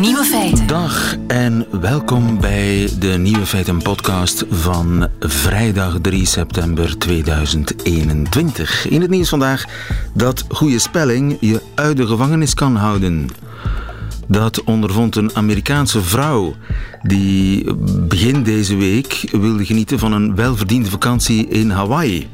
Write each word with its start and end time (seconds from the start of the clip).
Nieuwe 0.00 0.24
feiten. 0.24 0.66
Dag 0.66 1.16
en 1.26 1.66
welkom 1.80 2.40
bij 2.40 2.88
de 2.98 3.08
Nieuwe 3.08 3.46
Feiten 3.46 3.82
podcast 3.82 4.44
van 4.50 5.08
vrijdag 5.20 5.98
3 6.00 6.26
september 6.26 6.98
2021. 6.98 8.88
In 8.88 9.00
het 9.00 9.10
nieuws 9.10 9.28
vandaag 9.28 9.64
dat 10.14 10.44
goede 10.48 10.78
spelling 10.78 11.36
je 11.40 11.62
uit 11.74 11.96
de 11.96 12.06
gevangenis 12.06 12.54
kan 12.54 12.76
houden. 12.76 13.28
Dat 14.28 14.64
ondervond 14.64 15.16
een 15.16 15.34
Amerikaanse 15.34 16.02
vrouw 16.02 16.54
die 17.02 17.74
begin 18.08 18.42
deze 18.42 18.76
week 18.76 19.28
wilde 19.30 19.64
genieten 19.64 19.98
van 19.98 20.12
een 20.12 20.34
welverdiende 20.34 20.90
vakantie 20.90 21.48
in 21.48 21.70
Hawaii. 21.70 22.28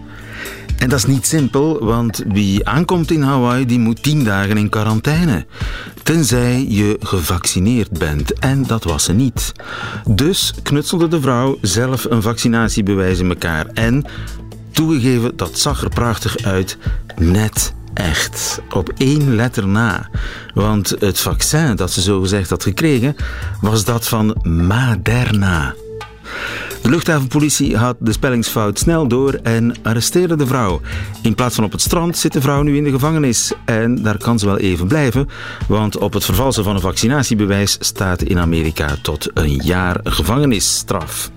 En 0.83 0.89
dat 0.89 0.99
is 0.99 1.07
niet 1.07 1.27
simpel, 1.27 1.85
want 1.85 2.22
wie 2.27 2.68
aankomt 2.68 3.11
in 3.11 3.23
Hawaii, 3.23 3.67
die 3.67 3.79
moet 3.79 4.03
tien 4.03 4.25
dagen 4.25 4.57
in 4.57 4.68
quarantaine. 4.68 5.46
Tenzij 6.03 6.67
je 6.68 6.96
gevaccineerd 7.00 7.99
bent. 7.99 8.39
En 8.39 8.63
dat 8.67 8.85
was 8.85 9.04
ze 9.04 9.13
niet. 9.13 9.53
Dus 10.09 10.54
knutselde 10.63 11.09
de 11.09 11.21
vrouw 11.21 11.59
zelf 11.61 12.04
een 12.04 12.23
vaccinatiebewijs 12.23 13.18
in 13.18 13.29
elkaar. 13.29 13.67
En 13.67 14.04
toegegeven, 14.71 15.37
dat 15.37 15.59
zag 15.59 15.82
er 15.82 15.89
prachtig 15.89 16.39
uit. 16.39 16.79
Net 17.17 17.75
echt. 17.95 18.61
Op 18.71 18.93
één 18.96 19.35
letter 19.35 19.68
na. 19.68 20.11
Want 20.54 20.95
het 20.99 21.21
vaccin 21.21 21.76
dat 21.76 21.90
ze 21.90 22.01
zogezegd 22.01 22.51
had 22.51 22.62
gekregen, 22.62 23.17
was 23.61 23.85
dat 23.85 24.09
van 24.09 24.37
Maderna. 24.43 25.75
De 26.82 26.91
luchthavenpolitie 26.91 27.77
had 27.77 27.96
de 27.99 28.13
spellingsfout 28.13 28.79
snel 28.79 29.09
door 29.09 29.35
en 29.43 29.75
arresteerde 29.82 30.36
de 30.36 30.46
vrouw. 30.46 30.81
In 31.23 31.35
plaats 31.35 31.54
van 31.54 31.64
op 31.64 31.73
het 31.73 31.81
strand 31.81 32.17
zit 32.17 32.33
de 32.33 32.41
vrouw 32.41 32.62
nu 32.62 32.77
in 32.77 32.84
de 32.84 32.91
gevangenis. 32.91 33.53
En 33.64 34.03
daar 34.03 34.19
kan 34.19 34.39
ze 34.39 34.47
wel 34.47 34.59
even 34.59 34.87
blijven, 34.87 35.29
want 35.69 35.98
op 35.98 36.12
het 36.12 36.25
vervalsen 36.25 36.65
van 36.65 36.75
een 36.75 36.81
vaccinatiebewijs 36.81 37.77
staat 37.81 38.23
in 38.23 38.39
Amerika 38.39 38.97
tot 39.03 39.31
een 39.34 39.56
jaar 39.56 40.01
gevangenisstraf. 40.05 41.31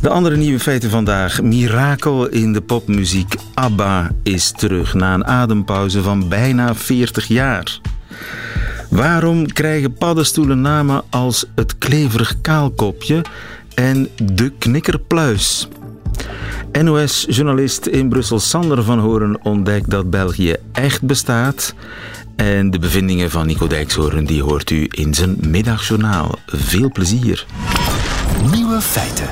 De 0.00 0.08
andere 0.08 0.36
nieuwe 0.36 0.60
feiten 0.60 0.90
vandaag. 0.90 1.42
Mirakel 1.42 2.28
in 2.28 2.52
de 2.52 2.60
popmuziek. 2.60 3.34
ABBA 3.54 4.10
is 4.22 4.50
terug 4.50 4.94
na 4.94 5.14
een 5.14 5.26
adempauze 5.26 6.02
van 6.02 6.28
bijna 6.28 6.74
40 6.74 7.26
jaar. 7.26 7.80
Waarom 8.90 9.52
krijgen 9.52 9.92
paddenstoelen 9.92 10.60
namen 10.60 11.02
als 11.10 11.44
het 11.54 11.78
kleverig 11.78 12.40
kaalkopje 12.40 13.22
en 13.76 14.08
de 14.22 14.52
knikkerpluis? 14.58 15.68
NOS-journalist 16.82 17.86
in 17.86 18.08
Brussel 18.08 18.40
Sander 18.40 18.82
van 18.82 18.98
Horen 18.98 19.44
ontdekt 19.44 19.90
dat 19.90 20.10
België 20.10 20.56
echt 20.72 21.02
bestaat. 21.02 21.74
En 22.36 22.70
de 22.70 22.78
bevindingen 22.78 23.30
van 23.30 23.46
Nico 23.46 23.66
Dijkshoorn 23.66 24.24
die 24.24 24.42
hoort 24.42 24.70
u 24.70 24.86
in 24.90 25.14
zijn 25.14 25.36
middagjournaal. 25.48 26.38
Veel 26.46 26.90
plezier. 26.92 27.46
Nieuwe 28.52 28.80
feiten. 28.80 29.28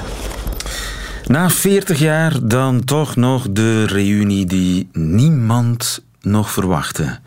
Na 1.27 1.51
40 1.51 1.98
jaar 1.98 2.47
dan 2.47 2.84
toch 2.84 3.17
nog 3.17 3.47
de 3.51 3.86
reunie 3.86 4.47
die 4.47 4.89
niemand 4.92 6.04
nog 6.25 6.50
verwachtte. 6.50 7.19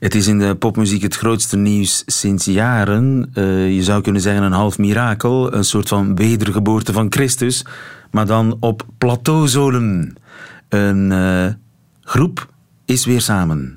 Het 0.00 0.14
is 0.14 0.26
in 0.26 0.38
de 0.38 0.54
popmuziek 0.54 1.02
het 1.02 1.16
grootste 1.16 1.56
nieuws 1.56 2.02
sinds 2.06 2.44
jaren. 2.44 3.30
Uh, 3.34 3.74
je 3.74 3.82
zou 3.82 4.02
kunnen 4.02 4.22
zeggen 4.22 4.42
een 4.42 4.52
half 4.52 4.78
mirakel, 4.78 5.54
een 5.54 5.64
soort 5.64 5.88
van 5.88 6.14
wedergeboorte 6.14 6.92
van 6.92 7.06
Christus, 7.10 7.64
maar 8.10 8.26
dan 8.26 8.56
op 8.60 8.86
plateauzolen. 8.98 10.16
Een 10.68 11.10
uh, 11.10 11.46
groep 12.00 12.52
is 12.84 13.04
weer 13.04 13.20
samen. 13.20 13.74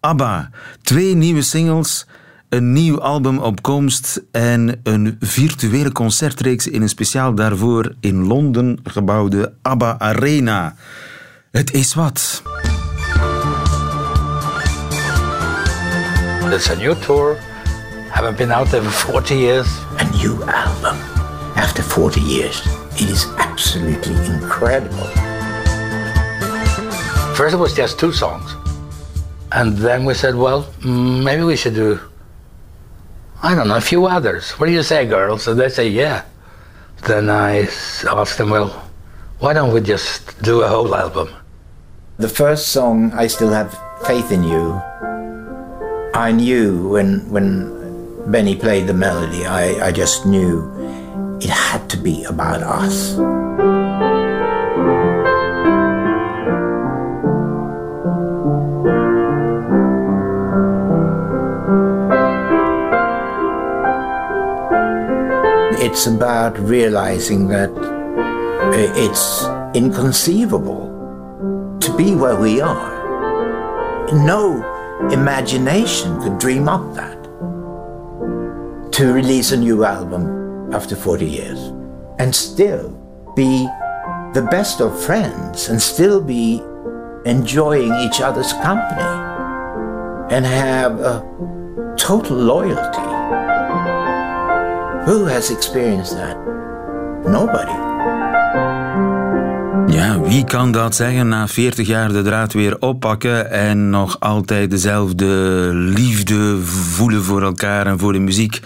ABBA, 0.00 0.50
twee 0.82 1.14
nieuwe 1.14 1.42
singles, 1.42 2.06
een 2.48 2.72
nieuw 2.72 3.00
album 3.00 3.38
op 3.38 3.62
komst 3.62 4.22
en 4.30 4.80
een 4.82 5.16
virtuele 5.20 5.92
concertreeks 5.92 6.66
in 6.66 6.82
een 6.82 6.88
speciaal 6.88 7.34
daarvoor 7.34 7.94
in 8.00 8.26
Londen 8.26 8.78
gebouwde 8.84 9.52
ABBA 9.62 9.98
Arena. 9.98 10.74
Het 11.50 11.72
is 11.72 11.94
wat. 11.94 12.42
It's 16.54 16.68
a 16.68 16.76
new 16.76 16.94
tour. 16.96 17.36
Haven't 18.12 18.36
been 18.36 18.52
out 18.52 18.66
there 18.68 18.82
for 18.82 19.12
40 19.12 19.34
years. 19.34 19.66
A 19.98 20.04
new 20.18 20.42
album 20.44 20.96
after 21.56 21.80
40 21.80 22.20
years. 22.20 22.60
It 22.92 23.08
is 23.08 23.24
absolutely 23.38 24.14
incredible. 24.26 25.06
First, 27.34 27.54
it 27.54 27.58
was 27.58 27.74
just 27.74 27.98
two 27.98 28.12
songs. 28.12 28.54
And 29.50 29.78
then 29.78 30.04
we 30.04 30.12
said, 30.12 30.34
well, 30.34 30.64
mm, 30.80 31.24
maybe 31.24 31.42
we 31.42 31.56
should 31.56 31.74
do, 31.74 31.98
I 33.42 33.54
don't 33.54 33.68
know, 33.68 33.76
a 33.76 33.80
few 33.80 34.04
others. 34.04 34.50
What 34.52 34.66
do 34.66 34.72
you 34.72 34.82
say, 34.82 35.06
girls? 35.06 35.48
And 35.48 35.58
they 35.58 35.70
say, 35.70 35.88
yeah. 35.88 36.22
Then 37.06 37.30
I 37.30 37.60
asked 38.06 38.36
them, 38.36 38.50
well, 38.50 38.68
why 39.38 39.54
don't 39.54 39.72
we 39.72 39.80
just 39.80 40.42
do 40.42 40.60
a 40.60 40.68
whole 40.68 40.94
album? 40.94 41.30
The 42.18 42.28
first 42.28 42.68
song, 42.68 43.10
I 43.14 43.26
Still 43.26 43.50
Have 43.50 43.72
Faith 44.06 44.30
in 44.30 44.44
You, 44.44 44.82
I 46.14 46.30
knew 46.30 46.90
when, 46.90 47.30
when 47.30 48.30
Benny 48.30 48.54
played 48.54 48.86
the 48.86 48.92
melody, 48.92 49.46
I, 49.46 49.88
I 49.88 49.92
just 49.92 50.26
knew 50.26 50.70
it 51.40 51.48
had 51.48 51.88
to 51.88 51.96
be 51.96 52.22
about 52.24 52.62
us. 52.62 53.16
It's 65.82 66.06
about 66.06 66.58
realizing 66.58 67.48
that 67.48 67.70
it's 68.74 69.46
inconceivable 69.74 71.78
to 71.80 71.96
be 71.96 72.14
where 72.14 72.36
we 72.36 72.60
are. 72.60 72.92
No 74.12 74.71
imagination 75.10 76.20
could 76.20 76.38
dream 76.38 76.68
up 76.68 76.94
that. 76.94 77.22
To 78.92 79.12
release 79.12 79.52
a 79.52 79.56
new 79.56 79.84
album 79.84 80.72
after 80.72 80.94
40 80.94 81.26
years 81.26 81.58
and 82.18 82.34
still 82.34 82.90
be 83.34 83.66
the 84.34 84.46
best 84.50 84.80
of 84.80 85.02
friends 85.04 85.68
and 85.68 85.80
still 85.80 86.20
be 86.20 86.62
enjoying 87.24 87.92
each 88.00 88.20
other's 88.20 88.52
company 88.54 89.02
and 90.34 90.46
have 90.46 91.00
a 91.00 91.94
total 91.98 92.36
loyalty. 92.36 93.08
Who 95.04 95.24
has 95.26 95.50
experienced 95.50 96.14
that? 96.14 96.36
Nobody. 97.26 97.91
Wie 100.24 100.44
kan 100.44 100.72
dat 100.72 100.94
zeggen 100.94 101.28
na 101.28 101.48
40 101.48 101.86
jaar 101.86 102.12
de 102.12 102.22
draad 102.22 102.52
weer 102.52 102.76
oppakken 102.80 103.50
en 103.50 103.90
nog 103.90 104.16
altijd 104.20 104.70
dezelfde 104.70 105.26
liefde 105.72 106.58
voelen 106.62 107.22
voor 107.22 107.42
elkaar 107.42 107.86
en 107.86 107.98
voor 107.98 108.12
de 108.12 108.18
muziek? 108.18 108.60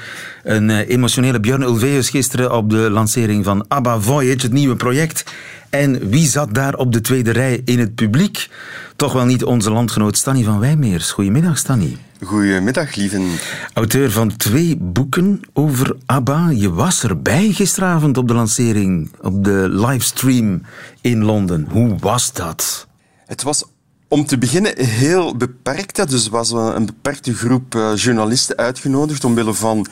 Een 0.46 0.70
eh, 0.70 0.88
emotionele 0.88 1.40
Björn 1.40 1.62
Ulvaeus 1.62 2.10
gisteren 2.10 2.56
op 2.56 2.70
de 2.70 2.90
lancering 2.90 3.44
van 3.44 3.64
ABBA 3.68 4.00
Voyage, 4.00 4.42
het 4.42 4.52
nieuwe 4.52 4.76
project. 4.76 5.24
En 5.70 6.08
wie 6.08 6.26
zat 6.26 6.54
daar 6.54 6.74
op 6.74 6.92
de 6.92 7.00
tweede 7.00 7.30
rij 7.30 7.62
in 7.64 7.78
het 7.78 7.94
publiek? 7.94 8.48
Toch 8.96 9.12
wel 9.12 9.24
niet 9.24 9.44
onze 9.44 9.70
landgenoot 9.70 10.16
Stanny 10.16 10.42
van 10.42 10.58
Wijmeers. 10.58 11.10
Goedemiddag, 11.10 11.58
Stanny. 11.58 11.96
Goedemiddag, 12.24 12.94
lieven. 12.94 13.26
Auteur 13.72 14.10
van 14.10 14.36
twee 14.36 14.76
boeken 14.76 15.40
over 15.52 15.96
ABBA. 16.06 16.50
Je 16.50 16.72
was 16.72 17.02
erbij 17.02 17.52
gisteravond 17.52 18.16
op 18.16 18.28
de 18.28 18.34
lancering, 18.34 19.10
op 19.20 19.44
de 19.44 19.68
livestream 19.70 20.62
in 21.00 21.24
Londen. 21.24 21.66
Hoe 21.70 21.96
was 21.98 22.32
dat? 22.32 22.86
Het 23.26 23.42
was 23.42 23.64
om 24.08 24.26
te 24.26 24.38
beginnen 24.38 24.84
heel 24.84 25.36
beperkt. 25.36 26.10
Dus 26.10 26.28
was 26.28 26.50
een 26.52 26.86
beperkte 26.86 27.34
groep 27.34 27.74
eh, 27.74 27.92
journalisten 27.94 28.56
uitgenodigd 28.56 29.24
omwille 29.24 29.54
van 29.54 29.86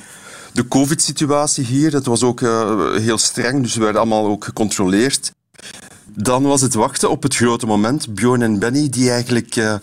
de 0.54 0.68
covid-situatie 0.68 1.64
hier. 1.64 1.90
Dat 1.90 2.06
was 2.06 2.22
ook 2.22 2.40
uh, 2.40 2.94
heel 2.96 3.18
streng, 3.18 3.62
dus 3.62 3.74
we 3.74 3.80
werden 3.80 4.00
allemaal 4.00 4.26
ook 4.26 4.44
gecontroleerd. 4.44 5.32
Dan 6.06 6.42
was 6.42 6.60
het 6.60 6.74
wachten 6.74 7.10
op 7.10 7.22
het 7.22 7.36
grote 7.36 7.66
moment. 7.66 8.14
Bjorn 8.14 8.42
en 8.42 8.58
Benny 8.58 8.88
die 8.88 9.10
eigenlijk 9.10 9.56
uh, 9.56 9.74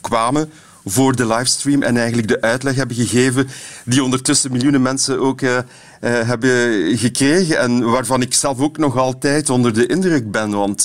kwamen 0.00 0.50
voor 0.84 1.16
de 1.16 1.26
livestream 1.26 1.82
en 1.82 1.96
eigenlijk 1.96 2.28
de 2.28 2.40
uitleg 2.40 2.74
hebben 2.74 2.96
gegeven 2.96 3.48
die 3.84 4.04
ondertussen 4.04 4.52
miljoenen 4.52 4.82
mensen 4.82 5.20
ook 5.20 5.40
uh, 5.40 5.58
hebben 6.00 6.82
gekregen 6.98 7.58
en 7.58 7.90
waarvan 7.90 8.22
ik 8.22 8.34
zelf 8.34 8.58
ook 8.58 8.78
nog 8.78 8.96
altijd 8.96 9.50
onder 9.50 9.74
de 9.74 9.86
indruk 9.86 10.30
ben. 10.30 10.50
Want 10.50 10.84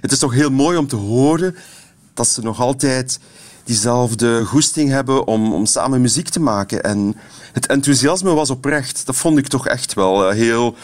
het 0.00 0.12
is 0.12 0.18
toch 0.18 0.32
heel 0.32 0.50
mooi 0.50 0.78
om 0.78 0.88
te 0.88 0.96
horen 0.96 1.56
dat 2.14 2.28
ze 2.28 2.42
nog 2.42 2.60
altijd 2.60 3.18
diezelfde 3.66 4.44
goesting 4.44 4.90
hebben 4.90 5.26
om, 5.26 5.52
om 5.52 5.66
samen 5.66 6.00
muziek 6.00 6.28
te 6.28 6.40
maken. 6.40 6.82
En 6.82 7.16
het 7.52 7.66
enthousiasme 7.66 8.34
was 8.34 8.50
oprecht. 8.50 9.06
Dat 9.06 9.16
vond 9.16 9.38
ik 9.38 9.46
toch 9.46 9.66
echt 9.66 9.94
wel 9.94 10.30
heel 10.30 10.76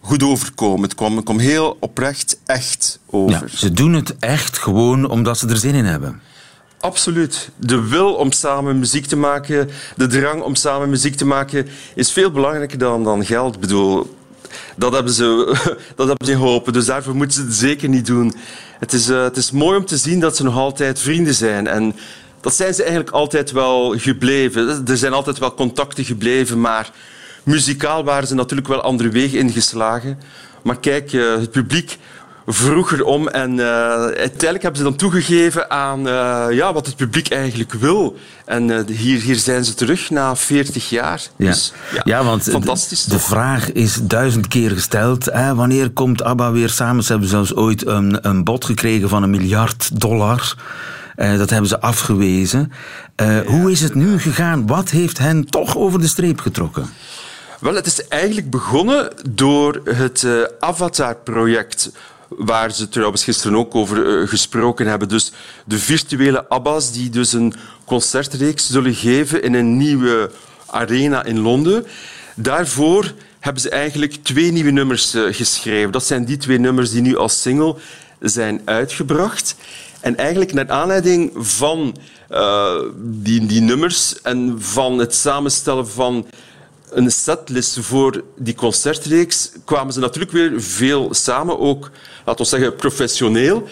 goed 0.00 0.22
overkomen. 0.22 0.82
Het 0.82 0.94
kwam, 0.94 1.16
het 1.16 1.24
kwam 1.24 1.38
heel 1.38 1.76
oprecht 1.80 2.38
echt 2.46 2.98
over. 3.10 3.40
Ja, 3.40 3.56
ze 3.56 3.72
doen 3.72 3.92
het 3.92 4.16
echt 4.18 4.58
gewoon 4.58 5.10
omdat 5.10 5.38
ze 5.38 5.48
er 5.48 5.56
zin 5.56 5.74
in 5.74 5.84
hebben. 5.84 6.20
Absoluut. 6.80 7.50
De 7.56 7.88
wil 7.88 8.14
om 8.14 8.32
samen 8.32 8.78
muziek 8.78 9.06
te 9.06 9.16
maken, 9.16 9.70
de 9.96 10.06
drang 10.06 10.42
om 10.42 10.54
samen 10.54 10.90
muziek 10.90 11.14
te 11.16 11.26
maken, 11.26 11.66
is 11.94 12.12
veel 12.12 12.30
belangrijker 12.30 12.78
dan, 12.78 13.04
dan 13.04 13.24
geld. 13.24 13.54
Ik 13.54 13.60
bedoel, 13.60 14.16
dat 14.76 14.92
hebben, 14.92 15.12
ze, 15.12 15.56
dat 15.96 16.08
hebben 16.08 16.26
ze 16.26 16.32
geholpen, 16.32 16.72
dus 16.72 16.86
daarvoor 16.86 17.14
moeten 17.14 17.36
ze 17.36 17.42
het 17.42 17.54
zeker 17.54 17.88
niet 17.88 18.06
doen. 18.06 18.34
Het 18.78 18.92
is, 18.92 19.08
uh, 19.08 19.22
het 19.22 19.36
is 19.36 19.50
mooi 19.50 19.78
om 19.78 19.86
te 19.86 19.96
zien 19.96 20.20
dat 20.20 20.36
ze 20.36 20.42
nog 20.42 20.56
altijd 20.56 21.00
vrienden 21.00 21.34
zijn. 21.34 21.66
En 21.66 21.96
dat 22.44 22.54
zijn 22.54 22.74
ze 22.74 22.82
eigenlijk 22.82 23.10
altijd 23.10 23.52
wel 23.52 23.94
gebleven. 23.98 24.86
Er 24.86 24.96
zijn 24.96 25.12
altijd 25.12 25.38
wel 25.38 25.54
contacten 25.54 26.04
gebleven, 26.04 26.60
maar 26.60 26.90
muzikaal 27.42 28.04
waren 28.04 28.28
ze 28.28 28.34
natuurlijk 28.34 28.68
wel 28.68 28.80
andere 28.80 29.08
wegen 29.08 29.38
ingeslagen. 29.38 30.18
Maar 30.62 30.78
kijk, 30.78 31.12
uh, 31.12 31.34
het 31.36 31.50
publiek 31.50 31.98
vroeg 32.46 32.92
erom 32.92 33.28
en 33.28 33.52
uh, 33.52 33.64
uiteindelijk 34.04 34.62
hebben 34.62 34.76
ze 34.76 34.82
dan 34.82 34.96
toegegeven 34.96 35.70
aan 35.70 35.98
uh, 35.98 36.46
ja, 36.50 36.72
wat 36.72 36.86
het 36.86 36.96
publiek 36.96 37.28
eigenlijk 37.30 37.72
wil. 37.72 38.16
En 38.44 38.68
uh, 38.68 38.80
hier, 38.86 39.20
hier 39.20 39.36
zijn 39.36 39.64
ze 39.64 39.74
terug 39.74 40.10
na 40.10 40.36
40 40.36 40.88
jaar. 40.88 41.22
Ja, 41.36 41.46
dus, 41.46 41.72
ja, 41.94 42.00
ja 42.04 42.24
want 42.24 42.42
fantastisch 42.42 43.04
de, 43.04 43.10
de 43.10 43.18
vraag 43.18 43.72
is 43.72 43.98
duizend 44.02 44.48
keer 44.48 44.70
gesteld. 44.70 45.24
Hè, 45.24 45.54
wanneer 45.54 45.90
komt 45.90 46.22
ABBA 46.22 46.52
weer 46.52 46.70
samen? 46.70 47.04
Ze 47.04 47.12
hebben 47.12 47.30
zelfs 47.30 47.54
ooit 47.54 47.86
een, 47.86 48.28
een 48.28 48.44
bod 48.44 48.64
gekregen 48.64 49.08
van 49.08 49.22
een 49.22 49.30
miljard 49.30 50.00
dollar. 50.00 50.54
Uh, 51.16 51.38
dat 51.38 51.50
hebben 51.50 51.68
ze 51.68 51.80
afgewezen. 51.80 52.72
Ja. 53.16 53.44
Hoe 53.44 53.70
is 53.70 53.80
het 53.80 53.94
nu 53.94 54.18
gegaan? 54.18 54.66
Wat 54.66 54.90
heeft 54.90 55.18
hen 55.18 55.44
toch 55.44 55.76
over 55.76 56.00
de 56.00 56.06
streep 56.06 56.40
getrokken? 56.40 56.90
Wel, 57.60 57.74
het 57.74 57.86
is 57.86 58.08
eigenlijk 58.08 58.50
begonnen 58.50 59.12
door 59.30 59.80
het 59.84 60.22
uh, 60.22 60.42
Avatar-project 60.58 61.90
waar 62.28 62.72
ze 62.72 62.88
trouwens 62.88 63.24
gisteren 63.24 63.58
ook 63.58 63.74
over 63.74 64.28
gesproken 64.28 64.86
hebben. 64.86 65.08
Dus 65.08 65.32
de 65.64 65.78
virtuele 65.78 66.48
ABBA's 66.48 66.92
die 66.92 67.10
dus 67.10 67.32
een 67.32 67.54
concertreeks 67.84 68.70
zullen 68.70 68.94
geven 68.94 69.42
in 69.42 69.54
een 69.54 69.76
nieuwe 69.76 70.30
arena 70.66 71.24
in 71.24 71.40
Londen. 71.40 71.86
Daarvoor 72.34 73.12
hebben 73.40 73.62
ze 73.62 73.70
eigenlijk 73.70 74.14
twee 74.22 74.52
nieuwe 74.52 74.70
nummers 74.70 75.14
geschreven. 75.30 75.92
Dat 75.92 76.04
zijn 76.04 76.24
die 76.24 76.36
twee 76.36 76.58
nummers 76.58 76.90
die 76.90 77.02
nu 77.02 77.16
als 77.16 77.42
single 77.42 77.76
zijn 78.20 78.60
uitgebracht. 78.64 79.56
En 80.04 80.16
eigenlijk 80.16 80.52
naar 80.52 80.68
aanleiding 80.68 81.30
van 81.34 81.96
uh, 82.30 82.74
die, 82.96 83.46
die 83.46 83.60
nummers 83.60 84.22
en 84.22 84.56
van 84.58 84.98
het 84.98 85.14
samenstellen 85.14 85.88
van 85.88 86.26
een 86.90 87.10
setlist 87.10 87.78
voor 87.80 88.24
die 88.36 88.54
concertreeks 88.54 89.52
kwamen 89.64 89.92
ze 89.92 90.00
natuurlijk 90.00 90.32
weer 90.32 90.62
veel 90.62 91.14
samen, 91.14 91.58
ook, 91.58 91.90
laten 92.24 92.42
we 92.44 92.50
zeggen, 92.50 92.76
professioneel. 92.76 93.68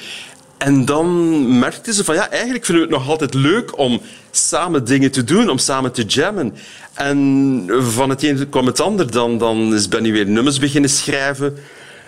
En 0.59 0.85
dan 0.85 1.59
merkten 1.59 1.95
ze 1.95 2.05
van 2.05 2.15
ja, 2.15 2.31
eigenlijk 2.31 2.65
vinden 2.65 2.85
we 2.85 2.95
het 2.95 2.99
nog 2.99 3.11
altijd 3.11 3.35
leuk 3.35 3.79
om 3.79 4.01
samen 4.31 4.85
dingen 4.85 5.11
te 5.11 5.25
doen, 5.25 5.51
om 5.51 5.59
samen 5.59 5.93
te 5.93 6.05
jammen. 6.05 6.55
En 6.95 7.69
van 7.81 8.11
het 8.11 8.23
een 8.23 8.49
kwam 8.49 8.67
het 8.67 8.81
ander. 8.81 9.11
Dan, 9.11 9.39
dan 9.39 9.75
is 9.75 9.89
Benny 9.89 10.13
weer 10.13 10.27
nummers 10.27 10.59
beginnen 10.59 10.91
schrijven, 10.91 11.57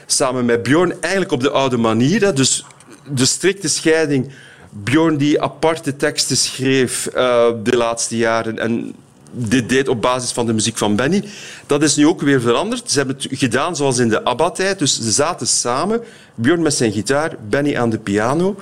samen 0.06 0.44
met 0.44 0.62
Bjorn, 0.62 0.94
eigenlijk 1.00 1.32
op 1.32 1.41
de 1.41 1.50
oude 1.50 1.77
manier. 1.77 2.35
Dus 2.35 2.65
de 3.09 3.25
strikte 3.25 3.69
scheiding. 3.69 4.33
Bjorn 4.71 5.17
die 5.17 5.43
aparte 5.43 5.97
teksten 5.97 6.37
schreef 6.37 7.09
uh, 7.15 7.47
de 7.62 7.77
laatste 7.77 8.17
jaren 8.17 8.59
en 8.59 8.95
dit 9.35 9.69
deed 9.69 9.89
op 9.89 10.03
basis 10.03 10.33
van 10.33 10.47
de 10.47 10.53
muziek 10.53 10.77
van 10.77 10.97
Benny. 10.97 11.25
Dat 11.67 11.83
is 11.83 11.97
nu 11.97 12.06
ook 12.06 12.21
weer 12.21 12.41
veranderd. 12.41 12.91
Ze 12.91 12.99
hebben 12.99 13.17
het 13.17 13.39
gedaan 13.39 13.77
zoals 13.77 13.99
in 13.99 14.09
de 14.09 14.25
ABBA-tijd. 14.25 14.79
Dus 14.79 15.01
ze 15.01 15.11
zaten 15.11 15.47
samen, 15.47 16.01
Björn 16.35 16.62
met 16.62 16.75
zijn 16.75 16.93
gitaar, 16.93 17.37
Benny 17.49 17.77
aan 17.77 17.91
de 17.91 17.99
piano. 17.99 18.56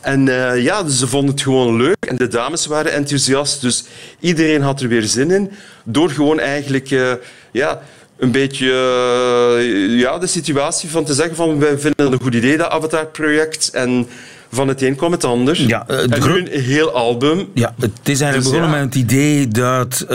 En 0.00 0.26
uh, 0.26 0.62
ja, 0.62 0.82
dus 0.82 0.98
ze 0.98 1.06
vonden 1.06 1.30
het 1.30 1.42
gewoon 1.42 1.76
leuk 1.76 2.04
en 2.08 2.16
de 2.16 2.28
dames 2.28 2.66
waren 2.66 2.92
enthousiast. 2.92 3.60
Dus 3.60 3.84
iedereen 4.20 4.62
had 4.62 4.80
er 4.80 4.88
weer 4.88 5.02
zin 5.02 5.30
in. 5.30 5.50
Door 5.84 6.10
gewoon 6.10 6.40
eigenlijk 6.40 6.90
uh, 6.90 7.12
ja, 7.50 7.82
een 8.16 8.30
beetje 8.30 8.66
uh, 8.66 9.98
ja, 9.98 10.18
de 10.18 10.26
situatie 10.26 10.90
van 10.90 11.04
te 11.04 11.14
zeggen 11.14 11.36
van 11.36 11.58
wij 11.58 11.78
vinden 11.78 12.04
het 12.04 12.12
een 12.12 12.22
goed 12.22 12.34
idee, 12.34 12.56
dat 12.56 12.70
Avatar-project. 12.70 13.70
En 13.70 14.08
van 14.54 14.68
het 14.68 14.82
een 14.82 14.96
kwam 14.96 15.12
het 15.12 15.24
ander. 15.24 15.62
Ja, 15.66 15.88
en 15.88 16.22
nu 16.22 16.38
een 16.38 16.60
heel 16.60 16.92
album. 16.92 17.48
Ja, 17.54 17.74
het 17.80 17.90
is 18.02 18.20
eigenlijk 18.20 18.34
dus 18.34 18.44
begonnen 18.44 18.70
ja. 18.70 18.84
met 18.84 18.94
het 18.94 19.02
idee 19.02 19.48
dat 19.48 20.00
uh, 20.02 20.08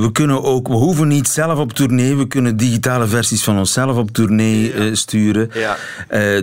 we 0.00 0.08
kunnen 0.12 0.42
ook... 0.42 0.68
We 0.68 0.74
hoeven 0.74 1.08
niet 1.08 1.28
zelf 1.28 1.58
op 1.58 1.72
tournee. 1.72 2.16
We 2.16 2.26
kunnen 2.26 2.56
digitale 2.56 3.06
versies 3.06 3.44
van 3.44 3.58
onszelf 3.58 3.96
op 3.96 4.10
tournee 4.10 4.74
uh, 4.74 4.94
sturen. 4.94 5.50
Ja. 5.54 5.76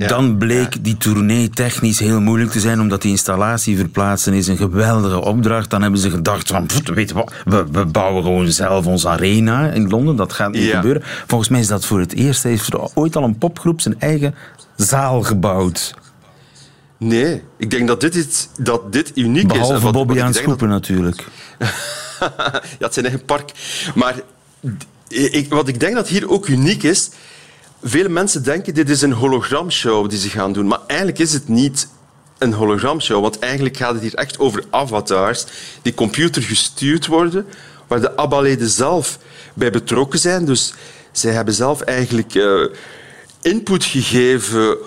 Dan 0.07 0.37
bleek 0.37 0.83
die 0.83 0.97
tournee 0.97 1.49
technisch 1.49 1.99
heel 1.99 2.21
moeilijk 2.21 2.51
te 2.51 2.59
zijn, 2.59 2.79
omdat 2.79 3.01
die 3.01 3.11
installatie 3.11 3.77
verplaatsen 3.77 4.33
is 4.33 4.47
een 4.47 4.57
geweldige 4.57 5.21
opdracht. 5.21 5.69
Dan 5.69 5.81
hebben 5.81 5.99
ze 5.99 6.09
gedacht 6.09 6.47
van, 6.47 6.67
weet 6.93 7.09
je 7.09 7.15
wat, 7.15 7.33
we, 7.45 7.65
we, 7.71 7.85
bouwen 7.85 8.23
gewoon 8.23 8.51
zelf 8.51 8.85
onze 8.85 9.09
arena 9.09 9.69
in 9.69 9.89
Londen. 9.89 10.15
Dat 10.15 10.33
gaat 10.33 10.51
niet 10.51 10.71
gebeuren. 10.71 11.01
Volgens 11.27 11.49
mij 11.49 11.59
is 11.59 11.67
dat 11.67 11.85
voor 11.85 11.99
het 11.99 12.13
eerst. 12.13 12.43
Heeft 12.43 12.73
er 12.73 12.89
ooit 12.93 13.15
al 13.15 13.23
een 13.23 13.37
popgroep 13.37 13.81
zijn 13.81 13.99
eigen 13.99 14.35
zaal 14.75 15.21
gebouwd. 15.21 15.93
Nee, 16.97 17.43
ik 17.57 17.71
denk 17.71 17.87
dat 17.87 18.01
dit, 18.01 18.15
is, 18.15 18.47
dat 18.57 18.91
dit 18.91 19.11
uniek 19.15 19.47
Behalve 19.47 19.73
is. 19.73 19.79
Behalve 19.79 19.97
Bobby 19.97 20.21
aan 20.21 20.33
Schoepen 20.33 20.69
dat... 20.69 20.79
natuurlijk. 20.79 21.23
ja, 22.19 22.61
het 22.79 22.93
zijn 22.93 23.05
eigen 23.05 23.25
park. 23.25 23.51
Maar 23.95 24.15
ik, 25.07 25.49
wat 25.49 25.67
ik 25.67 25.79
denk 25.79 25.95
dat 25.95 26.07
hier 26.07 26.29
ook 26.29 26.47
uniek 26.47 26.83
is... 26.83 27.09
Vele 27.83 28.09
mensen 28.09 28.43
denken 28.43 28.73
dit 28.73 28.89
is 28.89 29.01
een 29.01 29.11
hologramshow 29.11 30.09
die 30.09 30.19
ze 30.19 30.29
gaan 30.29 30.53
doen. 30.53 30.67
Maar 30.67 30.79
eigenlijk 30.87 31.19
is 31.19 31.33
het 31.33 31.47
niet 31.47 31.87
een 32.37 32.53
hologramshow. 32.53 33.21
Want 33.21 33.39
eigenlijk 33.39 33.77
gaat 33.77 33.93
het 33.93 34.01
hier 34.01 34.15
echt 34.15 34.39
over 34.39 34.63
avatars 34.69 35.45
die 35.81 35.93
computergestuurd 35.93 37.07
worden, 37.07 37.45
waar 37.87 38.01
de 38.01 38.15
ABBA-leden 38.15 38.69
zelf 38.69 39.19
bij 39.53 39.71
betrokken 39.71 40.19
zijn. 40.19 40.45
Dus 40.45 40.73
zij 41.11 41.31
hebben 41.31 41.53
zelf 41.53 41.81
eigenlijk 41.81 42.33
uh, 42.33 42.67
input 43.41 43.83
gegeven 43.83 44.77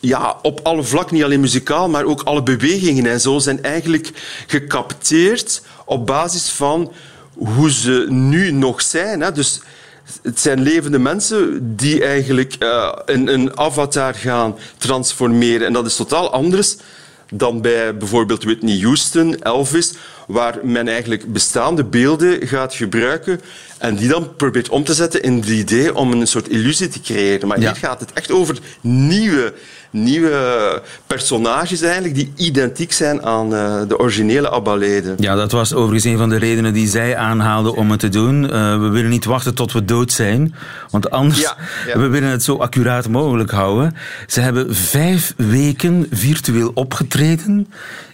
ja, 0.00 0.36
op 0.42 0.60
alle 0.62 0.82
vlakken, 0.82 1.14
niet 1.14 1.24
alleen 1.24 1.40
muzikaal, 1.40 1.88
maar 1.88 2.04
ook 2.04 2.22
alle 2.22 2.42
bewegingen 2.42 3.06
en 3.06 3.20
zo 3.20 3.38
zijn 3.38 3.62
eigenlijk 3.62 4.10
gecapteerd 4.46 5.62
op 5.84 6.06
basis 6.06 6.48
van 6.50 6.92
hoe 7.34 7.70
ze 7.70 8.06
nu 8.08 8.50
nog 8.50 8.82
zijn. 8.82 9.20
Hè. 9.20 9.32
Dus 9.32 9.60
het 10.22 10.40
zijn 10.40 10.60
levende 10.60 10.98
mensen 10.98 11.60
die 11.76 12.04
eigenlijk 12.04 12.56
uh, 12.58 12.92
een, 13.04 13.32
een 13.32 13.58
avatar 13.58 14.14
gaan 14.14 14.56
transformeren. 14.78 15.66
En 15.66 15.72
dat 15.72 15.86
is 15.86 15.96
totaal 15.96 16.32
anders 16.32 16.76
dan 17.32 17.60
bij 17.60 17.96
bijvoorbeeld 17.96 18.44
Whitney 18.44 18.80
Houston, 18.80 19.42
Elvis, 19.42 19.92
waar 20.26 20.58
men 20.62 20.88
eigenlijk 20.88 21.32
bestaande 21.32 21.84
beelden 21.84 22.46
gaat 22.46 22.74
gebruiken 22.74 23.40
en 23.78 23.96
die 23.96 24.08
dan 24.08 24.36
probeert 24.36 24.68
om 24.68 24.84
te 24.84 24.94
zetten 24.94 25.22
in 25.22 25.44
3D 25.44 25.92
om 25.92 26.12
een 26.12 26.26
soort 26.26 26.48
illusie 26.48 26.88
te 26.88 27.00
creëren. 27.00 27.48
Maar 27.48 27.60
ja. 27.60 27.72
hier 27.72 27.80
gaat 27.80 28.00
het 28.00 28.12
echt 28.12 28.30
over 28.30 28.58
nieuwe 28.80 29.54
nieuwe 29.90 30.82
personages 31.06 31.82
eigenlijk 31.82 32.14
die 32.14 32.32
identiek 32.36 32.92
zijn 32.92 33.22
aan 33.22 33.52
uh, 33.52 33.80
de 33.88 33.98
originele 33.98 34.48
ABBA-leden. 34.48 35.16
Ja, 35.18 35.34
dat 35.34 35.52
was 35.52 35.74
overigens 35.74 36.04
een 36.04 36.18
van 36.18 36.28
de 36.28 36.36
redenen 36.36 36.72
die 36.72 36.88
zij 36.88 37.16
aanhaalden 37.16 37.74
om 37.74 37.90
het 37.90 38.00
te 38.00 38.08
doen. 38.08 38.44
Uh, 38.44 38.50
we 38.80 38.88
willen 38.88 39.10
niet 39.10 39.24
wachten 39.24 39.54
tot 39.54 39.72
we 39.72 39.84
dood 39.84 40.12
zijn, 40.12 40.54
want 40.90 41.10
anders 41.10 41.40
ja, 41.40 41.56
ja. 41.86 41.98
we 42.02 42.08
willen 42.08 42.28
het 42.28 42.42
zo 42.42 42.56
accuraat 42.56 43.08
mogelijk 43.08 43.50
houden. 43.50 43.96
Ze 44.26 44.40
hebben 44.40 44.74
vijf 44.74 45.34
weken 45.36 46.06
virtueel 46.10 46.70
opgetreden. 46.74 47.68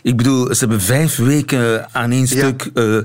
Ik 0.07 0.17
bedoel, 0.17 0.55
ze 0.55 0.59
hebben 0.59 0.81
vijf 0.81 1.17
weken 1.17 1.89
aan 1.93 2.11
één 2.11 2.27
stuk 2.27 2.71
uh, 2.75 3.03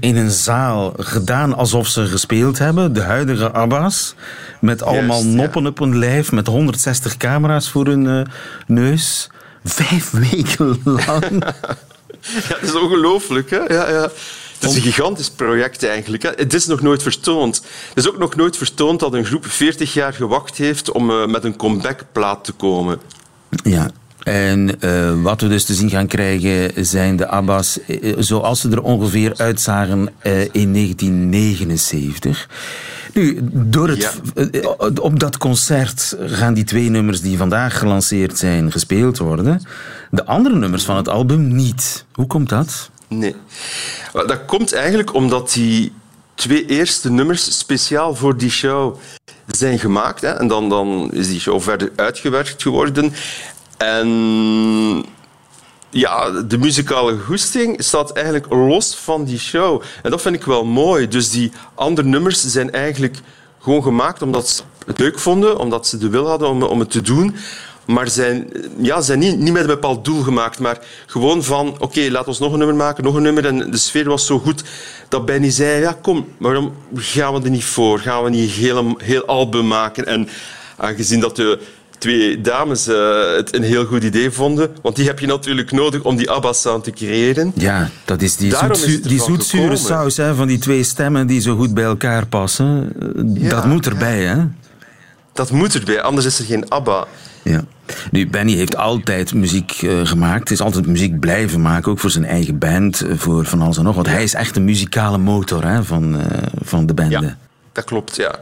in 0.00 0.16
een 0.16 0.30
zaal 0.30 0.92
gedaan 0.96 1.54
alsof 1.54 1.88
ze 1.88 2.06
gespeeld 2.06 2.58
hebben. 2.58 2.92
De 2.92 3.00
huidige 3.00 3.52
ABBA's. 3.52 4.14
Met 4.60 4.82
allemaal 4.82 5.22
Juist, 5.22 5.36
noppen 5.36 5.62
ja. 5.62 5.68
op 5.68 5.78
hun 5.78 5.98
lijf. 5.98 6.32
Met 6.32 6.46
160 6.46 7.16
camera's 7.16 7.70
voor 7.70 7.86
hun 7.86 8.04
uh, 8.04 8.22
neus. 8.66 9.30
Vijf 9.64 10.10
weken 10.30 10.80
lang. 10.84 11.24
ja, 12.48 12.48
dat 12.48 12.62
is 12.62 12.74
ongelooflijk, 12.74 13.50
hè? 13.50 13.58
Ja, 13.58 13.90
ja. 13.90 14.10
Het 14.58 14.70
is 14.70 14.74
een 14.74 14.82
gigantisch 14.82 15.30
project 15.30 15.84
eigenlijk. 15.84 16.22
Het 16.22 16.54
is 16.54 16.66
nog 16.66 16.80
nooit 16.80 17.02
vertoond. 17.02 17.56
Het 17.88 17.98
is 17.98 18.08
ook 18.08 18.18
nog 18.18 18.36
nooit 18.36 18.56
vertoond 18.56 19.00
dat 19.00 19.14
een 19.14 19.24
groep 19.24 19.46
40 19.46 19.92
jaar 19.92 20.12
gewacht 20.12 20.56
heeft 20.56 20.90
om 20.90 21.10
uh, 21.10 21.26
met 21.26 21.44
een 21.44 21.56
comebackplaat 21.56 22.44
te 22.44 22.52
komen. 22.52 23.00
Ja, 23.62 23.90
en 24.22 24.70
uh, 24.80 25.22
wat 25.22 25.40
we 25.40 25.48
dus 25.48 25.64
te 25.64 25.74
zien 25.74 25.90
gaan 25.90 26.06
krijgen 26.06 26.86
zijn 26.86 27.16
de 27.16 27.28
ABBA's 27.28 27.78
uh, 27.86 28.14
zoals 28.18 28.60
ze 28.60 28.70
er 28.70 28.82
ongeveer 28.82 29.32
uitzagen 29.36 30.08
uh, 30.22 30.40
in 30.42 30.72
1979. 30.72 32.48
Nu, 33.14 33.38
door 33.52 33.88
het, 33.88 34.20
ja. 34.50 34.68
op 35.00 35.18
dat 35.18 35.38
concert 35.38 36.16
gaan 36.20 36.54
die 36.54 36.64
twee 36.64 36.88
nummers 36.88 37.20
die 37.20 37.36
vandaag 37.36 37.78
gelanceerd 37.78 38.38
zijn 38.38 38.72
gespeeld 38.72 39.18
worden. 39.18 39.62
De 40.10 40.26
andere 40.26 40.56
nummers 40.56 40.84
van 40.84 40.96
het 40.96 41.08
album 41.08 41.54
niet. 41.54 42.04
Hoe 42.12 42.26
komt 42.26 42.48
dat? 42.48 42.90
Nee. 43.08 43.34
Dat 44.12 44.44
komt 44.46 44.72
eigenlijk 44.72 45.14
omdat 45.14 45.52
die 45.52 45.92
twee 46.34 46.66
eerste 46.66 47.10
nummers 47.10 47.58
speciaal 47.58 48.14
voor 48.14 48.36
die 48.36 48.50
show 48.50 48.96
zijn 49.46 49.78
gemaakt. 49.78 50.20
Hè. 50.20 50.28
En 50.28 50.48
dan, 50.48 50.68
dan 50.68 51.10
is 51.12 51.28
die 51.28 51.40
show 51.40 51.60
verder 51.60 51.92
uitgewerkt 51.96 52.62
geworden. 52.62 53.12
En 53.80 55.04
ja, 55.90 56.30
de 56.30 56.58
muzikale 56.58 57.18
goesting 57.18 57.82
staat 57.82 58.12
eigenlijk 58.12 58.46
los 58.52 58.94
van 58.94 59.24
die 59.24 59.38
show. 59.38 59.82
En 60.02 60.10
dat 60.10 60.22
vind 60.22 60.34
ik 60.34 60.44
wel 60.44 60.64
mooi. 60.64 61.08
Dus 61.08 61.30
die 61.30 61.52
andere 61.74 62.08
nummers 62.08 62.44
zijn 62.44 62.70
eigenlijk 62.70 63.16
gewoon 63.60 63.82
gemaakt 63.82 64.22
omdat 64.22 64.48
ze 64.48 64.62
het 64.86 64.98
leuk 64.98 65.18
vonden, 65.18 65.58
omdat 65.58 65.86
ze 65.86 65.98
de 65.98 66.08
wil 66.08 66.28
hadden 66.28 66.48
om, 66.48 66.62
om 66.62 66.80
het 66.80 66.90
te 66.90 67.00
doen. 67.00 67.36
Maar 67.84 68.08
zijn, 68.08 68.52
ja, 68.76 69.00
zijn 69.00 69.18
niet, 69.18 69.38
niet 69.38 69.52
met 69.52 69.62
een 69.62 69.68
bepaald 69.68 70.04
doel 70.04 70.22
gemaakt, 70.22 70.58
maar 70.58 70.78
gewoon 71.06 71.44
van 71.44 71.76
oké, 71.78 72.10
laat 72.10 72.28
ons 72.28 72.38
nog 72.38 72.52
een 72.52 72.58
nummer 72.58 72.76
maken, 72.76 73.04
nog 73.04 73.14
een 73.14 73.22
nummer. 73.22 73.46
En 73.46 73.70
de 73.70 73.76
sfeer 73.76 74.08
was 74.08 74.26
zo 74.26 74.38
goed 74.38 74.64
dat 75.08 75.24
Benny 75.24 75.50
zei, 75.50 75.80
ja 75.80 75.98
kom, 76.02 76.26
waarom 76.38 76.74
gaan 76.94 77.34
we 77.34 77.40
er 77.42 77.50
niet 77.50 77.64
voor? 77.64 77.98
Gaan 77.98 78.24
we 78.24 78.30
niet 78.30 78.50
heel, 78.50 78.94
heel 78.98 79.24
album 79.24 79.66
maken? 79.66 80.06
En 80.06 80.28
aangezien 80.76 81.20
dat 81.20 81.36
de 81.36 81.60
twee 82.00 82.40
dames 82.40 82.88
uh, 82.88 82.96
het 83.36 83.54
een 83.54 83.62
heel 83.62 83.84
goed 83.84 84.02
idee 84.02 84.30
vonden. 84.30 84.70
Want 84.82 84.96
die 84.96 85.06
heb 85.06 85.18
je 85.18 85.26
natuurlijk 85.26 85.70
nodig 85.70 86.02
om 86.02 86.16
die 86.16 86.30
ABBA-sound 86.30 86.84
te 86.84 86.90
creëren. 86.90 87.52
Ja, 87.54 87.90
dat 88.04 88.22
is 88.22 88.36
die, 88.36 88.56
zoet, 88.56 89.08
die 89.08 89.20
zoetzure 89.20 89.76
saus 89.76 90.16
hè, 90.16 90.34
van 90.34 90.46
die 90.48 90.58
twee 90.58 90.82
stemmen 90.82 91.26
die 91.26 91.40
zo 91.40 91.56
goed 91.56 91.74
bij 91.74 91.84
elkaar 91.84 92.26
passen. 92.26 92.92
Ja, 93.34 93.48
dat 93.48 93.64
moet 93.64 93.86
erbij, 93.86 94.22
hè? 94.22 94.36
Dat 95.32 95.50
moet 95.50 95.74
erbij, 95.74 96.02
anders 96.02 96.26
is 96.26 96.38
er 96.38 96.44
geen 96.44 96.70
ABBA. 96.70 97.06
Ja. 97.42 97.64
Nu, 98.10 98.28
Benny 98.28 98.52
heeft 98.52 98.76
altijd 98.76 99.34
muziek 99.34 99.82
uh, 99.82 100.06
gemaakt. 100.06 100.50
is 100.50 100.60
altijd 100.60 100.86
muziek 100.86 101.20
blijven 101.20 101.60
maken, 101.60 101.92
ook 101.92 101.98
voor 101.98 102.10
zijn 102.10 102.24
eigen 102.24 102.58
band, 102.58 103.02
voor 103.16 103.44
van 103.44 103.60
alles 103.60 103.76
en 103.76 103.84
nog. 103.84 103.94
Want 103.94 104.06
hij 104.06 104.22
is 104.22 104.34
echt 104.34 104.54
de 104.54 104.60
muzikale 104.60 105.18
motor 105.18 105.64
hè, 105.64 105.84
van, 105.84 106.14
uh, 106.14 106.22
van 106.62 106.86
de 106.86 106.94
band. 106.94 107.10
Ja 107.10 107.36
dat 107.72 107.84
klopt, 107.84 108.16
ja. 108.16 108.38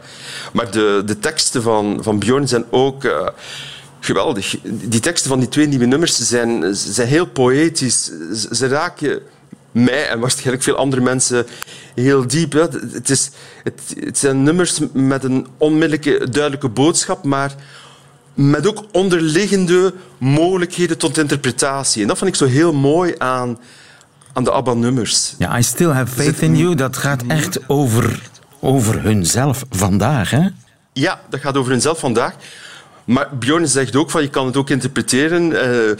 Maar 0.52 0.70
de, 0.70 1.02
de 1.06 1.18
teksten 1.18 1.62
van, 1.62 1.98
van 2.02 2.18
Bjorn 2.18 2.48
zijn 2.48 2.64
ook 2.70 3.04
uh, 3.04 3.28
geweldig. 4.00 4.56
Die 4.62 5.00
teksten 5.00 5.30
van 5.30 5.38
die 5.38 5.48
twee 5.48 5.66
nieuwe 5.66 5.86
nummers 5.86 6.16
zijn, 6.16 6.74
zijn 6.74 7.08
heel 7.08 7.26
poëtisch. 7.26 8.10
Ze 8.52 8.68
raken 8.68 9.20
mij 9.70 10.08
en 10.08 10.20
waarschijnlijk 10.20 10.62
veel 10.62 10.76
andere 10.76 11.02
mensen 11.02 11.46
heel 11.94 12.26
diep. 12.26 12.52
Hè. 12.52 12.60
Het, 12.92 13.10
is, 13.10 13.30
het, 13.64 13.80
het 14.00 14.18
zijn 14.18 14.42
nummers 14.42 14.78
met 14.92 15.24
een 15.24 15.46
onmiddellijke, 15.56 16.28
duidelijke 16.30 16.68
boodschap, 16.68 17.24
maar 17.24 17.54
met 18.34 18.66
ook 18.66 18.84
onderliggende 18.92 19.94
mogelijkheden 20.18 20.98
tot 20.98 21.18
interpretatie. 21.18 22.02
En 22.02 22.08
dat 22.08 22.18
vind 22.18 22.30
ik 22.30 22.36
zo 22.36 22.46
heel 22.46 22.72
mooi 22.72 23.14
aan, 23.18 23.58
aan 24.32 24.44
de 24.44 24.50
ABBA-nummers. 24.50 25.34
Ja, 25.38 25.58
I 25.58 25.62
Still 25.62 25.90
Have 25.90 26.12
Faith 26.12 26.40
in 26.40 26.56
You, 26.56 26.74
dat 26.74 26.96
gaat 26.96 27.22
echt 27.26 27.68
over 27.68 28.30
over 28.60 29.02
hunzelf 29.02 29.64
vandaag, 29.70 30.30
hè? 30.30 30.48
Ja, 30.92 31.20
dat 31.30 31.40
gaat 31.40 31.56
over 31.56 31.70
hunzelf 31.70 31.98
vandaag. 31.98 32.34
Maar 33.04 33.36
Bjorn 33.38 33.68
zegt 33.68 33.96
ook 33.96 34.10
van 34.10 34.22
je 34.22 34.30
kan 34.30 34.46
het 34.46 34.56
ook 34.56 34.70
interpreteren 34.70 35.50
uh, 35.50 35.96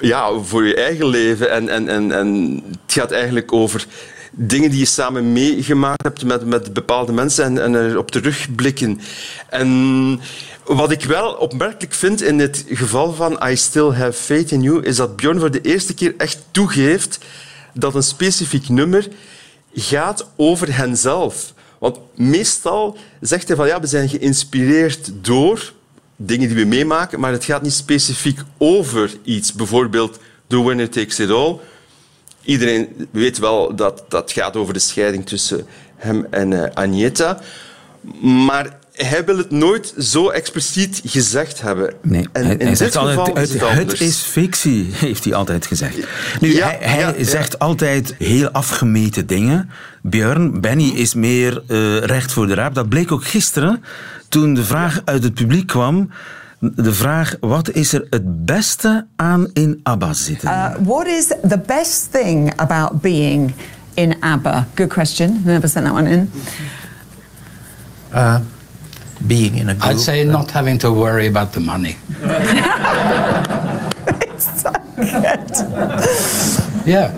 ja, 0.00 0.38
voor 0.38 0.66
je 0.66 0.74
eigen 0.74 1.06
leven. 1.06 1.50
En, 1.50 1.68
en, 1.68 1.88
en, 1.88 2.12
en 2.12 2.60
het 2.70 2.92
gaat 2.92 3.10
eigenlijk 3.10 3.52
over 3.52 3.86
dingen 4.30 4.70
die 4.70 4.78
je 4.78 4.84
samen 4.84 5.32
meegemaakt 5.32 6.02
hebt 6.02 6.24
met, 6.24 6.46
met 6.46 6.72
bepaalde 6.72 7.12
mensen 7.12 7.44
en, 7.44 7.62
en 7.62 7.90
erop 7.90 8.10
terugblikken. 8.10 9.00
En 9.48 10.20
wat 10.64 10.90
ik 10.90 11.04
wel 11.04 11.32
opmerkelijk 11.32 11.94
vind 11.94 12.22
in 12.22 12.38
het 12.38 12.64
geval 12.68 13.12
van 13.12 13.40
I 13.46 13.56
Still 13.56 13.90
Have 13.90 14.12
Faith 14.12 14.50
in 14.50 14.62
You, 14.62 14.82
is 14.82 14.96
dat 14.96 15.16
Bjorn 15.16 15.40
voor 15.40 15.50
de 15.50 15.60
eerste 15.60 15.94
keer 15.94 16.14
echt 16.16 16.38
toegeeft 16.50 17.18
dat 17.74 17.94
een 17.94 18.02
specifiek 18.02 18.68
nummer 18.68 19.08
gaat 19.74 20.28
over 20.36 20.76
henzelf. 20.76 21.54
Want 21.78 21.98
meestal 22.14 22.96
zegt 23.20 23.48
hij 23.48 23.56
van 23.56 23.66
ja, 23.66 23.80
we 23.80 23.86
zijn 23.86 24.08
geïnspireerd 24.08 25.10
door 25.14 25.72
dingen 26.16 26.48
die 26.48 26.56
we 26.56 26.64
meemaken, 26.64 27.20
maar 27.20 27.32
het 27.32 27.44
gaat 27.44 27.62
niet 27.62 27.72
specifiek 27.72 28.40
over 28.58 29.10
iets. 29.24 29.52
Bijvoorbeeld 29.52 30.18
The 30.46 30.64
Winner 30.64 30.90
Takes 30.90 31.18
It 31.18 31.30
All. 31.30 31.58
Iedereen 32.42 33.08
weet 33.10 33.38
wel 33.38 33.74
dat 33.74 34.04
dat 34.08 34.32
gaat 34.32 34.56
over 34.56 34.74
de 34.74 34.80
scheiding 34.80 35.26
tussen 35.26 35.66
hem 35.96 36.26
en 36.30 36.50
uh, 36.50 36.64
Agneta. 36.74 37.40
Maar 38.22 38.78
hij 38.92 39.24
wil 39.24 39.36
het 39.36 39.50
nooit 39.50 39.94
zo 39.98 40.28
expliciet 40.28 41.00
gezegd 41.04 41.60
hebben. 41.60 41.94
Nee, 42.02 42.28
en 42.32 42.46
hij, 42.46 42.56
hij 42.58 42.74
zegt 42.74 42.96
altijd, 42.96 43.36
het, 43.38 43.60
het, 43.60 44.00
is 44.00 44.16
fictie, 44.16 44.88
heeft 44.92 45.24
hij 45.24 45.34
altijd 45.34 45.66
gezegd. 45.66 45.96
Nu, 46.40 46.60
hij, 46.60 46.78
hij 46.80 47.24
zegt 47.24 47.58
altijd 47.58 48.14
heel 48.18 48.50
afgemeten 48.50 49.26
dingen. 49.26 49.70
Björn, 50.02 50.60
Benny 50.60 50.88
is 50.88 51.14
meer 51.14 51.62
uh, 51.68 51.98
recht 51.98 52.32
voor 52.32 52.46
de 52.46 52.54
raap. 52.54 52.74
Dat 52.74 52.88
bleek 52.88 53.12
ook 53.12 53.24
gisteren, 53.24 53.84
toen 54.28 54.54
de 54.54 54.64
vraag 54.64 55.00
uit 55.04 55.22
het 55.22 55.34
publiek 55.34 55.66
kwam... 55.66 56.10
De 56.74 56.92
vraag, 56.92 57.36
wat 57.40 57.70
is 57.70 57.92
er 57.92 58.06
het 58.10 58.44
beste 58.44 59.06
aan 59.16 59.50
in 59.52 59.80
ABBA 59.82 60.12
zitten? 60.12 60.48
Uh, 60.48 60.74
what 60.80 61.06
is 61.06 61.26
the 61.26 61.60
best 61.66 62.08
thing 62.12 62.52
about 62.56 63.00
being 63.00 63.54
in 63.94 64.16
ABBA? 64.20 64.66
Good 64.74 64.88
question. 64.88 65.42
Never 65.44 65.68
sent 65.68 65.86
that 65.86 65.94
one 65.94 66.10
in. 66.10 66.30
Uh, 68.14 68.36
being 69.26 69.58
in 69.58 69.68
a 69.68 69.74
group. 69.74 69.86
I'd 69.86 70.00
say 70.00 70.24
not 70.24 70.50
having 70.50 70.78
to 70.78 70.92
worry 70.92 71.26
about 71.26 71.52
the 71.52 71.60
money. 71.60 71.96
so 74.38 74.72
good. 74.96 75.50
Yeah. 76.86 77.16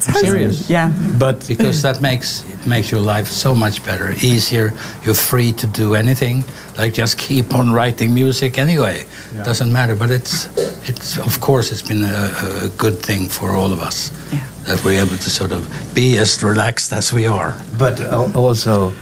serious. 0.00 0.68
Yeah. 0.68 0.92
But 1.18 1.46
because 1.48 1.82
that 1.82 2.00
makes 2.00 2.44
it 2.48 2.66
makes 2.66 2.90
your 2.90 3.00
life 3.00 3.28
so 3.28 3.54
much 3.54 3.84
better, 3.84 4.12
easier. 4.22 4.72
You're 5.04 5.14
free 5.14 5.52
to 5.52 5.66
do 5.66 5.94
anything. 5.94 6.44
Like 6.76 6.94
just 6.94 7.18
keep 7.18 7.54
on 7.54 7.72
writing 7.72 8.14
music 8.14 8.58
anyway. 8.58 9.06
Yeah. 9.34 9.44
Doesn't 9.44 9.72
matter. 9.72 9.96
But 9.96 10.10
it's 10.10 10.46
it's 10.88 11.18
of 11.18 11.40
course 11.40 11.72
it's 11.72 11.82
been 11.82 12.04
a, 12.04 12.64
a 12.64 12.68
good 12.76 12.98
thing 12.98 13.28
for 13.28 13.52
all 13.52 13.72
of 13.72 13.80
us 13.80 14.12
yeah. 14.32 14.46
that 14.66 14.84
we're 14.84 15.00
able 15.00 15.16
to 15.16 15.30
sort 15.30 15.52
of 15.52 15.66
be 15.94 16.18
as 16.18 16.42
relaxed 16.42 16.92
as 16.92 17.12
we 17.12 17.26
are. 17.26 17.54
But 17.78 18.00
uh, 18.00 18.30
also 18.34 18.92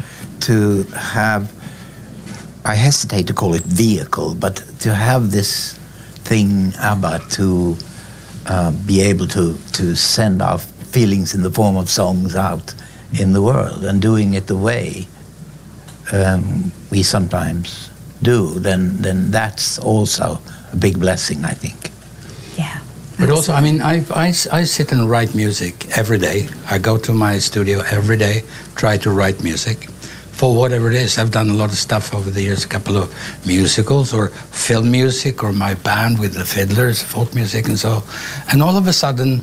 to 0.41 0.83
have 0.95 1.51
I 2.67 2.75
hesitate 2.75 3.29
to 3.29 3.33
call 3.33 3.55
it 3.55 3.63
vehicle, 3.63 4.35
but 4.35 4.57
to 4.81 4.93
have 4.93 5.31
this 5.31 5.75
thing 6.25 6.75
ABBA 6.81 7.21
to 7.31 7.77
uh, 8.47 8.73
be 8.85 9.01
able 9.03 9.29
to, 9.29 9.57
to 9.75 9.95
send 9.95 10.43
our 10.43 10.59
feelings 10.59 11.33
in 11.33 11.43
the 11.43 11.51
form 11.51 11.77
of 11.77 11.89
songs 11.89 12.35
out 12.35 12.75
in 13.13 13.33
the 13.33 13.41
world 13.41 13.85
and 13.85 14.03
doing 14.03 14.35
it 14.35 14.49
the 14.49 14.57
way 14.57 15.07
um, 16.13 16.73
we 16.91 17.05
sometimes 17.05 17.89
do, 18.23 18.59
then, 18.59 18.97
then 18.97 19.31
that's 19.31 19.79
also 19.79 20.41
a 20.73 20.77
big 20.77 20.99
blessing, 20.99 21.45
I 21.45 21.53
think. 21.53 21.93
Yeah. 22.59 22.81
But 23.17 23.31
also, 23.31 23.53
I 23.53 23.61
mean, 23.61 23.81
I, 23.81 24.05
I, 24.11 24.27
I 24.53 24.65
sit 24.65 24.91
and 24.91 25.09
write 25.09 25.37
music 25.37 25.97
every 25.97 26.19
day. 26.19 26.49
I 26.69 26.79
go 26.79 26.99
to 26.99 27.13
my 27.13 27.39
studio 27.39 27.83
every 27.93 28.17
day, 28.17 28.43
try 28.75 28.97
to 28.99 29.11
write 29.11 29.43
music 29.45 29.89
for 30.37 30.55
whatever 30.55 30.91
it 30.91 30.97
is. 30.97 31.17
I've 31.17 31.31
done 31.31 31.49
a 31.49 31.55
lot 31.55 31.71
of 31.71 31.79
stuff 31.79 32.15
over 32.15 32.31
the 32.31 32.43
years, 32.43 32.63
a 32.65 32.69
couple 32.69 32.97
of 32.99 33.09
musicals 33.47 34.13
or 34.13 34.29
film 34.29 34.91
music 34.91 35.43
or 35.43 35.51
my 35.51 35.73
band 35.75 36.19
with 36.19 36.35
the 36.35 36.45
fiddlers, 36.45 37.03
folk 37.03 37.35
music 37.35 37.69
and 37.69 37.79
so. 37.79 38.03
And 38.53 38.63
all 38.63 38.77
of 38.77 38.87
a 38.87 38.93
sudden, 38.93 39.43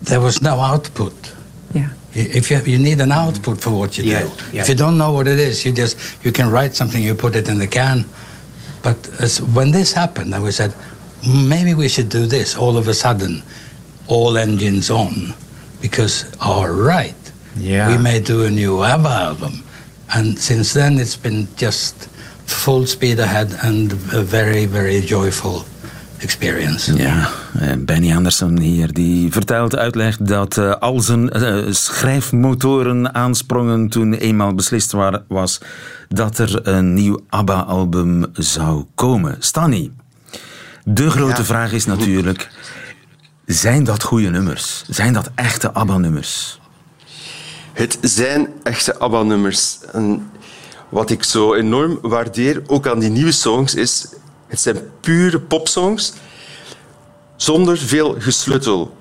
there 0.00 0.20
was 0.20 0.40
no 0.40 0.58
output. 0.60 1.14
Yeah. 1.74 1.90
If 2.14 2.50
you, 2.50 2.58
you 2.60 2.78
need 2.78 3.00
an 3.00 3.12
output 3.12 3.60
for 3.60 3.70
what 3.70 3.98
you 3.98 4.04
yeah, 4.04 4.22
do. 4.22 4.30
Yeah. 4.50 4.62
If 4.62 4.70
you 4.70 4.74
don't 4.74 4.96
know 4.96 5.12
what 5.12 5.28
it 5.28 5.38
is, 5.38 5.64
you 5.66 5.72
just 5.72 6.24
you 6.24 6.32
can 6.32 6.50
write 6.50 6.74
something, 6.74 7.02
you 7.02 7.14
put 7.14 7.36
it 7.36 7.46
in 7.46 7.58
the 7.58 7.66
can. 7.66 8.06
But 8.82 8.96
as, 9.20 9.42
when 9.42 9.72
this 9.72 9.92
happened, 9.92 10.34
and 10.34 10.42
we 10.42 10.52
said 10.52 10.74
maybe 11.28 11.74
we 11.74 11.88
should 11.88 12.08
do 12.08 12.24
this. 12.24 12.56
All 12.56 12.78
of 12.78 12.88
a 12.88 12.94
sudden, 12.94 13.42
all 14.08 14.38
engines 14.38 14.90
on, 14.90 15.34
because 15.82 16.34
all 16.40 16.70
right, 16.70 17.14
yeah. 17.56 17.88
we 17.88 17.98
may 17.98 18.20
do 18.22 18.44
a 18.44 18.50
new 18.50 18.84
ABBA 18.84 19.08
album. 19.08 19.62
And 20.06 20.38
since 20.38 20.72
then, 20.72 20.98
it's 20.98 21.20
been 21.20 21.48
just 21.56 22.08
full 22.44 22.86
speed 22.86 23.18
ahead 23.20 23.54
and 23.62 23.92
a 24.12 24.22
very, 24.22 24.66
very 24.66 25.00
joyful 25.00 25.64
experience. 26.18 26.96
Ja, 26.96 27.28
eh, 27.60 27.76
Benny 27.78 28.14
Anderson 28.14 28.58
hier, 28.58 28.92
die 28.92 29.32
vertelt, 29.32 29.76
uitlegt 29.76 30.26
dat 30.26 30.56
uh, 30.56 30.74
al 30.74 31.00
zijn 31.00 31.42
uh, 31.42 31.72
schrijfmotoren 31.72 33.14
aansprongen 33.14 33.88
toen 33.88 34.12
eenmaal 34.12 34.54
beslist 34.54 34.92
waar, 34.92 35.22
was 35.28 35.60
dat 36.08 36.38
er 36.38 36.68
een 36.68 36.94
nieuw 36.94 37.20
ABBA-album 37.28 38.26
zou 38.32 38.84
komen. 38.94 39.36
Stanny, 39.38 39.90
de 40.84 41.10
grote 41.10 41.44
vraag 41.44 41.72
is 41.72 41.86
natuurlijk, 41.86 42.48
zijn 43.46 43.84
dat 43.84 44.02
goede 44.02 44.30
nummers? 44.30 44.84
Zijn 44.88 45.12
dat 45.12 45.30
echte 45.34 45.72
ABBA-nummers? 45.72 46.59
Het 47.80 47.98
zijn 48.00 48.48
echte 48.62 48.98
ABBA-nummers. 48.98 49.78
En 49.92 50.30
wat 50.88 51.10
ik 51.10 51.22
zo 51.22 51.54
enorm 51.54 51.98
waardeer, 52.02 52.62
ook 52.66 52.86
aan 52.86 52.98
die 52.98 53.10
nieuwe 53.10 53.32
songs, 53.32 53.74
is... 53.74 54.06
Het 54.46 54.60
zijn 54.60 54.76
pure 55.00 55.40
popsongs, 55.40 56.12
zonder 57.36 57.78
veel 57.78 58.16
gesluttel. 58.18 58.96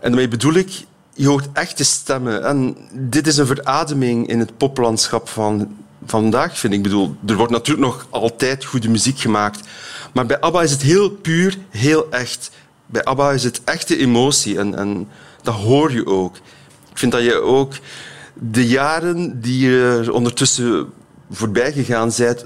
En 0.00 0.10
daarmee 0.10 0.28
bedoel 0.28 0.54
ik, 0.54 0.84
je 1.14 1.28
hoort 1.28 1.48
echte 1.52 1.84
stemmen. 1.84 2.44
En 2.44 2.76
dit 2.92 3.26
is 3.26 3.36
een 3.36 3.46
verademing 3.46 4.28
in 4.28 4.38
het 4.38 4.56
poplandschap 4.56 5.28
van 5.28 5.76
vandaag, 6.06 6.58
vind 6.58 6.72
ik 6.72 6.82
bedoel, 6.82 7.16
er 7.26 7.36
wordt 7.36 7.52
natuurlijk 7.52 7.86
nog 7.86 8.06
altijd 8.10 8.64
goede 8.64 8.88
muziek 8.88 9.18
gemaakt. 9.18 9.68
Maar 10.14 10.26
bij 10.26 10.40
ABBA 10.40 10.62
is 10.62 10.70
het 10.70 10.82
heel 10.82 11.10
puur, 11.10 11.58
heel 11.70 12.10
echt. 12.10 12.50
bij 12.86 13.04
ABBA 13.04 13.32
is 13.32 13.44
het 13.44 13.60
echte 13.64 13.96
emotie 13.96 14.58
en, 14.58 14.74
en 14.74 15.08
dat 15.42 15.54
hoor 15.54 15.92
je 15.92 16.06
ook. 16.06 16.36
Ik 16.90 16.98
vind 16.98 17.12
dat 17.12 17.22
je 17.22 17.40
ook 17.40 17.74
de 18.34 18.66
jaren 18.66 19.40
die 19.40 19.70
er 19.70 20.12
ondertussen 20.12 20.86
voorbij 21.30 21.72
gegaan 21.72 22.12
zijn, 22.12 22.36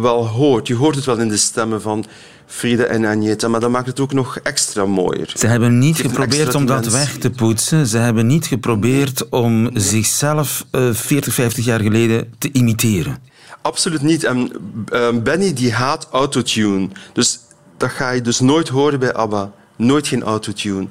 wel 0.00 0.26
hoort. 0.26 0.66
Je 0.66 0.74
hoort 0.74 0.94
het 0.94 1.04
wel 1.04 1.18
in 1.18 1.28
de 1.28 1.36
stemmen 1.36 1.82
van 1.82 2.04
Frida 2.46 2.84
en 2.84 3.04
Agneta, 3.04 3.48
maar 3.48 3.60
dat 3.60 3.70
maakt 3.70 3.86
het 3.86 4.00
ook 4.00 4.12
nog 4.12 4.38
extra 4.38 4.86
mooier. 4.86 5.32
Ze 5.36 5.46
hebben 5.46 5.78
niet 5.78 5.96
geprobeerd 5.96 6.54
om 6.54 6.66
dat 6.66 6.86
weg 6.86 7.16
te 7.16 7.30
poetsen. 7.30 7.86
Ze 7.86 7.98
hebben 7.98 8.26
niet 8.26 8.46
geprobeerd 8.46 9.28
om 9.28 9.70
zichzelf 9.72 10.64
eh, 10.70 10.92
40, 10.92 11.34
50 11.34 11.64
jaar 11.64 11.80
geleden 11.80 12.34
te 12.38 12.48
imiteren. 12.52 13.18
Absoluut 13.62 14.02
niet. 14.02 14.24
En 14.24 14.50
eh, 14.88 15.08
Benny 15.22 15.52
die 15.52 15.72
haat 15.72 16.08
autotune. 16.10 16.88
Dus 17.12 17.40
dat 17.76 17.90
ga 17.90 18.10
je 18.10 18.20
dus 18.20 18.40
nooit 18.40 18.68
horen 18.68 18.98
bij 18.98 19.12
ABBA. 19.12 19.52
Nooit 19.76 20.06
geen 20.06 20.22
autotune. 20.22 20.86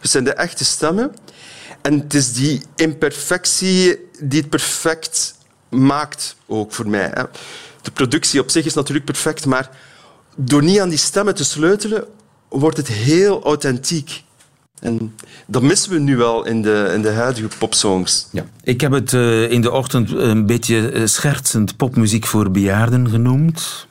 Het 0.00 0.10
zijn 0.10 0.24
de 0.24 0.32
echte 0.32 0.64
stemmen. 0.64 1.10
En 1.88 1.98
het 1.98 2.14
is 2.14 2.32
die 2.32 2.62
imperfectie 2.76 3.96
die 4.20 4.40
het 4.40 4.50
perfect 4.50 5.34
maakt, 5.68 6.36
ook 6.46 6.72
voor 6.72 6.88
mij. 6.88 7.10
Hè. 7.14 7.22
De 7.82 7.90
productie 7.90 8.40
op 8.40 8.50
zich 8.50 8.64
is 8.64 8.74
natuurlijk 8.74 9.04
perfect, 9.04 9.46
maar 9.46 9.70
door 10.36 10.62
niet 10.62 10.80
aan 10.80 10.88
die 10.88 10.98
stemmen 10.98 11.34
te 11.34 11.44
sleutelen, 11.44 12.04
wordt 12.48 12.76
het 12.76 12.88
heel 12.88 13.42
authentiek. 13.42 14.24
En 14.80 15.14
dat 15.46 15.62
missen 15.62 15.92
we 15.92 15.98
nu 15.98 16.16
wel 16.16 16.46
in 16.46 16.62
de, 16.62 16.90
in 16.94 17.02
de 17.02 17.10
huidige 17.10 17.48
popsongs. 17.58 18.28
Ja. 18.32 18.46
Ik 18.62 18.80
heb 18.80 18.92
het 18.92 19.12
eh, 19.12 19.50
in 19.50 19.60
de 19.60 19.70
ochtend 19.70 20.10
een 20.10 20.46
beetje 20.46 20.90
eh, 20.90 21.06
schertsend 21.06 21.76
popmuziek 21.76 22.26
voor 22.26 22.50
bejaarden 22.50 23.10
genoemd. 23.10 23.86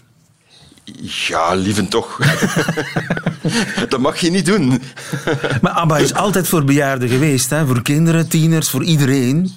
Ja, 1.27 1.53
lieve 1.53 1.87
toch. 1.87 2.17
dat 3.89 3.99
mag 3.99 4.17
je 4.19 4.29
niet 4.31 4.45
doen. 4.45 4.81
Maar 5.61 5.71
ABBA 5.71 5.97
is 5.97 6.13
altijd 6.13 6.47
voor 6.47 6.63
bejaarden 6.63 7.09
geweest. 7.09 7.49
Hè? 7.49 7.65
Voor 7.65 7.81
kinderen, 7.81 8.27
tieners, 8.27 8.69
voor 8.69 8.83
iedereen. 8.83 9.51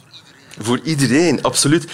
Voor 0.60 0.80
iedereen, 0.84 1.42
absoluut. 1.42 1.86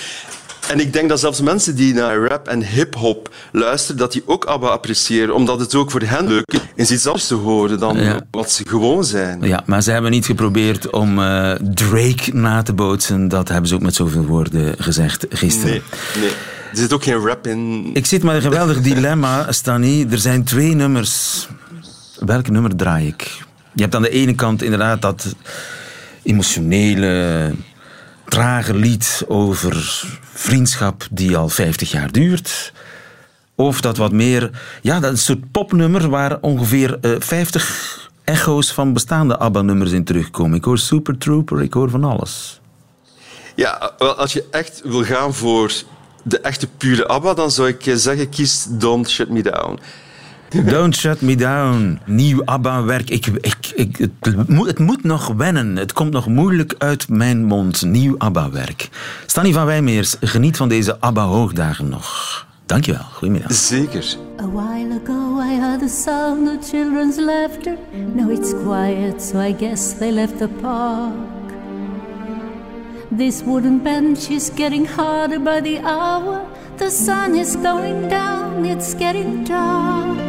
En 0.71 0.81
ik 0.81 0.93
denk 0.93 1.09
dat 1.09 1.21
zelfs 1.21 1.41
mensen 1.41 1.77
die 1.77 1.95
naar 1.95 2.17
rap 2.17 2.49
en 2.49 2.63
hip-hop 2.67 3.35
luisteren, 3.53 3.97
dat 3.97 4.13
die 4.13 4.23
ook 4.27 4.45
ABBA 4.45 4.69
appreciëren, 4.69 5.35
omdat 5.35 5.61
het 5.61 5.75
ook 5.75 5.91
voor 5.91 6.01
hen 6.05 6.27
leuk 6.29 6.55
is 6.75 6.91
iets 6.91 7.07
anders 7.07 7.27
te 7.27 7.35
horen 7.35 7.79
dan 7.79 8.01
Ja. 8.01 8.21
wat 8.31 8.51
ze 8.51 8.69
gewoon 8.69 9.05
zijn. 9.05 9.43
Ja, 9.43 9.63
maar 9.67 9.83
ze 9.83 9.91
hebben 9.91 10.11
niet 10.11 10.27
geprobeerd 10.27 10.91
om 10.91 11.19
eh, 11.19 11.53
Drake 11.75 12.31
na 12.33 12.63
te 12.63 12.73
bootsen. 12.73 13.29
Dat 13.29 13.49
hebben 13.49 13.69
ze 13.69 13.75
ook 13.75 13.81
met 13.83 13.95
zoveel 13.95 14.25
woorden 14.25 14.75
gezegd 14.79 15.27
gisteren. 15.31 15.71
Nee, 15.71 15.83
nee. 16.21 16.31
Er 16.71 16.77
zit 16.83 16.93
ook 16.93 17.03
geen 17.05 17.27
rap 17.27 17.47
in. 17.47 17.91
Ik 17.95 18.07
zit 18.07 18.23
met 18.23 18.35
een 18.35 18.43
geweldig 18.43 18.81
dilemma, 18.91 19.53
Stani. 19.53 20.07
Er 20.11 20.19
zijn 20.19 20.45
twee 20.45 20.75
nummers. 20.75 21.47
Welk 22.19 22.49
nummer 22.49 22.77
draai 22.77 23.07
ik? 23.07 23.45
Je 23.73 23.83
hebt 23.83 23.95
aan 23.95 24.03
de 24.03 24.11
ene 24.11 24.35
kant 24.35 24.63
inderdaad 24.63 25.03
dat 25.03 25.35
emotionele, 26.23 27.55
trage 28.29 28.75
lied 28.75 29.25
over 29.29 30.03
vriendschap 30.33 31.07
die 31.11 31.37
al 31.37 31.49
50 31.49 31.91
jaar 31.91 32.13
duurt. 32.13 32.73
Of 33.55 33.81
dat 33.81 33.97
wat 33.97 34.13
meer, 34.13 34.51
ja, 34.83 35.01
dat 35.01 35.13
is 35.13 35.19
een 35.19 35.25
soort 35.25 35.51
popnummer 35.51 36.09
waar 36.09 36.39
ongeveer 36.41 36.99
eh, 37.01 37.11
50 37.19 38.11
echo's 38.25 38.73
van 38.73 38.93
bestaande 38.93 39.39
ABBA-nummers 39.39 39.93
in 39.93 40.05
terugkomen. 40.05 40.57
Ik 40.57 40.65
hoor 40.65 40.79
Super 40.79 41.19
Trooper, 41.19 41.63
ik 41.63 41.73
hoor 41.73 41.91
van 41.91 42.05
alles. 42.05 42.61
Ja, 43.55 43.71
als 43.99 44.33
je 44.33 44.45
echt 44.51 44.81
wil 44.85 45.05
gaan 45.05 45.35
voor 45.35 45.73
de 46.23 46.41
echte 46.41 46.67
pure 46.67 47.09
ABBA, 47.09 47.35
dan 47.35 47.51
zou 47.51 47.69
ik 47.69 47.87
eh, 47.87 47.95
zeggen, 47.95 48.29
kies 48.29 48.67
Don't 48.69 49.11
Shut 49.11 49.29
Me 49.29 49.43
Down. 49.43 49.79
Don't 50.65 50.97
Shut 50.97 51.21
Me 51.21 51.37
Down. 51.37 52.01
Nieuw 52.05 52.43
ABBA-werk. 52.45 53.11
Ik, 53.11 53.27
ik, 53.27 53.57
ik, 53.75 53.97
het, 54.21 54.49
moet, 54.49 54.67
het 54.67 54.79
moet 54.79 55.05
nog 55.05 55.27
wennen. 55.37 55.77
Het 55.77 55.93
komt 55.93 56.13
nog 56.13 56.27
moeilijk 56.27 56.75
uit 56.79 57.09
mijn 57.09 57.45
mond. 57.45 57.83
Nieuw 57.83 58.15
ABBA-werk. 58.19 58.89
Stanny 59.27 59.53
van 59.53 59.67
Wijmeers, 59.67 60.17
geniet 60.21 60.57
van 60.57 60.69
deze 60.69 61.01
ABBA-hoogdagen 61.01 61.89
nog. 61.89 62.47
Dankjewel. 62.67 63.03
Goedemiddag. 63.13 63.53
Zeker. 63.53 64.17
A 64.41 64.49
while 64.49 65.01
ago 65.05 65.41
I 65.41 65.61
heard 65.61 65.81
the 65.81 65.89
sound 65.89 66.49
of 66.49 66.69
children's 66.71 67.17
laughter. 67.17 67.77
Now 68.15 68.31
it's 68.31 68.53
quiet, 68.65 69.23
so 69.23 69.39
I 69.39 69.55
guess 69.59 69.99
they 69.99 70.13
left 70.13 70.39
the 70.39 70.49
park. 70.61 71.13
This 73.17 73.43
wooden 73.43 73.83
bench 73.83 74.29
is 74.31 74.51
getting 74.57 74.89
harder 74.97 75.41
by 75.41 75.61
the 75.61 75.81
hour. 75.85 76.41
The 76.77 76.91
sun 76.91 77.35
is 77.35 77.57
going 77.57 78.09
down, 78.09 78.65
it's 78.65 78.95
getting 78.95 79.45
dark. 79.45 80.26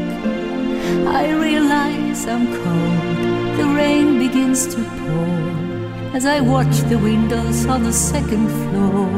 I 1.05 1.31
realize 1.31 2.25
I'm 2.27 2.47
cold. 2.47 3.57
The 3.57 3.67
rain 3.75 4.17
begins 4.19 4.67
to 4.73 4.81
pour 4.83 6.15
as 6.15 6.25
I 6.25 6.39
watch 6.41 6.75
the 6.89 6.97
windows 6.97 7.65
on 7.65 7.83
the 7.83 7.93
second 7.93 8.47
floor. 8.49 9.10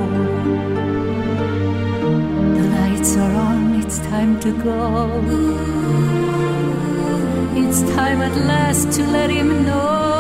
The 2.57 2.65
lights 2.77 3.15
are 3.15 3.35
on, 3.49 3.75
it's 3.81 3.99
time 3.99 4.39
to 4.41 4.51
go. 4.63 4.77
It's 7.55 7.81
time 7.95 8.21
at 8.21 8.35
last 8.47 8.91
to 8.97 9.03
let 9.07 9.29
him 9.29 9.65
know. 9.65 10.18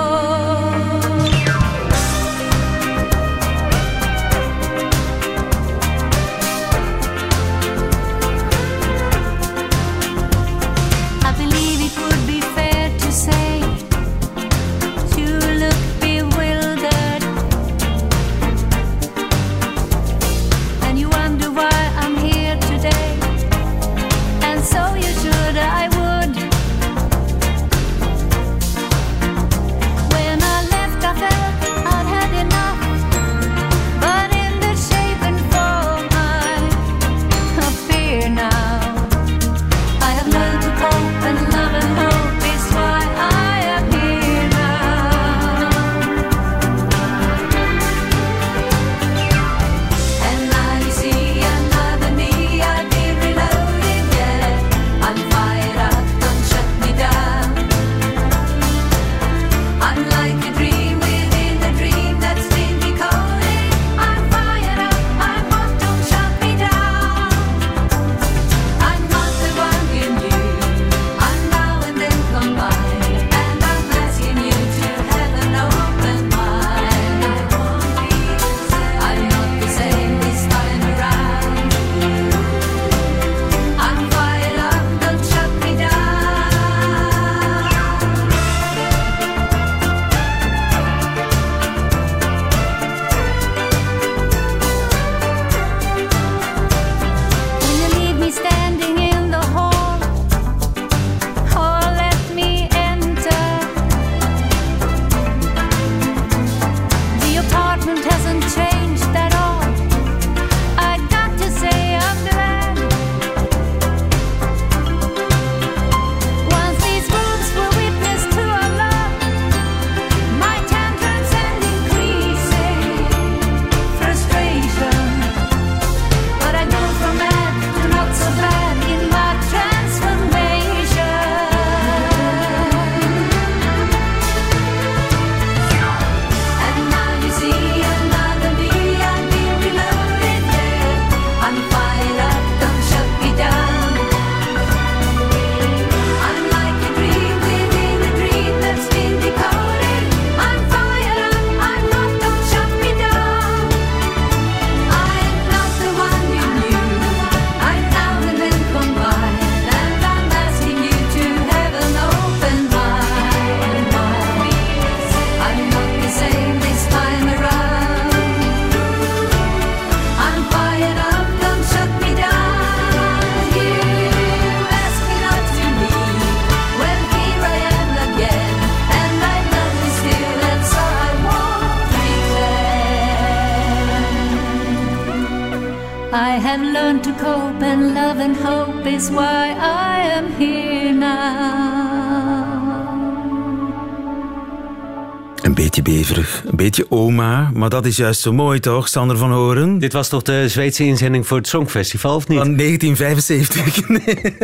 Beetje 196.65 196.85
oma, 196.91 197.51
maar 197.53 197.69
dat 197.69 197.85
is 197.85 197.97
juist 197.97 198.21
zo 198.21 198.33
mooi 198.33 198.59
toch, 198.59 198.87
Sander 198.87 199.17
van 199.17 199.31
Horen? 199.31 199.79
Dit 199.79 199.93
was 199.93 200.09
toch 200.09 200.21
de 200.21 200.49
Zweedse 200.49 200.85
inzending 200.85 201.27
voor 201.27 201.37
het 201.37 201.47
Songfestival, 201.47 202.15
of 202.15 202.27
niet? 202.27 202.37
Van 202.37 202.55
1975. 202.55 203.87
Nee. 203.87 204.05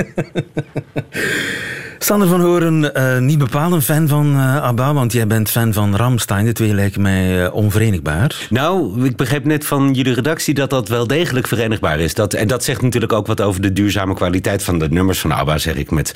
Sander 2.06 2.28
van 2.28 2.42
Horen, 2.42 2.94
eh, 2.96 3.18
niet 3.18 3.38
bepaald 3.38 3.74
een 3.74 3.82
fan 3.82 4.08
van 4.08 4.36
eh, 4.36 4.64
ABBA, 4.64 4.94
want 4.94 5.12
jij 5.14 5.28
bent 5.28 5.50
fan 5.50 5.74
van 5.74 5.96
Ramstein. 5.96 6.46
De 6.46 6.54
twee 6.54 6.74
lijken 6.74 7.02
mij 7.02 7.44
eh, 7.46 7.54
onverenigbaar. 7.54 8.48
Nou, 8.50 9.06
ik 9.06 9.16
begreep 9.16 9.46
net 9.46 9.66
van 9.66 9.94
jullie 9.94 10.14
redactie 10.14 10.54
dat 10.54 10.70
dat 10.70 10.88
wel 10.88 11.08
degelijk 11.08 11.48
verenigbaar 11.48 12.00
is. 12.00 12.14
Dat, 12.14 12.34
en 12.34 12.48
dat 12.48 12.64
zegt 12.64 12.82
natuurlijk 12.82 13.14
ook 13.14 13.28
wat 13.28 13.42
over 13.42 13.62
de 13.62 13.74
duurzame 13.74 14.14
kwaliteit 14.14 14.64
van 14.64 14.80
de 14.80 14.90
nummers 14.90 15.20
van 15.20 15.32
ABBA, 15.32 15.58
zeg 15.58 15.76
ik 15.76 15.92
met 15.92 16.14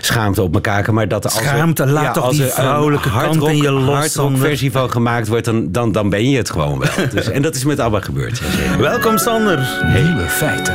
schaamte 0.00 0.42
op 0.42 0.50
mijn 0.50 0.62
kaken. 0.62 0.94
Maar 0.94 1.08
dat 1.08 1.24
als 1.24 1.36
er- 1.38 1.42
Schaamte, 1.44 1.86
laat 1.86 2.14
toch 2.14 2.24
als 2.24 2.36
die 2.36 2.44
er 2.44 2.48
een 2.48 2.54
vrouwelijke 2.54 3.10
kant 3.10 3.48
in 3.48 3.56
je 3.56 3.70
los, 3.70 4.18
versie 4.34 4.72
van 4.72 4.90
gemaakt 4.90 5.28
wordt, 5.28 5.44
dan, 5.44 5.72
dan, 5.72 5.92
dan 5.92 6.10
ben 6.10 6.30
je 6.30 6.36
het 6.36 6.50
gewoon 6.50 6.78
wel. 6.78 6.88
Dus, 7.14 7.30
en 7.30 7.42
dat 7.42 7.54
is 7.54 7.64
met 7.64 7.80
ABBA 7.80 8.00
gebeurd. 8.00 8.38
ja. 8.38 8.78
Welkom 8.78 9.18
Sander. 9.18 9.68
Nieuwe 9.94 10.28
feiten. 10.28 10.74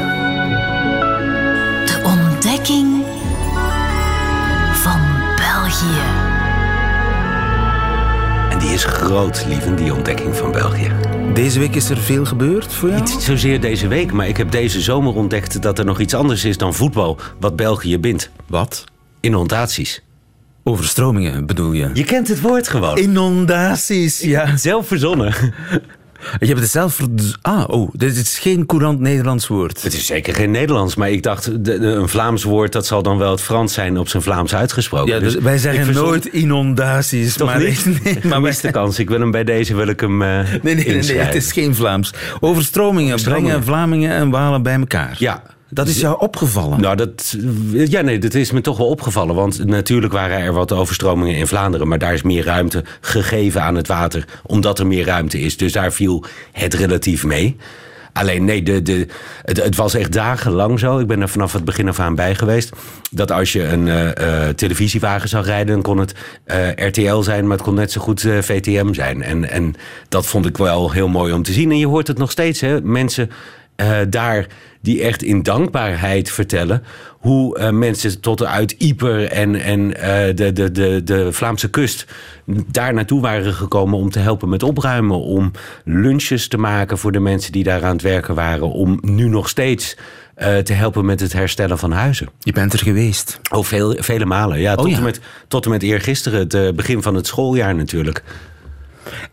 Die 8.71 8.79
is 8.79 8.86
groot, 8.86 9.45
lieven, 9.47 9.75
die 9.75 9.93
ontdekking 9.93 10.36
van 10.36 10.51
België. 10.51 10.91
Deze 11.34 11.60
week 11.60 11.75
is 11.75 11.89
er 11.89 11.97
veel 11.97 12.25
gebeurd 12.25 12.73
voor 12.73 12.89
jou? 12.89 13.01
Niet 13.01 13.10
zozeer 13.10 13.62
deze 13.62 13.88
week, 13.88 14.12
maar 14.12 14.27
ik 14.27 14.38
heb 14.38 14.51
deze 14.51 14.81
zomer 14.81 15.15
ontdekt 15.15 15.62
dat 15.62 15.79
er 15.79 15.86
nog 15.86 15.99
iets 15.99 16.13
anders 16.13 16.45
is 16.45 16.57
dan 16.57 16.73
voetbal 16.73 17.17
wat 17.39 17.55
België 17.55 17.99
bindt. 17.99 18.31
Wat? 18.47 18.84
Inundaties. 19.19 20.03
Overstromingen 20.63 21.45
bedoel 21.45 21.71
je? 21.71 21.89
Je 21.93 22.03
kent 22.03 22.27
het 22.27 22.41
woord 22.41 22.67
gewoon. 22.67 22.97
Inundaties, 22.97 24.19
ja. 24.19 24.57
Zelf 24.57 24.88
verzonnen. 24.88 25.34
Je 26.39 26.45
hebt 26.45 26.60
het 26.60 26.69
zelf... 26.71 26.99
Ah, 27.41 27.63
oh, 27.69 27.89
dit 27.93 28.15
is 28.17 28.39
geen 28.39 28.65
courant 28.65 28.99
Nederlands 28.99 29.47
woord. 29.47 29.81
Het 29.84 29.93
is 29.93 30.05
zeker 30.05 30.36
geen 30.36 30.51
Nederlands, 30.51 30.95
maar 30.95 31.10
ik 31.12 31.23
dacht, 31.23 31.43
de- 31.45 31.62
de- 31.62 31.75
een 31.88 32.10
Vlaams 32.10 32.43
woord, 32.43 32.71
dat 32.71 32.86
zal 32.86 33.03
dan 33.03 33.17
wel 33.17 33.31
het 33.31 33.41
Frans 33.41 33.73
zijn 33.73 33.97
op 33.97 34.07
zijn 34.10 34.23
Vlaams 34.23 34.55
uitgesproken. 34.55 35.13
Ja, 35.13 35.19
dus 35.19 35.36
wij 35.36 35.53
ik 35.53 35.60
zeggen 35.60 35.86
verzon- 35.86 36.05
nooit 36.05 36.25
inundaties. 36.25 37.34
Toch 37.36 37.47
maar 37.47 37.60
niet? 37.63 37.86
Nee, 37.86 38.13
maar 38.13 38.21
wij, 38.21 38.31
Gemiste 38.31 38.71
kans. 38.71 38.99
Ik 38.99 39.10
wil 39.10 39.19
hem 39.19 39.31
bij 39.31 39.43
deze, 39.43 39.75
wil 39.75 39.88
ik 39.88 39.99
hem 39.99 40.21
eh 40.21 40.27
nee, 40.62 40.75
nee, 40.75 40.86
nee, 40.86 41.17
het 41.17 41.36
is 41.36 41.51
geen 41.51 41.75
Vlaams. 41.75 42.13
Overstromingen, 42.39 43.07
Overstromingen. 43.13 43.47
brengen 43.49 43.63
Vlamingen 43.65 44.12
en 44.12 44.29
Walen 44.29 44.63
bij 44.63 44.75
elkaar. 44.75 45.15
Ja. 45.19 45.43
Dat 45.73 45.88
is 45.88 45.99
jou 45.99 46.19
opgevallen. 46.19 46.81
Nou, 46.81 46.95
dat, 46.95 47.36
ja, 47.71 48.01
nee, 48.01 48.17
dat 48.17 48.34
is 48.34 48.51
me 48.51 48.62
toch 48.62 48.77
wel 48.77 48.88
opgevallen. 48.88 49.36
Want 49.36 49.65
natuurlijk 49.65 50.13
waren 50.13 50.38
er 50.38 50.53
wat 50.53 50.71
overstromingen 50.71 51.36
in 51.36 51.47
Vlaanderen. 51.47 51.88
Maar 51.88 51.99
daar 51.99 52.13
is 52.13 52.21
meer 52.21 52.43
ruimte 52.43 52.84
gegeven 53.01 53.62
aan 53.63 53.75
het 53.75 53.88
water. 53.88 54.25
Omdat 54.45 54.79
er 54.79 54.88
meer 54.88 55.05
ruimte 55.05 55.39
is. 55.39 55.57
Dus 55.57 55.71
daar 55.71 55.93
viel 55.93 56.23
het 56.51 56.73
relatief 56.73 57.23
mee. 57.23 57.57
Alleen 58.13 58.45
nee, 58.45 58.63
de, 58.63 58.81
de, 58.81 59.07
het, 59.41 59.63
het 59.63 59.75
was 59.75 59.93
echt 59.93 60.12
dagenlang 60.12 60.79
zo. 60.79 60.99
Ik 60.99 61.07
ben 61.07 61.21
er 61.21 61.29
vanaf 61.29 61.53
het 61.53 61.65
begin 61.65 61.88
af 61.88 61.99
aan 61.99 62.15
bij 62.15 62.36
geweest. 62.36 62.71
Dat 63.12 63.31
als 63.31 63.53
je 63.53 63.63
een 63.63 63.88
eh, 63.88 64.47
eh, 64.47 64.55
televisiewagen 64.55 65.29
zag 65.29 65.45
rijden, 65.45 65.73
dan 65.73 65.81
kon 65.81 65.97
het 65.97 66.15
eh, 66.43 66.88
RTL 66.88 67.21
zijn, 67.21 67.47
maar 67.47 67.57
het 67.57 67.65
kon 67.65 67.75
net 67.75 67.91
zo 67.91 68.01
goed 68.01 68.21
VTM 68.21 68.93
zijn. 68.93 69.21
En, 69.21 69.49
en 69.49 69.75
dat 70.10 70.25
vond 70.25 70.45
ik 70.45 70.57
wel 70.57 70.91
heel 70.91 71.07
mooi 71.07 71.34
om 71.34 71.43
te 71.43 71.53
zien. 71.53 71.71
En 71.71 71.77
je 71.77 71.88
hoort 71.88 72.07
het 72.07 72.17
nog 72.17 72.31
steeds, 72.31 72.62
hè? 72.62 72.81
Mensen 72.81 73.29
daar 74.10 74.47
die 74.82 75.02
echt 75.02 75.24
in 75.24 75.44
dankbaarheid 75.44 76.32
vertellen 76.32 76.84
hoe 77.10 77.58
eh, 77.58 77.70
mensen 77.70 78.20
tot 78.20 78.46
uit 78.46 78.72
Ieper 78.72 79.28
en, 79.28 79.56
en 79.56 79.96
eh, 79.96 80.36
de, 80.36 80.54
de, 80.54 80.72
de, 80.72 81.02
de 81.04 81.34
Vlaamse 81.34 81.70
kust 81.70 82.06
daar 82.67 82.94
naartoe 82.94 83.22
waren 83.22 83.54
gekomen 83.54 84.00
om 84.00 84.10
te 84.10 84.20
helpen 84.20 84.50
met 84.50 84.63
opruimen, 84.63 85.20
om 85.20 85.52
lunches 85.86 86.48
te 86.48 86.58
maken 86.58 86.98
voor 86.98 87.12
de 87.12 87.20
mensen 87.20 87.52
die 87.52 87.63
daar 87.63 87.84
aan 87.84 87.91
het 87.91 88.02
werken 88.02 88.36
waren, 88.36 88.72
om 88.72 89.00
nu 89.02 89.28
nog 89.28 89.50
steeds 89.50 89.98
eh, 90.36 90.58
te 90.58 90.74
helpen 90.74 91.06
met 91.06 91.20
het 91.20 91.34
herstellen 91.34 91.78
van 91.78 91.91
huizen. 91.91 92.30
Je 92.39 92.52
bent 92.52 92.74
er 92.74 92.80
geweest. 92.80 93.39
Oh, 93.52 93.63
veel, 93.63 93.96
vele 94.00 94.26
malen. 94.26 94.60
Ja, 94.60 94.76
tot, 94.76 94.89
ja. 94.89 94.98
En 94.98 95.04
met, 95.04 95.20
tot 95.48 95.65
en 95.65 95.72
met 95.72 95.84
eergisteren, 95.84 96.39
het 96.39 96.76
begin 96.76 97.02
van 97.02 97.15
het 97.15 97.28
schooljaar 97.28 97.76
natuurlijk. 97.76 98.24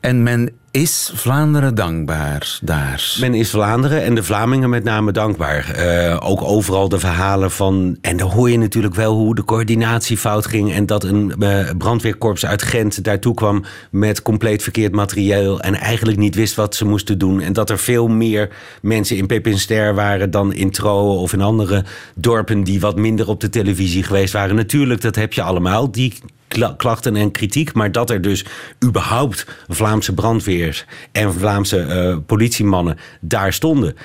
En 0.00 0.22
men 0.22 0.52
is 0.70 1.10
Vlaanderen 1.14 1.74
dankbaar 1.74 2.58
daar. 2.62 3.16
Men 3.20 3.34
is 3.34 3.50
Vlaanderen 3.50 4.02
en 4.02 4.14
de 4.14 4.22
Vlamingen 4.22 4.70
met 4.70 4.84
name 4.84 5.12
dankbaar. 5.12 5.70
Eh, 5.70 6.16
ook 6.20 6.42
overal 6.42 6.88
de 6.88 6.98
verhalen 6.98 7.50
van. 7.50 7.96
En 8.00 8.16
dan 8.16 8.30
hoor 8.30 8.50
je 8.50 8.58
natuurlijk 8.58 8.94
wel 8.94 9.14
hoe 9.14 9.34
de 9.34 9.44
coördinatie 9.44 10.16
fout 10.16 10.46
ging. 10.46 10.72
En 10.72 10.86
dat 10.86 11.04
een 11.04 11.34
eh, 11.38 11.70
brandweerkorps 11.78 12.46
uit 12.46 12.62
Gent 12.62 13.04
daartoe 13.04 13.34
kwam 13.34 13.64
met 13.90 14.22
compleet 14.22 14.62
verkeerd 14.62 14.94
materieel. 14.94 15.60
En 15.60 15.74
eigenlijk 15.74 16.18
niet 16.18 16.34
wist 16.34 16.54
wat 16.54 16.74
ze 16.74 16.84
moesten 16.84 17.18
doen. 17.18 17.40
En 17.40 17.52
dat 17.52 17.70
er 17.70 17.78
veel 17.78 18.08
meer 18.08 18.48
mensen 18.82 19.16
in 19.16 19.26
Pepinster 19.26 19.94
waren 19.94 20.30
dan 20.30 20.52
in 20.52 20.70
Troe 20.70 21.18
of 21.18 21.32
in 21.32 21.40
andere 21.40 21.84
dorpen 22.14 22.64
die 22.64 22.80
wat 22.80 22.96
minder 22.96 23.28
op 23.28 23.40
de 23.40 23.48
televisie 23.48 24.02
geweest 24.02 24.32
waren. 24.32 24.56
Natuurlijk, 24.56 25.00
dat 25.00 25.14
heb 25.14 25.32
je 25.32 25.42
allemaal. 25.42 25.90
Die 25.90 26.14
kla- 26.48 26.74
klachten 26.76 27.16
en 27.16 27.30
kritiek. 27.30 27.72
Maar 27.72 27.92
dat 27.92 28.10
er 28.10 28.20
dus 28.22 28.44
überhaupt 28.84 29.46
Vlaamse 29.68 30.14
brandweers 30.58 30.84
en 31.12 31.34
Vlaamse 31.34 31.80
eh, 31.80 32.16
politiemannen 32.26 32.96
daar 33.20 33.52
stonden. 33.52 33.96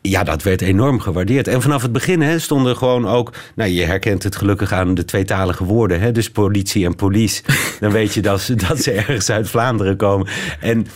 Ja, 0.00 0.24
dat 0.24 0.42
werd 0.42 0.60
enorm 0.60 1.00
gewaardeerd. 1.00 1.48
En 1.48 1.62
vanaf 1.62 1.82
het 1.82 1.92
begin 1.92 2.20
hè, 2.20 2.38
stonden 2.38 2.76
gewoon 2.76 3.08
ook... 3.08 3.32
Nou, 3.54 3.70
je 3.70 3.84
herkent 3.84 4.22
het 4.22 4.36
gelukkig 4.36 4.72
aan 4.72 4.94
de 4.94 5.04
tweetalige 5.04 5.64
woorden. 5.64 6.00
Hè, 6.00 6.12
dus 6.12 6.30
politie 6.30 6.84
en 6.84 6.96
police. 6.96 7.42
Dan 7.80 7.92
weet 7.92 8.14
je 8.14 8.22
dat 8.22 8.40
ze, 8.40 8.54
dat 8.54 8.78
ze 8.82 8.92
ergens 8.92 9.30
uit 9.30 9.48
Vlaanderen 9.48 9.96
komen. 9.96 10.26
En 10.60 10.86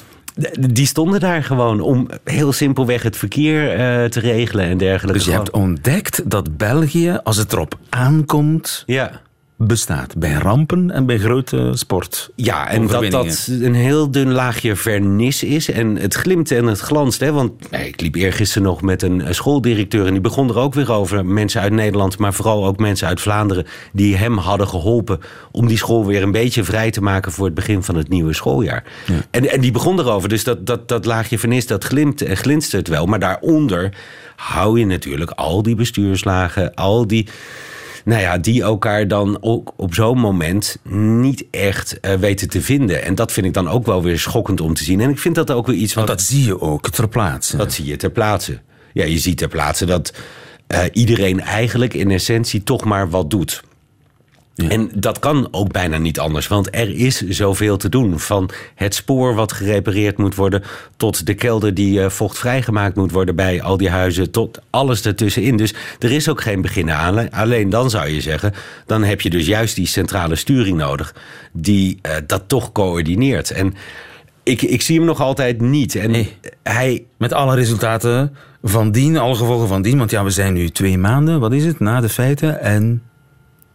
die 0.70 0.86
stonden 0.86 1.20
daar 1.20 1.44
gewoon 1.44 1.80
om 1.80 2.08
heel 2.24 2.52
simpelweg 2.52 3.02
het 3.02 3.16
verkeer 3.16 3.70
eh, 3.70 4.04
te 4.04 4.20
regelen 4.20 4.64
en 4.64 4.78
dergelijke. 4.78 5.18
Dus 5.18 5.26
je 5.26 5.32
hebt 5.32 5.50
ontdekt 5.50 6.30
dat 6.30 6.56
België, 6.56 7.20
als 7.22 7.36
het 7.36 7.52
erop 7.52 7.78
aankomt, 7.88 8.82
Ja. 8.86 9.20
Bestaat. 9.56 10.16
Bij 10.16 10.32
rampen 10.32 10.90
en 10.90 11.06
bij 11.06 11.18
grote 11.18 11.70
sport. 11.74 12.30
Ja, 12.34 12.68
en 12.68 12.86
dat 12.86 13.10
dat 13.10 13.48
een 13.60 13.74
heel 13.74 14.10
dun 14.10 14.32
laagje 14.32 14.76
vernis 14.76 15.42
is. 15.42 15.70
En 15.70 15.96
het 15.96 16.14
glimt 16.14 16.50
en 16.50 16.66
het 16.66 16.80
glanst. 16.80 17.20
Hè? 17.20 17.32
Want 17.32 17.70
nee, 17.70 17.88
ik 17.88 18.00
liep 18.00 18.14
eergisteren 18.14 18.62
nog 18.62 18.82
met 18.82 19.02
een 19.02 19.20
eh, 19.20 19.32
schooldirecteur... 19.32 20.06
en 20.06 20.12
die 20.12 20.20
begon 20.20 20.48
er 20.48 20.58
ook 20.58 20.74
weer 20.74 20.92
over. 20.92 21.26
Mensen 21.26 21.60
uit 21.60 21.72
Nederland, 21.72 22.18
maar 22.18 22.34
vooral 22.34 22.66
ook 22.66 22.78
mensen 22.78 23.08
uit 23.08 23.20
Vlaanderen... 23.20 23.66
die 23.92 24.16
hem 24.16 24.36
hadden 24.36 24.68
geholpen 24.68 25.20
om 25.50 25.66
die 25.66 25.78
school 25.78 26.06
weer 26.06 26.22
een 26.22 26.32
beetje 26.32 26.64
vrij 26.64 26.90
te 26.90 27.02
maken... 27.02 27.32
voor 27.32 27.44
het 27.44 27.54
begin 27.54 27.82
van 27.82 27.96
het 27.96 28.08
nieuwe 28.08 28.32
schooljaar. 28.32 28.84
En, 29.30 29.50
en 29.50 29.60
die 29.60 29.72
begon 29.72 29.98
erover. 29.98 30.28
Dus 30.28 30.44
dat, 30.44 30.66
dat, 30.66 30.88
dat 30.88 31.04
laagje 31.04 31.38
vernis, 31.38 31.66
dat 31.66 31.84
glimt 31.84 32.22
en 32.22 32.36
glinstert 32.36 32.88
wel. 32.88 33.06
Maar 33.06 33.18
daaronder 33.18 33.92
hou 34.36 34.78
je 34.78 34.86
natuurlijk 34.86 35.30
al 35.30 35.62
die 35.62 35.74
bestuurslagen... 35.74 36.74
al 36.74 37.06
die 37.06 37.28
nou 38.04 38.20
ja, 38.20 38.38
die 38.38 38.62
elkaar 38.62 39.08
dan 39.08 39.38
ook 39.40 39.72
op 39.76 39.94
zo'n 39.94 40.18
moment 40.18 40.76
niet 40.88 41.44
echt 41.50 42.00
eh, 42.00 42.14
weten 42.14 42.48
te 42.48 42.60
vinden. 42.60 43.04
En 43.04 43.14
dat 43.14 43.32
vind 43.32 43.46
ik 43.46 43.52
dan 43.52 43.68
ook 43.68 43.86
wel 43.86 44.02
weer 44.02 44.18
schokkend 44.18 44.60
om 44.60 44.74
te 44.74 44.84
zien. 44.84 45.00
En 45.00 45.10
ik 45.10 45.18
vind 45.18 45.34
dat 45.34 45.50
ook 45.50 45.66
weer 45.66 45.76
iets 45.76 45.94
wat... 45.94 46.06
Want 46.06 46.18
dat 46.18 46.28
zie 46.28 46.44
je 46.44 46.60
ook 46.60 46.90
ter 46.90 47.08
plaatse. 47.08 47.56
Dat 47.56 47.72
zie 47.72 47.84
je 47.84 47.96
ter 47.96 48.10
plaatse. 48.10 48.60
Ja, 48.92 49.04
je 49.04 49.18
ziet 49.18 49.38
ter 49.38 49.48
plaatse 49.48 49.84
dat 49.84 50.12
eh, 50.66 50.80
iedereen 50.92 51.40
eigenlijk 51.40 51.94
in 51.94 52.10
essentie 52.10 52.62
toch 52.62 52.84
maar 52.84 53.10
wat 53.10 53.30
doet. 53.30 53.62
En 54.56 54.90
dat 54.94 55.18
kan 55.18 55.48
ook 55.50 55.72
bijna 55.72 55.98
niet 55.98 56.18
anders, 56.18 56.48
want 56.48 56.68
er 56.76 56.90
is 56.96 57.20
zoveel 57.20 57.76
te 57.76 57.88
doen. 57.88 58.18
Van 58.20 58.50
het 58.74 58.94
spoor 58.94 59.34
wat 59.34 59.52
gerepareerd 59.52 60.18
moet 60.18 60.34
worden, 60.34 60.62
tot 60.96 61.26
de 61.26 61.34
kelder 61.34 61.74
die 61.74 62.02
eh, 62.02 62.10
vochtvrij 62.10 62.62
gemaakt 62.62 62.96
moet 62.96 63.10
worden 63.10 63.36
bij 63.36 63.62
al 63.62 63.76
die 63.76 63.90
huizen, 63.90 64.30
tot 64.30 64.58
alles 64.70 65.04
ertussenin. 65.04 65.56
Dus 65.56 65.74
er 65.98 66.12
is 66.12 66.28
ook 66.28 66.40
geen 66.40 66.60
begin 66.62 66.90
aan. 66.90 67.30
Alleen 67.30 67.70
dan 67.70 67.90
zou 67.90 68.08
je 68.08 68.20
zeggen, 68.20 68.52
dan 68.86 69.02
heb 69.02 69.20
je 69.20 69.30
dus 69.30 69.46
juist 69.46 69.74
die 69.76 69.86
centrale 69.86 70.36
sturing 70.36 70.76
nodig, 70.76 71.14
die 71.52 71.98
eh, 72.02 72.14
dat 72.26 72.42
toch 72.46 72.72
coördineert. 72.72 73.50
En 73.50 73.74
ik, 74.42 74.62
ik 74.62 74.82
zie 74.82 74.96
hem 74.96 75.06
nog 75.06 75.20
altijd 75.20 75.60
niet. 75.60 75.94
En 75.94 76.10
Nee. 76.10 76.36
hij, 76.62 77.04
Met 77.18 77.32
alle 77.32 77.54
resultaten 77.54 78.36
van 78.62 78.92
dien, 78.92 79.18
alle 79.18 79.34
gevolgen 79.34 79.68
van 79.68 79.82
dien. 79.82 79.98
Want 79.98 80.10
ja, 80.10 80.24
we 80.24 80.30
zijn 80.30 80.52
nu 80.52 80.68
twee 80.70 80.98
maanden, 80.98 81.40
wat 81.40 81.52
is 81.52 81.64
het, 81.64 81.80
na 81.80 82.00
de 82.00 82.08
feiten. 82.08 82.60
En 82.60 83.02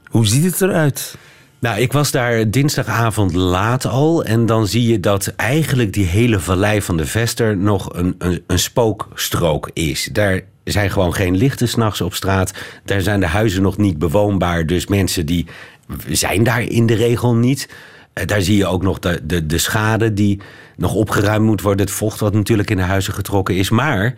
hoe 0.09 0.27
ziet 0.27 0.43
het 0.43 0.61
eruit? 0.61 1.15
Nou, 1.59 1.79
ik 1.79 1.91
was 1.91 2.11
daar 2.11 2.51
dinsdagavond 2.51 3.33
laat 3.33 3.85
al. 3.85 4.23
En 4.23 4.45
dan 4.45 4.67
zie 4.67 4.87
je 4.87 4.99
dat 4.99 5.27
eigenlijk 5.35 5.93
die 5.93 6.05
hele 6.05 6.39
vallei 6.39 6.81
van 6.81 6.97
de 6.97 7.05
Vester 7.05 7.57
nog 7.57 7.93
een, 7.93 8.15
een, 8.17 8.43
een 8.47 8.59
spookstrook 8.59 9.69
is. 9.73 10.09
Daar 10.11 10.41
zijn 10.63 10.89
gewoon 10.89 11.13
geen 11.13 11.37
lichten 11.37 11.67
s'nachts 11.67 12.01
op 12.01 12.13
straat. 12.13 12.53
Daar 12.85 13.01
zijn 13.01 13.19
de 13.19 13.27
huizen 13.27 13.61
nog 13.61 13.77
niet 13.77 13.99
bewoonbaar. 13.99 14.65
Dus 14.65 14.87
mensen 14.87 15.25
die 15.25 15.45
zijn 16.07 16.43
daar 16.43 16.61
in 16.61 16.85
de 16.85 16.95
regel 16.95 17.35
niet. 17.35 17.69
Eh, 18.13 18.25
Daar 18.25 18.41
zie 18.41 18.57
je 18.57 18.65
ook 18.67 18.83
nog 18.83 18.99
de, 18.99 19.19
de, 19.23 19.45
de 19.45 19.57
schade 19.57 20.13
die 20.13 20.41
nog 20.77 20.93
opgeruimd 20.93 21.45
moet 21.45 21.61
worden. 21.61 21.85
Het 21.85 21.95
vocht 21.95 22.19
wat 22.19 22.33
natuurlijk 22.33 22.69
in 22.69 22.77
de 22.77 22.83
huizen 22.83 23.13
getrokken 23.13 23.55
is. 23.55 23.69
Maar, 23.69 24.15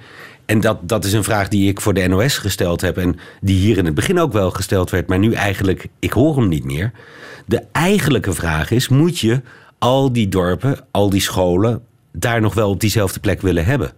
En 0.51 0.59
dat, 0.59 0.77
dat 0.81 1.05
is 1.05 1.13
een 1.13 1.23
vraag 1.23 1.47
die 1.47 1.69
ik 1.69 1.81
voor 1.81 1.93
de 1.93 2.07
NOS 2.07 2.37
gesteld 2.37 2.81
heb. 2.81 2.97
En 2.97 3.19
die 3.41 3.57
hier 3.57 3.77
in 3.77 3.85
het 3.85 3.95
begin 3.95 4.19
ook 4.19 4.31
wel 4.31 4.51
gesteld 4.51 4.89
werd. 4.89 5.07
Maar 5.07 5.19
nu 5.19 5.33
eigenlijk, 5.33 5.87
ik 5.99 6.11
hoor 6.11 6.35
hem 6.35 6.47
niet 6.47 6.63
meer. 6.63 6.91
De 7.45 7.63
eigenlijke 7.71 8.33
vraag 8.33 8.71
is: 8.71 8.87
moet 8.87 9.19
je 9.19 9.41
al 9.79 10.13
die 10.13 10.29
dorpen, 10.29 10.79
al 10.91 11.09
die 11.09 11.21
scholen. 11.21 11.81
daar 12.11 12.41
nog 12.41 12.53
wel 12.53 12.69
op 12.69 12.79
diezelfde 12.79 13.19
plek 13.19 13.41
willen 13.41 13.65
hebben? 13.65 13.91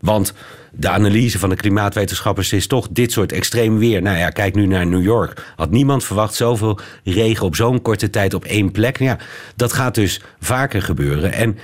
Want 0.00 0.32
de 0.72 0.88
analyse 0.88 1.38
van 1.38 1.48
de 1.48 1.56
klimaatwetenschappers 1.56 2.52
is 2.52 2.66
toch 2.66 2.88
dit 2.90 3.12
soort 3.12 3.32
extreem 3.32 3.78
weer. 3.78 4.02
Nou 4.02 4.18
ja, 4.18 4.28
kijk 4.28 4.54
nu 4.54 4.66
naar 4.66 4.86
New 4.86 5.02
York. 5.02 5.52
Had 5.56 5.70
niemand 5.70 6.04
verwacht 6.04 6.34
zoveel 6.34 6.78
regen 7.04 7.46
op 7.46 7.56
zo'n 7.56 7.82
korte 7.82 8.10
tijd 8.10 8.34
op 8.34 8.44
één 8.44 8.72
plek? 8.72 8.98
Nou 8.98 9.10
ja, 9.10 9.24
dat 9.56 9.72
gaat 9.72 9.94
dus 9.94 10.20
vaker 10.40 10.82
gebeuren. 10.82 11.32
En 11.32 11.58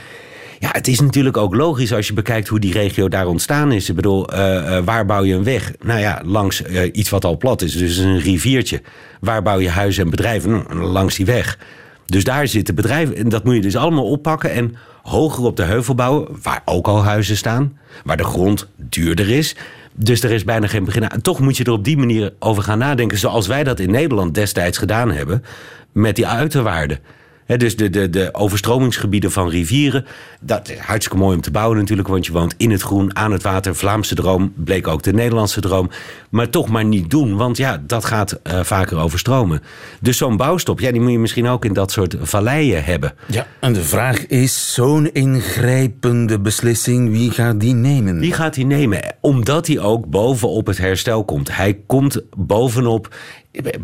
ja, 0.59 0.69
het 0.73 0.89
is 0.89 1.01
natuurlijk 1.01 1.37
ook 1.37 1.55
logisch 1.55 1.93
als 1.93 2.07
je 2.07 2.13
bekijkt 2.13 2.49
hoe 2.49 2.61
die 2.61 2.73
regio 2.73 3.09
daar 3.09 3.27
ontstaan 3.27 3.73
is. 3.73 3.89
Ik 3.89 3.97
bedoel, 3.97 4.35
uh, 4.35 4.39
waar 4.85 5.07
bouw 5.07 5.25
je 5.25 5.35
een 5.35 5.45
weg? 5.45 5.73
Nou 5.81 6.01
ja, 6.01 6.23
langs 6.25 6.63
uh, 6.63 6.83
iets 6.93 7.11
wat 7.11 7.25
al 7.25 7.37
plat 7.37 7.63
is, 7.63 7.77
dus 7.77 7.97
een 7.97 8.19
riviertje. 8.19 8.83
Waar 9.21 9.43
bouw 9.43 9.59
je 9.59 9.69
huizen 9.69 10.05
en 10.05 10.11
bedrijven? 10.11 10.51
Nou, 10.51 10.83
langs 10.83 11.17
die 11.17 11.27
weg. 11.27 11.59
Dus 12.07 12.25
daar 12.25 12.49
zitten 12.49 12.75
bedrijven. 12.75 13.17
En 13.17 13.29
dat 13.29 13.45
moet 13.45 13.55
je 13.55 13.61
dus 13.61 13.77
allemaal 13.77 14.11
oppakken 14.11 14.51
en 14.51 14.77
hoger 15.03 15.45
op 15.45 15.57
de 15.57 15.63
heuvel 15.63 15.95
bouwen, 15.95 16.29
waar 16.43 16.63
ook 16.65 16.89
al 16.89 17.05
huizen 17.05 17.37
staan, 17.37 17.79
waar 18.05 18.17
de 18.17 18.25
grond 18.25 18.69
duurder 18.77 19.31
is. 19.31 19.57
Dus 19.95 20.23
er 20.23 20.31
is 20.31 20.45
bijna 20.45 20.67
geen 20.67 20.85
begin 20.85 21.11
aan. 21.11 21.21
Toch 21.21 21.41
moet 21.41 21.57
je 21.57 21.65
er 21.65 21.73
op 21.73 21.85
die 21.85 21.97
manier 21.97 22.33
over 22.39 22.63
gaan 22.63 22.79
nadenken, 22.79 23.19
zoals 23.19 23.47
wij 23.47 23.65
dat 23.65 23.81
in 23.81 23.91
Nederland 23.91 24.35
destijds 24.35 24.79
gedaan 24.79 25.13
hebben, 25.13 25.45
met 25.93 26.17
die 26.17 26.27
uiterwaarden 26.27 26.99
dus 27.47 27.77
de, 27.77 27.91
de, 27.91 28.11
de 28.11 28.29
overstromingsgebieden 28.33 29.33
van 29.33 29.49
rivieren. 29.49 30.07
Dat 30.41 30.71
is 30.71 30.79
hartstikke 30.79 31.19
mooi 31.19 31.37
om 31.37 31.43
te 31.43 31.51
bouwen 31.51 31.79
natuurlijk, 31.79 32.09
want 32.09 32.27
je 32.27 32.33
woont 32.33 32.55
in 32.57 32.71
het 32.71 32.83
groen, 32.83 33.17
aan 33.17 33.33
het 33.33 33.43
water. 33.43 33.77
Vlaamse 33.77 34.15
droom 34.15 34.53
bleek 34.57 34.89
ook 34.89 35.03
de 35.03 35.13
Nederlandse 35.13 35.61
droom. 35.61 35.91
Maar 36.31 36.51
toch 36.51 36.69
maar 36.69 36.85
niet 36.85 37.11
doen, 37.11 37.37
want 37.37 37.57
ja, 37.57 37.83
dat 37.87 38.05
gaat 38.05 38.41
uh, 38.43 38.61
vaker 38.63 38.99
overstromen. 38.99 39.63
Dus 40.01 40.17
zo'n 40.17 40.37
bouwstop, 40.37 40.81
ja, 40.81 40.93
die 40.93 41.01
moet 41.01 41.11
je 41.11 41.19
misschien 41.19 41.49
ook 41.49 41.65
in 41.65 41.73
dat 41.73 41.93
soort 41.93 42.17
valleien 42.21 42.85
hebben. 42.85 43.15
Ja, 43.27 43.47
en 43.61 43.73
de 43.73 43.83
vraag 43.83 44.27
is, 44.27 44.75
zo'n 44.75 45.13
ingrijpende 45.13 46.41
beslissing, 46.41 47.11
wie 47.11 47.31
gaat 47.31 47.61
die 47.61 47.75
nemen? 47.75 48.19
Wie 48.19 48.33
gaat 48.33 48.55
die 48.55 48.67
nemen? 48.67 49.15
Omdat 49.21 49.67
hij 49.67 49.79
ook 49.79 50.07
bovenop 50.07 50.67
het 50.67 50.79
herstel 50.79 51.25
komt. 51.25 51.57
Hij 51.57 51.81
komt 51.87 52.23
bovenop 52.37 53.15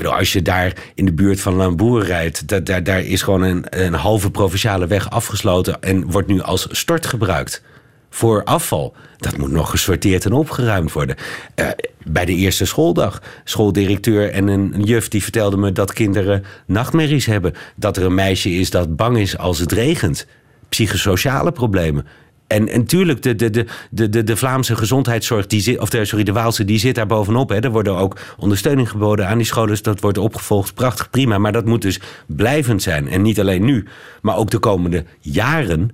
als 0.04 0.32
je 0.32 0.42
daar 0.42 0.72
in 0.94 1.04
de 1.04 1.12
buurt 1.12 1.40
van 1.40 1.54
Lamboer 1.54 2.04
rijdt, 2.04 2.66
daar, 2.66 2.84
daar 2.84 3.00
is 3.00 3.22
gewoon 3.22 3.42
een, 3.42 3.64
een 3.68 3.94
halve 3.94 4.30
provinciale 4.30 4.86
weg 4.86 5.10
afgesloten 5.10 5.80
en 5.80 6.10
wordt 6.10 6.28
nu 6.28 6.40
als 6.40 6.66
stort 6.70 7.06
gebruikt 7.06 7.62
voor 8.10 8.44
afval. 8.44 8.94
Dat 9.16 9.36
moet 9.36 9.50
nog 9.50 9.70
gesorteerd 9.70 10.24
en 10.24 10.32
opgeruimd 10.32 10.92
worden. 10.92 11.16
Uh, 11.56 11.68
bij 12.04 12.24
de 12.24 12.34
eerste 12.34 12.64
schooldag. 12.64 13.22
Schooldirecteur 13.44 14.30
en 14.30 14.48
een 14.48 14.82
juf 14.84 15.08
die 15.08 15.22
vertelde 15.22 15.56
me 15.56 15.72
dat 15.72 15.92
kinderen 15.92 16.44
nachtmerries 16.66 17.26
hebben. 17.26 17.54
Dat 17.76 17.96
er 17.96 18.04
een 18.04 18.14
meisje 18.14 18.50
is 18.50 18.70
dat 18.70 18.96
bang 18.96 19.18
is 19.18 19.38
als 19.38 19.58
het 19.58 19.72
regent. 19.72 20.26
Psychosociale 20.68 21.52
problemen. 21.52 22.06
En, 22.52 22.68
en 22.68 22.84
tuurlijk, 22.84 23.22
de, 23.22 23.34
de, 23.34 23.50
de, 23.90 24.08
de, 24.08 24.22
de 24.22 24.36
Vlaamse 24.36 24.76
gezondheidszorg, 24.76 25.46
die 25.46 25.60
zit, 25.60 25.78
of 25.78 25.90
de, 25.90 26.04
sorry, 26.04 26.24
de 26.24 26.32
Waalse, 26.32 26.64
die 26.64 26.78
zit 26.78 26.94
daar 26.94 27.06
bovenop. 27.06 27.48
Hè. 27.48 27.60
Er 27.60 27.70
worden 27.70 27.96
ook 27.96 28.18
ondersteuning 28.38 28.90
geboden 28.90 29.28
aan 29.28 29.36
die 29.36 29.46
scholen. 29.46 29.68
Dus 29.68 29.82
dat 29.82 30.00
wordt 30.00 30.18
opgevolgd. 30.18 30.74
Prachtig, 30.74 31.10
prima. 31.10 31.38
Maar 31.38 31.52
dat 31.52 31.64
moet 31.64 31.82
dus 31.82 32.00
blijvend 32.26 32.82
zijn. 32.82 33.08
En 33.08 33.22
niet 33.22 33.40
alleen 33.40 33.64
nu, 33.64 33.84
maar 34.22 34.36
ook 34.36 34.50
de 34.50 34.58
komende 34.58 35.04
jaren. 35.20 35.90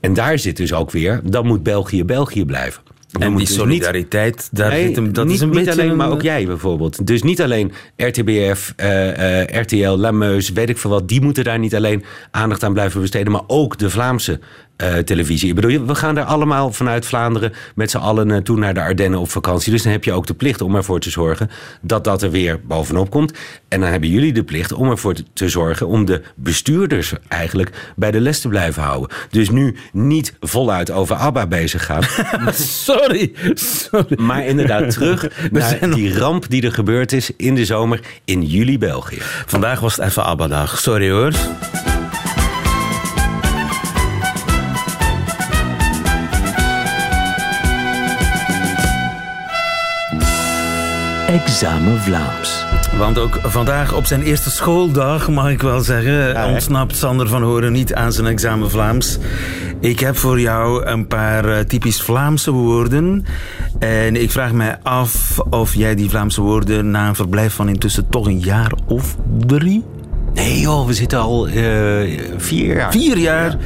En 0.00 0.14
daar 0.14 0.38
zit 0.38 0.56
dus 0.56 0.72
ook 0.72 0.90
weer, 0.90 1.20
dan 1.24 1.46
moet 1.46 1.62
België 1.62 2.04
België 2.04 2.44
blijven. 2.44 2.82
en 3.18 3.30
die 3.30 3.46
dus 3.46 3.54
solidariteit, 3.54 4.36
niet, 4.36 4.48
daar 4.52 4.72
zit 4.72 4.96
hem, 4.96 5.12
dat 5.12 5.24
niet, 5.24 5.34
is 5.34 5.40
een 5.40 5.50
niet 5.50 5.64
beetje... 5.64 5.82
alleen, 5.82 5.96
maar 5.96 6.10
ook 6.10 6.22
jij 6.22 6.46
bijvoorbeeld. 6.46 7.06
Dus 7.06 7.22
niet 7.22 7.42
alleen 7.42 7.72
RTBF, 7.96 8.74
uh, 8.76 9.40
uh, 9.40 9.60
RTL, 9.60 9.90
Lameus, 9.90 10.52
weet 10.52 10.68
ik 10.68 10.78
veel 10.78 10.90
wat... 10.90 11.08
die 11.08 11.20
moeten 11.20 11.44
daar 11.44 11.58
niet 11.58 11.74
alleen 11.74 12.04
aandacht 12.30 12.62
aan 12.62 12.72
blijven 12.72 13.00
besteden... 13.00 13.32
maar 13.32 13.44
ook 13.46 13.78
de 13.78 13.90
Vlaamse 13.90 14.40
uh, 14.82 14.98
televisie. 14.98 15.48
Ik 15.48 15.54
bedoel, 15.54 15.86
we 15.86 15.94
gaan 15.94 16.14
daar 16.14 16.24
allemaal 16.24 16.72
vanuit 16.72 17.06
Vlaanderen 17.06 17.52
met 17.74 17.90
z'n 17.90 17.96
allen 17.96 18.26
naartoe 18.26 18.58
naar 18.58 18.74
de 18.74 18.80
Ardennen 18.80 19.20
op 19.20 19.30
vakantie. 19.30 19.72
Dus 19.72 19.82
dan 19.82 19.92
heb 19.92 20.04
je 20.04 20.12
ook 20.12 20.26
de 20.26 20.34
plicht 20.34 20.60
om 20.60 20.76
ervoor 20.76 21.00
te 21.00 21.10
zorgen 21.10 21.50
dat 21.80 22.04
dat 22.04 22.22
er 22.22 22.30
weer 22.30 22.60
bovenop 22.66 23.10
komt. 23.10 23.32
En 23.68 23.80
dan 23.80 23.90
hebben 23.90 24.08
jullie 24.08 24.32
de 24.32 24.44
plicht 24.44 24.72
om 24.72 24.90
ervoor 24.90 25.14
te 25.32 25.48
zorgen 25.48 25.86
om 25.86 26.04
de 26.04 26.22
bestuurders 26.34 27.12
eigenlijk 27.28 27.92
bij 27.96 28.10
de 28.10 28.20
les 28.20 28.40
te 28.40 28.48
blijven 28.48 28.82
houden. 28.82 29.16
Dus 29.30 29.50
nu 29.50 29.76
niet 29.92 30.36
voluit 30.40 30.90
over 30.90 31.16
ABBA 31.16 31.46
bezig 31.46 31.84
gaan. 31.84 32.02
sorry, 32.84 33.32
sorry. 33.54 34.20
Maar 34.20 34.46
inderdaad 34.46 34.90
terug 34.90 35.28
naar 35.50 35.90
die 35.90 36.18
ramp 36.18 36.48
die 36.48 36.62
er 36.62 36.72
gebeurd 36.72 37.12
is 37.12 37.30
in 37.36 37.54
de 37.54 37.64
zomer 37.64 38.00
in 38.24 38.42
juli 38.42 38.78
België. 38.78 39.18
Vandaag 39.46 39.80
was 39.80 39.96
het 39.96 40.04
even 40.04 40.24
ABBA-dag. 40.24 40.78
Sorry 40.78 41.10
hoor. 41.10 41.32
Examen 51.32 52.00
Vlaams. 52.00 52.64
Want 52.96 53.18
ook 53.18 53.38
vandaag 53.42 53.94
op 53.94 54.06
zijn 54.06 54.22
eerste 54.22 54.50
schooldag, 54.50 55.28
mag 55.28 55.50
ik 55.50 55.62
wel 55.62 55.80
zeggen, 55.80 56.12
ja, 56.12 56.52
ontsnapt 56.52 56.96
Sander 56.96 57.28
van 57.28 57.42
Horen 57.42 57.72
niet 57.72 57.94
aan 57.94 58.12
zijn 58.12 58.26
examen 58.26 58.70
Vlaams. 58.70 59.18
Ik 59.80 60.00
heb 60.00 60.16
voor 60.16 60.40
jou 60.40 60.84
een 60.84 61.06
paar 61.06 61.48
uh, 61.48 61.58
typisch 61.58 62.02
Vlaamse 62.02 62.50
woorden. 62.50 63.24
En 63.78 64.16
ik 64.16 64.30
vraag 64.30 64.52
mij 64.52 64.78
af 64.82 65.38
of 65.38 65.74
jij 65.74 65.94
die 65.94 66.10
Vlaamse 66.10 66.40
woorden 66.40 66.90
na 66.90 67.08
een 67.08 67.14
verblijf 67.14 67.54
van 67.54 67.68
intussen 67.68 68.08
toch 68.08 68.26
een 68.26 68.40
jaar 68.40 68.72
of 68.86 69.16
drie 69.46 69.84
Nee 70.34 70.60
joh, 70.60 70.86
we 70.86 70.92
zitten 70.92 71.18
al 71.18 71.48
uh, 71.48 71.54
vier 72.36 72.76
jaar. 72.76 72.92
Vier 72.92 73.18
jaar 73.18 73.50
ja. 73.50 73.58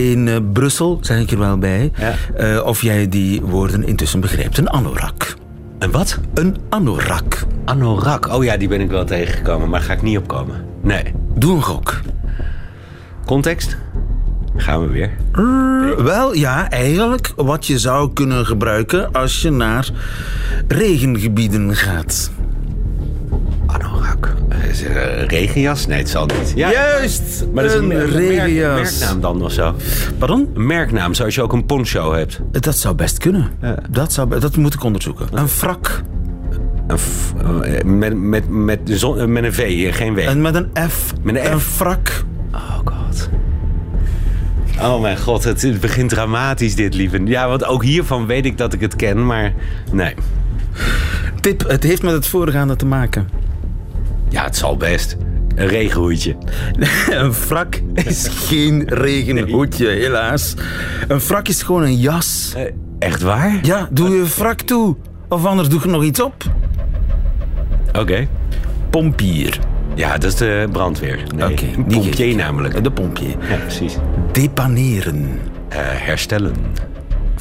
in 0.00 0.26
uh, 0.26 0.36
Brussel, 0.52 0.98
zeg 1.00 1.20
ik 1.20 1.30
er 1.30 1.38
wel 1.38 1.58
bij. 1.58 1.92
Ja. 1.98 2.14
Uh, 2.40 2.66
of 2.66 2.82
jij 2.82 3.08
die 3.08 3.40
woorden 3.40 3.86
intussen 3.86 4.20
begrijpt. 4.20 4.58
Een 4.58 4.70
anorak. 4.70 5.34
Een 5.82 5.90
wat? 5.90 6.18
Een 6.34 6.56
anorak. 6.68 7.44
Anorak, 7.64 8.28
oh 8.28 8.44
ja, 8.44 8.56
die 8.56 8.68
ben 8.68 8.80
ik 8.80 8.90
wel 8.90 9.04
tegengekomen, 9.04 9.68
maar 9.68 9.80
ga 9.80 9.92
ik 9.92 10.02
niet 10.02 10.18
opkomen. 10.18 10.64
Nee. 10.80 11.02
Doe 11.34 11.54
een 11.54 11.62
gok. 11.62 12.00
Context? 13.26 13.76
Gaan 14.56 14.80
we 14.80 14.92
weer? 14.92 15.10
Nee. 15.32 15.94
Wel, 15.94 16.34
ja, 16.34 16.70
eigenlijk 16.70 17.32
wat 17.36 17.66
je 17.66 17.78
zou 17.78 18.12
kunnen 18.12 18.46
gebruiken 18.46 19.12
als 19.12 19.42
je 19.42 19.50
naar 19.50 19.90
regengebieden 20.68 21.76
gaat. 21.76 22.30
Is 24.72 24.82
er 24.82 25.18
een 25.20 25.28
regenjas? 25.28 25.86
Nee, 25.86 25.98
het 25.98 26.08
zal 26.08 26.26
niet. 26.26 26.52
Ja, 26.54 26.70
Juist! 26.70 27.44
Maar 27.52 27.62
dat 27.62 27.72
is 27.72 27.78
een, 27.78 27.90
een 27.90 28.06
regenjas. 28.06 28.74
Merk, 28.74 28.90
merknaam 28.90 29.20
dan 29.20 29.44
of 29.44 29.52
zo? 29.52 29.74
Pardon? 30.18 30.50
Een 30.54 30.66
merknaam, 30.66 31.14
zoals 31.14 31.34
je 31.34 31.42
ook 31.42 31.52
een 31.52 31.66
poncho 31.66 32.12
hebt. 32.12 32.40
Dat 32.50 32.76
zou 32.76 32.94
best 32.94 33.18
kunnen. 33.18 33.50
Ja. 33.60 33.76
Dat, 33.90 34.12
zou, 34.12 34.40
dat 34.40 34.56
moet 34.56 34.74
ik 34.74 34.84
onderzoeken. 34.84 35.26
Een 35.32 35.48
frak. 35.48 36.02
Een 36.86 36.98
f, 36.98 37.32
met, 37.84 38.16
met, 38.16 38.48
met, 38.48 38.80
zon, 38.84 39.32
met 39.32 39.44
een 39.44 39.52
V, 39.52 39.94
geen 39.96 40.14
W. 40.14 40.18
En 40.18 40.40
met 40.40 40.54
een 40.54 40.70
F. 40.88 41.12
Met 41.22 41.34
een, 41.34 41.44
F. 41.44 41.52
een 41.52 41.60
frak. 41.60 42.24
Oh 42.52 42.78
god. 42.84 43.28
Oh 44.80 45.00
mijn 45.00 45.18
god, 45.18 45.44
het 45.44 45.80
begint 45.80 46.08
dramatisch 46.08 46.74
dit, 46.74 46.94
lieve. 46.94 47.20
Ja, 47.24 47.48
want 47.48 47.64
ook 47.64 47.84
hiervan 47.84 48.26
weet 48.26 48.44
ik 48.44 48.58
dat 48.58 48.72
ik 48.72 48.80
het 48.80 48.96
ken, 48.96 49.26
maar 49.26 49.52
nee. 49.92 50.14
Tip, 51.40 51.68
het 51.68 51.82
heeft 51.82 52.02
met 52.02 52.12
het 52.12 52.26
voorgaande 52.26 52.76
te 52.76 52.86
maken. 52.86 53.41
Ja, 54.32 54.44
het 54.44 54.56
zal 54.56 54.76
best. 54.76 55.16
Een 55.54 55.66
regenhoedje. 55.66 56.36
een 57.10 57.34
frak 57.34 57.80
is 57.94 58.28
geen 58.28 58.88
regenhoedje, 58.88 59.88
helaas. 59.88 60.54
Een 61.08 61.20
frak 61.20 61.48
is 61.48 61.62
gewoon 61.62 61.82
een 61.82 61.96
jas. 61.96 62.54
Uh, 62.56 62.62
echt 62.98 63.22
waar? 63.22 63.58
Ja, 63.62 63.88
doe 63.90 64.16
je 64.16 64.24
frak 64.24 64.60
toe. 64.60 64.96
Of 65.28 65.44
anders 65.44 65.68
doe 65.68 65.80
je 65.82 65.88
nog 65.88 66.02
iets 66.02 66.20
op. 66.20 66.34
Oké. 67.88 67.98
Okay. 67.98 68.28
Pompier. 68.90 69.58
Ja, 69.94 70.12
dat 70.12 70.24
is 70.24 70.34
de 70.34 70.68
brandweer. 70.72 71.22
Nee, 71.34 71.50
Oké. 71.50 71.52
Okay, 71.52 71.84
pompier 71.88 72.36
namelijk. 72.36 72.84
De 72.84 72.90
pompier. 72.90 73.36
Ja, 73.50 73.56
precies. 73.56 73.96
Depaneren. 74.32 75.24
Uh, 75.24 75.78
herstellen. 75.78 76.54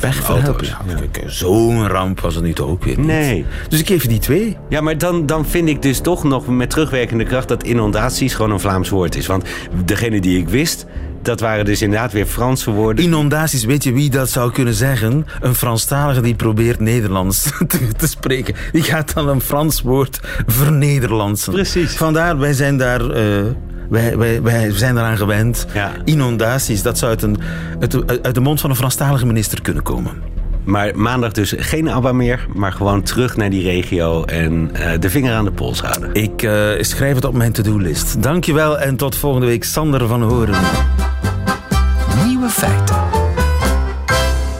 Wegverhelpen. 0.01 0.65
Ja, 0.65 0.77
ja. 0.87 1.29
Zo'n 1.29 1.87
ramp 1.87 2.19
was 2.19 2.35
het 2.35 2.55
toch 2.55 2.67
ook 2.67 2.83
weer 2.83 2.97
niet. 2.97 3.07
Nee. 3.07 3.45
Dus 3.69 3.79
ik 3.79 3.87
geef 3.87 4.01
je 4.01 4.07
die 4.07 4.19
twee. 4.19 4.57
Ja, 4.69 4.81
maar 4.81 4.97
dan, 4.97 5.25
dan 5.25 5.45
vind 5.45 5.69
ik 5.69 5.81
dus 5.81 5.99
toch 5.99 6.23
nog 6.23 6.47
met 6.47 6.69
terugwerkende 6.69 7.23
kracht... 7.23 7.47
dat 7.47 7.63
inondaties 7.63 8.33
gewoon 8.33 8.51
een 8.51 8.59
Vlaams 8.59 8.89
woord 8.89 9.15
is. 9.15 9.25
Want 9.25 9.43
degene 9.85 10.21
die 10.21 10.39
ik 10.39 10.49
wist, 10.49 10.85
dat 11.21 11.39
waren 11.39 11.65
dus 11.65 11.81
inderdaad 11.81 12.11
weer 12.11 12.25
Franse 12.25 12.71
woorden. 12.71 13.03
Inondaties, 13.03 13.63
weet 13.63 13.83
je 13.83 13.93
wie 13.93 14.09
dat 14.09 14.29
zou 14.29 14.51
kunnen 14.51 14.73
zeggen? 14.73 15.25
Een 15.41 15.55
Franstalige 15.55 16.21
die 16.21 16.35
probeert 16.35 16.79
Nederlands 16.79 17.43
te, 17.67 17.87
te 17.97 18.07
spreken. 18.07 18.55
Die 18.71 18.83
gaat 18.83 19.13
dan 19.13 19.27
een 19.27 19.41
Frans 19.41 19.81
woord 19.81 20.19
vernederlandsen. 20.45 21.53
Precies. 21.53 21.95
Vandaar, 21.95 22.37
wij 22.37 22.53
zijn 22.53 22.77
daar... 22.77 23.17
Uh, 23.17 23.45
wij, 23.91 24.17
wij, 24.17 24.41
wij 24.41 24.71
zijn 24.71 24.97
eraan 24.97 25.17
gewend. 25.17 25.65
Ja. 25.73 25.91
Inondaties, 26.03 26.81
dat 26.81 26.97
zou 26.97 27.11
uit, 27.11 27.21
een, 27.21 27.37
uit, 27.79 28.23
uit 28.23 28.35
de 28.35 28.41
mond 28.41 28.61
van 28.61 28.69
een 28.69 28.75
Franstalige 28.75 29.25
minister 29.25 29.61
kunnen 29.61 29.83
komen. 29.83 30.11
Maar 30.63 30.97
maandag 30.97 31.31
dus 31.31 31.53
geen 31.57 31.87
ABBA 31.87 32.11
meer, 32.11 32.47
maar 32.53 32.71
gewoon 32.71 33.01
terug 33.01 33.37
naar 33.37 33.49
die 33.49 33.63
regio 33.63 34.23
en 34.23 34.69
eh, 34.73 34.99
de 34.99 35.09
vinger 35.09 35.33
aan 35.33 35.45
de 35.45 35.51
pols 35.51 35.81
houden. 35.81 36.13
Ik 36.13 36.41
uh, 36.41 36.69
schrijf 36.79 37.15
het 37.15 37.25
op 37.25 37.33
mijn 37.33 37.51
to-do-list. 37.51 38.23
Dankjewel 38.23 38.79
en 38.79 38.95
tot 38.95 39.15
volgende 39.15 39.47
week. 39.47 39.63
Sander 39.63 40.07
van 40.07 40.21
Horen. 40.21 40.59
Nieuwe 42.25 42.49
feiten. 42.49 42.95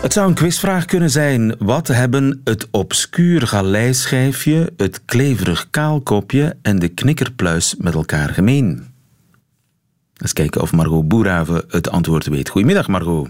Het 0.01 0.13
zou 0.13 0.27
een 0.27 0.33
quizvraag 0.33 0.85
kunnen 0.85 1.09
zijn. 1.09 1.55
Wat 1.59 1.87
hebben 1.87 2.41
het 2.43 2.67
obscuur 2.71 3.47
galeischijfje, 3.47 4.73
het 4.77 5.01
kleverig 5.05 5.67
kaalkopje 5.69 6.55
en 6.61 6.79
de 6.79 6.87
knikkerpluis 6.87 7.75
met 7.77 7.93
elkaar 7.93 8.29
gemeen? 8.29 8.90
Eens 10.21 10.33
kijken 10.33 10.61
of 10.61 10.71
Margot 10.71 11.07
Boerhaven 11.07 11.63
het 11.67 11.89
antwoord 11.89 12.25
weet. 12.25 12.49
Goedemiddag, 12.49 12.87
Margot. 12.87 13.29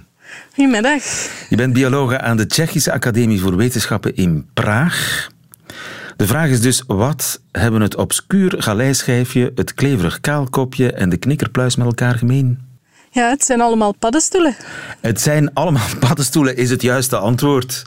Goedemiddag. 0.54 1.04
Je 1.50 1.56
bent 1.56 1.74
biologe 1.74 2.22
aan 2.22 2.38
de 2.38 2.46
Tsjechische 2.46 2.92
Academie 2.92 3.42
voor 3.42 3.56
Wetenschappen 3.56 4.16
in 4.16 4.50
Praag. 4.54 5.30
De 6.18 6.28
vraag 6.28 6.50
is 6.50 6.62
dus, 6.62 6.84
wat 6.88 7.42
hebben 7.52 7.82
het 7.82 7.96
obscuur 7.96 8.56
galeischijfje, 8.58 9.52
het 9.56 9.74
kleverig 9.74 10.22
kaalkopje 10.22 10.92
en 10.92 11.10
de 11.10 11.18
knikkerpluis 11.18 11.76
met 11.76 11.88
elkaar 11.88 12.16
gemeen? 12.16 12.60
Ja, 13.12 13.30
het 13.30 13.44
zijn 13.44 13.62
allemaal 13.62 13.94
paddenstoelen. 13.94 14.56
Het 15.00 15.22
zijn 15.22 15.54
allemaal 15.54 15.88
paddenstoelen, 16.08 16.58
is 16.58 16.70
het 16.70 16.82
juiste 16.82 17.18
antwoord. 17.18 17.84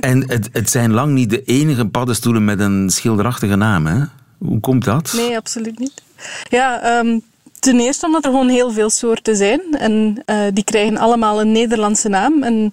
En 0.00 0.30
het, 0.30 0.48
het 0.52 0.70
zijn 0.70 0.92
lang 0.92 1.12
niet 1.12 1.30
de 1.30 1.42
enige 1.44 1.86
paddenstoelen 1.86 2.44
met 2.44 2.60
een 2.60 2.90
schilderachtige 2.90 3.56
naam, 3.56 3.86
hè? 3.86 4.04
Hoe 4.38 4.60
komt 4.60 4.84
dat? 4.84 5.12
Nee, 5.16 5.36
absoluut 5.36 5.78
niet. 5.78 6.02
Ja, 6.48 6.98
um, 6.98 7.22
ten 7.66 7.80
eerste 7.80 8.06
omdat 8.06 8.24
er 8.24 8.30
gewoon 8.30 8.48
heel 8.48 8.70
veel 8.70 8.90
soorten 8.90 9.36
zijn. 9.36 9.60
En 9.78 10.22
uh, 10.26 10.36
die 10.52 10.64
krijgen 10.64 10.96
allemaal 10.96 11.40
een 11.40 11.52
Nederlandse 11.52 12.08
naam. 12.08 12.42
En 12.42 12.72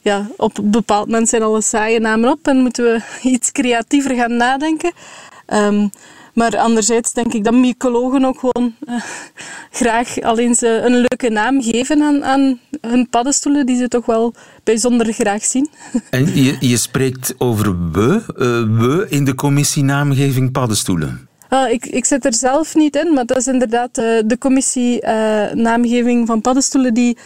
ja, 0.00 0.26
op 0.36 0.58
een 0.58 0.70
bepaald 0.70 1.06
moment 1.06 1.28
zijn 1.28 1.42
alle 1.42 1.62
saaie 1.62 2.00
namen 2.00 2.30
op 2.30 2.46
en 2.46 2.56
moeten 2.56 2.84
we 2.84 3.00
iets 3.34 3.52
creatiever 3.52 4.14
gaan 4.14 4.36
nadenken. 4.36 4.92
Um, 5.46 5.90
maar 6.34 6.58
anderzijds 6.58 7.12
denk 7.12 7.32
ik 7.32 7.44
dat 7.44 7.54
mycologen 7.54 8.24
ook 8.24 8.38
gewoon 8.38 8.74
uh, 8.88 8.94
graag 9.80 10.20
alleen 10.20 10.54
ze 10.54 10.82
een 10.84 10.94
leuke 10.94 11.30
naam 11.30 11.62
geven 11.62 12.02
aan, 12.02 12.24
aan 12.24 12.58
hun 12.80 13.08
paddenstoelen, 13.08 13.66
die 13.66 13.76
ze 13.76 13.88
toch 13.88 14.06
wel 14.06 14.34
bijzonder 14.64 15.12
graag 15.12 15.44
zien. 15.44 15.68
En 16.10 16.42
je, 16.42 16.56
je 16.60 16.76
spreekt 16.76 17.34
over 17.38 17.90
we, 17.92 18.22
uh, 18.36 18.78
we 18.80 19.06
in 19.08 19.24
de 19.24 19.34
commissie 19.34 19.84
naamgeving 19.84 20.52
paddenstoelen. 20.52 21.28
Uh, 21.50 21.70
ik, 21.70 21.86
ik 21.86 22.04
zit 22.04 22.24
er 22.24 22.34
zelf 22.34 22.74
niet 22.74 22.96
in, 22.96 23.14
maar 23.14 23.26
dat 23.26 23.36
is 23.36 23.46
inderdaad 23.46 23.94
de 23.94 24.36
commissie 24.38 25.06
naamgeving 25.54 26.26
van 26.26 26.40
paddenstoelen 26.40 26.94
die 26.94 27.16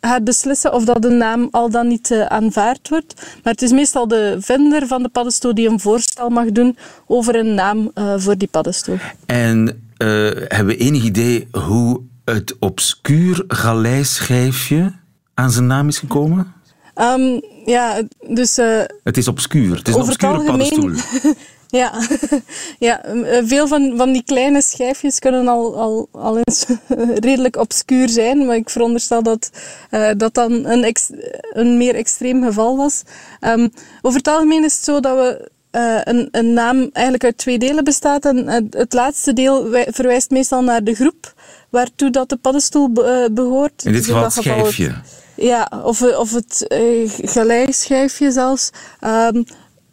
gaat 0.00 0.24
beslissen 0.24 0.72
of 0.72 0.84
dat 0.84 1.04
een 1.04 1.16
naam 1.16 1.48
al 1.50 1.70
dan 1.70 1.88
niet 1.88 2.12
aanvaard 2.28 2.88
wordt. 2.88 3.14
Maar 3.42 3.52
het 3.52 3.62
is 3.62 3.70
meestal 3.72 4.08
de 4.08 4.36
vinder 4.40 4.86
van 4.86 5.02
de 5.02 5.08
paddenstoel 5.08 5.54
die 5.54 5.68
een 5.68 5.80
voorstel 5.80 6.28
mag 6.28 6.52
doen 6.52 6.76
over 7.06 7.36
een 7.36 7.54
naam 7.54 7.90
voor 8.16 8.36
die 8.36 8.48
paddenstoel. 8.48 8.98
En 9.26 9.82
hebben 10.48 10.66
we 10.66 10.76
enig 10.76 11.02
idee 11.02 11.48
hoe 11.50 12.00
het 12.24 12.56
obscuur 12.58 13.44
galeischijfje 13.48 14.92
aan 15.34 15.50
zijn 15.50 15.66
naam 15.66 15.88
is 15.88 15.98
gekomen? 15.98 16.52
Um, 16.94 17.40
ja, 17.66 18.02
dus... 18.28 18.56
het 19.02 19.16
is 19.16 19.28
obscuur. 19.28 19.76
Het 19.76 19.88
is 19.88 19.94
een 19.94 20.00
obscure 20.00 20.44
paddenstoel. 20.44 20.92
Ja, 21.74 21.92
ja 22.88 23.00
veel 23.44 23.68
van, 23.68 23.92
van 23.96 24.12
die 24.12 24.22
kleine 24.24 24.62
schijfjes 24.62 25.18
kunnen 25.18 25.48
al, 25.48 25.76
al, 25.76 26.08
al 26.12 26.38
eens 26.38 26.64
redelijk 27.26 27.56
obscuur 27.56 28.08
zijn, 28.08 28.46
maar 28.46 28.56
ik 28.56 28.70
veronderstel 28.70 29.22
dat 29.22 29.50
uh, 29.90 30.10
dat 30.16 30.34
dan 30.34 30.52
een, 30.52 30.84
ex, 30.84 31.10
een 31.52 31.76
meer 31.76 31.94
extreem 31.94 32.42
geval 32.42 32.76
was. 32.76 33.02
Um, 33.40 33.70
over 34.02 34.18
het 34.18 34.28
algemeen 34.28 34.64
is 34.64 34.74
het 34.74 34.84
zo 34.84 35.00
dat 35.00 35.16
we 35.16 35.50
uh, 35.72 36.00
een, 36.04 36.28
een 36.30 36.52
naam 36.52 36.88
eigenlijk 36.92 37.24
uit 37.24 37.38
twee 37.38 37.58
delen 37.58 37.84
bestaat. 37.84 38.24
En 38.24 38.48
het, 38.48 38.74
het 38.74 38.92
laatste 38.92 39.32
deel 39.32 39.68
verwijst 39.86 40.30
meestal 40.30 40.62
naar 40.62 40.84
de 40.84 40.94
groep 40.94 41.34
waartoe 41.70 42.10
dat 42.10 42.28
de 42.28 42.36
paddenstoel 42.36 42.92
be, 42.92 43.26
uh, 43.28 43.34
behoort. 43.34 43.84
In 43.84 43.92
dit 43.92 44.04
geval 44.04 44.22
het 44.22 44.32
schijfje. 44.32 44.84
Het, 44.84 45.23
ja, 45.36 45.70
of, 45.84 46.02
of 46.02 46.32
het 46.32 46.66
uh, 46.68 47.10
galeischijfje 47.22 48.30
zelfs. 48.30 48.70
Um, 49.00 49.44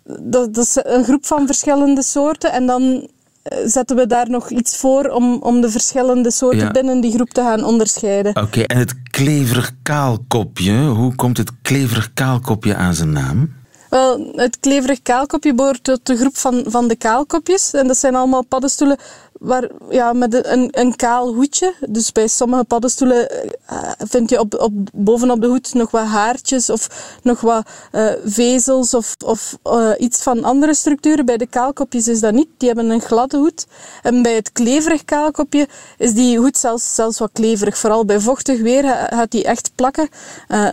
dat, 0.03 0.53
dat, 0.53 0.65
is 0.65 0.79
een 0.83 1.03
groep 1.03 1.25
van 1.25 1.45
verschillende 1.45 2.03
soorten 2.03 2.51
en 2.51 2.65
dan 2.65 3.07
eh, 3.41 3.57
zetten 3.65 3.95
we 3.95 4.07
daar 4.07 4.29
nog 4.29 4.49
iets 4.49 4.77
voor 4.77 5.05
om, 5.05 5.41
om 5.41 5.61
de 5.61 5.69
verschillende 5.69 6.31
soorten 6.31 6.59
ja. 6.59 6.71
binnen 6.71 7.01
die 7.01 7.13
groep 7.13 7.29
te 7.29 7.41
gaan 7.41 7.63
onderscheiden. 7.63 8.31
Oké, 8.31 8.45
okay, 8.45 8.63
en 8.63 8.77
het 8.77 9.01
kleverig 9.03 9.71
kaalkopje, 9.83 10.85
hoe 10.85 11.15
komt 11.15 11.37
het 11.37 11.51
kleverig 11.61 12.13
kaalkopje 12.13 12.75
aan 12.75 12.93
zijn 12.93 13.11
naam? 13.11 13.59
Wel, 13.91 14.31
het 14.35 14.59
kleverig 14.59 15.01
kaalkopje 15.01 15.53
behoort 15.53 15.83
tot 15.83 16.05
de 16.05 16.17
groep 16.17 16.37
van, 16.37 16.63
van 16.67 16.87
de 16.87 16.95
kaalkopjes. 16.95 17.73
En 17.73 17.87
dat 17.87 17.97
zijn 17.97 18.15
allemaal 18.15 18.43
paddenstoelen 18.43 18.97
waar, 19.31 19.69
ja, 19.89 20.13
met 20.13 20.45
een, 20.45 20.67
een 20.71 20.95
kaal 20.95 21.33
hoedje. 21.33 21.73
Dus 21.89 22.11
bij 22.11 22.27
sommige 22.27 22.63
paddenstoelen 22.63 23.31
uh, 23.71 23.91
vind 23.97 24.29
je 24.29 24.39
op, 24.39 24.59
op, 24.59 24.71
bovenop 24.93 25.41
de 25.41 25.47
hoed 25.47 25.73
nog 25.73 25.91
wat 25.91 26.05
haartjes 26.05 26.69
of 26.69 27.15
nog 27.23 27.41
wat 27.41 27.67
uh, 27.91 28.11
vezels 28.25 28.93
of, 28.93 29.15
of 29.25 29.57
uh, 29.63 29.89
iets 29.97 30.23
van 30.23 30.43
andere 30.43 30.73
structuren. 30.73 31.25
Bij 31.25 31.37
de 31.37 31.47
kaalkopjes 31.47 32.07
is 32.07 32.19
dat 32.19 32.33
niet. 32.33 32.49
Die 32.57 32.67
hebben 32.67 32.89
een 32.89 33.01
gladde 33.01 33.37
hoed. 33.37 33.67
En 34.01 34.21
bij 34.21 34.35
het 34.35 34.51
kleverig 34.51 35.05
kaalkopje 35.05 35.67
is 35.97 36.13
die 36.13 36.37
hoed 36.37 36.57
zelfs, 36.57 36.95
zelfs 36.95 37.19
wat 37.19 37.29
kleverig. 37.33 37.77
Vooral 37.77 38.05
bij 38.05 38.19
vochtig 38.19 38.61
weer 38.61 38.83
gaat 39.09 39.31
die 39.31 39.43
echt 39.43 39.71
plakken. 39.75 40.09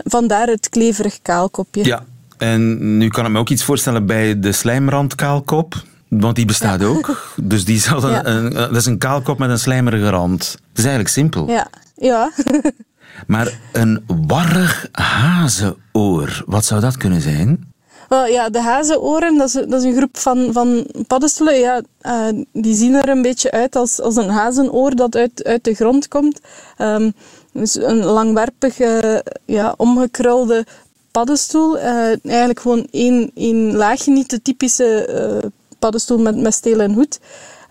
vandaar 0.03 0.47
het 0.47 0.69
kleverig 0.69 1.21
kaalkopje. 1.21 1.85
Ja. 1.85 2.05
En 2.39 2.97
nu 2.97 3.07
kan 3.07 3.25
ik 3.25 3.31
me 3.31 3.39
ook 3.39 3.49
iets 3.49 3.63
voorstellen 3.63 4.05
bij 4.05 4.39
de 4.39 4.51
slijmrandkaalkop. 4.51 5.83
Want 6.07 6.35
die 6.35 6.45
bestaat 6.45 6.81
ja. 6.81 6.87
ook. 6.87 7.17
Dus 7.41 7.65
die 7.65 7.79
zal 7.79 8.03
een, 8.03 8.53
dat 8.53 8.75
is 8.75 8.85
een 8.85 8.97
kaalkop 8.97 9.37
met 9.37 9.49
een 9.49 9.59
slijmerige 9.59 10.09
rand. 10.09 10.41
Het 10.51 10.77
is 10.77 10.83
eigenlijk 10.83 11.13
simpel. 11.13 11.47
Ja. 11.47 11.67
ja. 11.95 12.31
maar 13.27 13.59
een 13.71 14.03
warrig 14.27 14.87
hazenoor, 14.91 16.43
wat 16.45 16.65
zou 16.65 16.81
dat 16.81 16.97
kunnen 16.97 17.21
zijn? 17.21 17.67
Wel, 18.09 18.25
ja, 18.25 18.49
de 18.49 18.61
hazenoren, 18.61 19.37
dat 19.37 19.47
is, 19.47 19.53
dat 19.53 19.73
is 19.73 19.83
een 19.83 19.95
groep 19.95 20.17
van, 20.17 20.49
van 20.53 20.87
paddenstoelen. 21.07 21.59
Ja, 21.59 21.81
uh, 22.01 22.43
die 22.53 22.75
zien 22.75 22.93
er 22.93 23.09
een 23.09 23.21
beetje 23.21 23.51
uit 23.51 23.75
als, 23.75 24.01
als 24.01 24.15
een 24.15 24.29
hazenoor 24.29 24.95
dat 24.95 25.15
uit, 25.15 25.43
uit 25.43 25.63
de 25.63 25.73
grond 25.73 26.07
komt. 26.07 26.39
Um, 26.77 27.13
dus 27.53 27.75
een 27.75 28.03
langwerpige, 28.03 29.25
ja, 29.45 29.73
omgekrulde 29.77 30.65
paddenstoel. 31.11 31.77
Uh, 31.77 32.25
eigenlijk 32.25 32.59
gewoon 32.59 32.87
één, 32.91 33.31
één 33.35 33.75
laagje, 33.75 34.11
niet 34.11 34.29
de 34.29 34.41
typische 34.41 35.09
uh, 35.43 35.49
paddenstoel 35.79 36.17
met, 36.17 36.37
met 36.37 36.53
steel 36.53 36.79
en 36.79 36.93
hoed. 36.93 37.19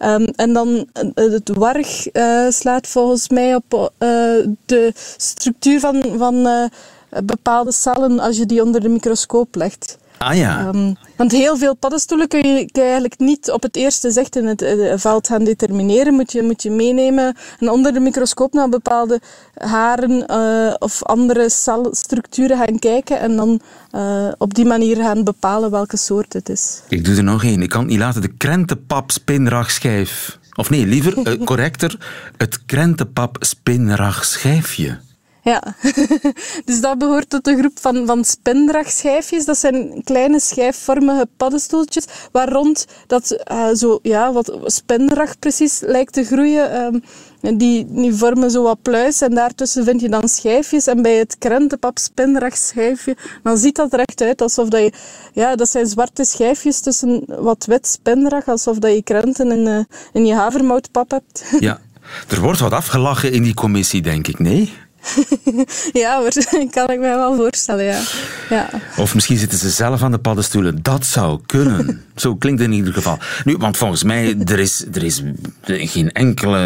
Um, 0.03 0.25
en 0.25 0.53
dan 0.53 0.89
het 1.15 1.49
warg 1.49 2.07
slaat 2.49 2.87
volgens 2.87 3.29
mij 3.29 3.55
op 3.55 3.93
de 4.67 4.93
structuur 5.17 5.81
van, 5.81 6.03
van 6.19 6.71
bepaalde 7.25 7.73
cellen 7.73 8.19
als 8.19 8.37
je 8.37 8.47
die 8.47 8.63
onder 8.63 8.81
de 8.81 8.89
microscoop 8.89 9.55
legt. 9.55 9.99
Ah 10.19 10.37
ja. 10.37 10.67
Um, 10.67 10.97
want 11.17 11.33
heel 11.33 11.57
veel 11.57 11.77
paddenstoelen 11.77 12.29
kun 12.29 12.39
je, 12.39 12.71
kun 12.71 12.83
je, 12.83 12.89
eigenlijk 12.89 13.19
niet 13.19 13.51
op 13.51 13.63
het 13.63 13.77
eerste 13.77 14.11
zicht 14.11 14.37
in 14.37 14.47
het 14.47 14.63
uh, 14.63 14.93
veld 14.97 15.27
gaan 15.27 15.45
determineren. 15.45 16.15
Moet 16.15 16.33
je, 16.33 16.43
moet 16.43 16.63
je 16.63 16.71
meenemen 16.71 17.37
en 17.59 17.71
onder 17.71 17.93
de 17.93 18.01
microscoop 18.01 18.53
naar 18.53 18.69
bepaalde 18.69 19.21
haren 19.55 20.25
uh, 20.31 20.75
of 20.79 21.05
andere 21.05 21.51
celstructuren 21.51 22.57
gaan 22.57 22.79
kijken 22.79 23.21
en 23.21 23.37
dan 23.37 23.61
uh, 23.95 24.29
op 24.39 24.55
die 24.55 24.65
manier 24.65 24.97
gaan 24.97 25.25
bepalen 25.25 25.71
welke 25.71 25.97
soort 25.97 26.33
het 26.33 26.49
is. 26.49 26.83
Ik 26.89 27.05
doe 27.05 27.17
er 27.17 27.25
nog 27.25 27.45
één. 27.45 27.63
Ik 27.63 27.69
kan 27.69 27.81
het 27.81 27.91
niet 27.91 27.99
laten. 27.99 28.21
De 28.21 28.33
krentenpap 28.37 29.11
spinragschijf. 29.11 30.39
Of 30.55 30.71
nee, 30.71 30.87
liever, 30.87 31.37
correcter, 31.45 31.99
het 32.37 32.65
krentenpap 32.67 33.37
spinragschijfje. 33.41 34.99
Ja, 35.49 35.63
dus 36.69 36.81
dat 36.81 36.99
behoort 36.99 37.31
tot 37.31 37.45
de 37.45 37.57
groep 37.57 37.79
van, 37.81 38.07
van 38.07 38.25
spindragschijfjes. 38.25 39.45
Dat 39.45 39.59
zijn 39.59 40.01
kleine 40.05 40.41
schijfvormige 40.41 41.29
paddenstoeltjes 41.37 42.05
waar 42.33 42.49
rond 42.49 42.87
dat 43.07 43.45
uh, 43.53 43.69
zo, 43.75 43.99
ja, 44.03 44.33
wat 44.33 44.59
spindrag 44.65 45.39
precies 45.39 45.81
lijkt 45.81 46.13
te 46.13 46.25
groeien. 46.25 46.85
Um, 46.85 47.03
die, 47.59 47.87
die 47.89 48.15
vormen 48.15 48.51
zo 48.51 48.63
wat 48.63 48.83
pluis 48.83 49.21
en 49.21 49.35
daartussen 49.35 49.85
vind 49.85 50.01
je 50.01 50.09
dan 50.09 50.29
schijfjes. 50.29 50.87
En 50.87 51.03
bij 51.03 51.17
het 51.17 51.39
krentenpap 51.39 51.99
spindragschijfje, 51.99 53.17
dan 53.43 53.59
ziet 53.59 53.77
dat 53.77 53.93
er 53.93 53.99
echt 53.99 54.21
uit 54.21 54.43
alsof 54.43 54.69
dat 54.69 54.81
je... 54.81 54.93
Ja, 55.33 55.57
dat 55.57 55.71
zijn 55.71 55.87
zwarte 55.87 56.25
schijfjes 56.25 56.81
tussen 56.81 57.25
wat 57.27 57.65
wit 57.65 57.87
spindrag, 57.87 58.49
alsof 58.49 58.79
dat 58.79 58.93
je 58.93 59.03
krenten 59.03 59.51
in, 59.51 59.67
uh, 59.67 59.79
in 60.13 60.27
je 60.27 60.35
havermoutpap 60.35 61.11
hebt. 61.11 61.45
Ja, 61.61 61.81
er 62.35 62.41
wordt 62.41 62.61
wat 62.61 62.73
afgelachen 62.73 63.33
in 63.33 63.43
die 63.43 63.55
commissie, 63.55 64.03
denk 64.03 64.27
ik, 64.27 64.39
nee? 64.39 64.73
ja, 66.03 66.19
maar- 66.19 66.67
kan 66.71 66.91
ik 66.91 66.99
me 66.99 67.07
wel 67.07 67.37
voorstellen, 67.37 67.85
ja. 67.85 68.01
ja. 68.51 68.69
Of 68.97 69.15
misschien 69.15 69.39
zitten 69.39 69.59
ze 69.59 69.71
zelf 69.71 70.03
aan 70.03 70.11
de 70.11 70.19
paddenstoelen. 70.19 70.83
Dat 70.83 71.07
zou 71.07 71.41
kunnen. 71.47 72.03
Zo 72.15 72.37
klinkt 72.37 72.61
het 72.61 72.69
in 72.71 72.77
ieder 72.77 72.93
geval. 72.93 73.19
Nu, 73.45 73.57
want 73.57 73.77
volgens 73.77 74.03
mij, 74.03 74.37
er 74.45 74.59
is, 74.59 74.85
er 74.93 75.03
is 75.03 75.23
geen 75.65 76.13
enkele... 76.13 76.59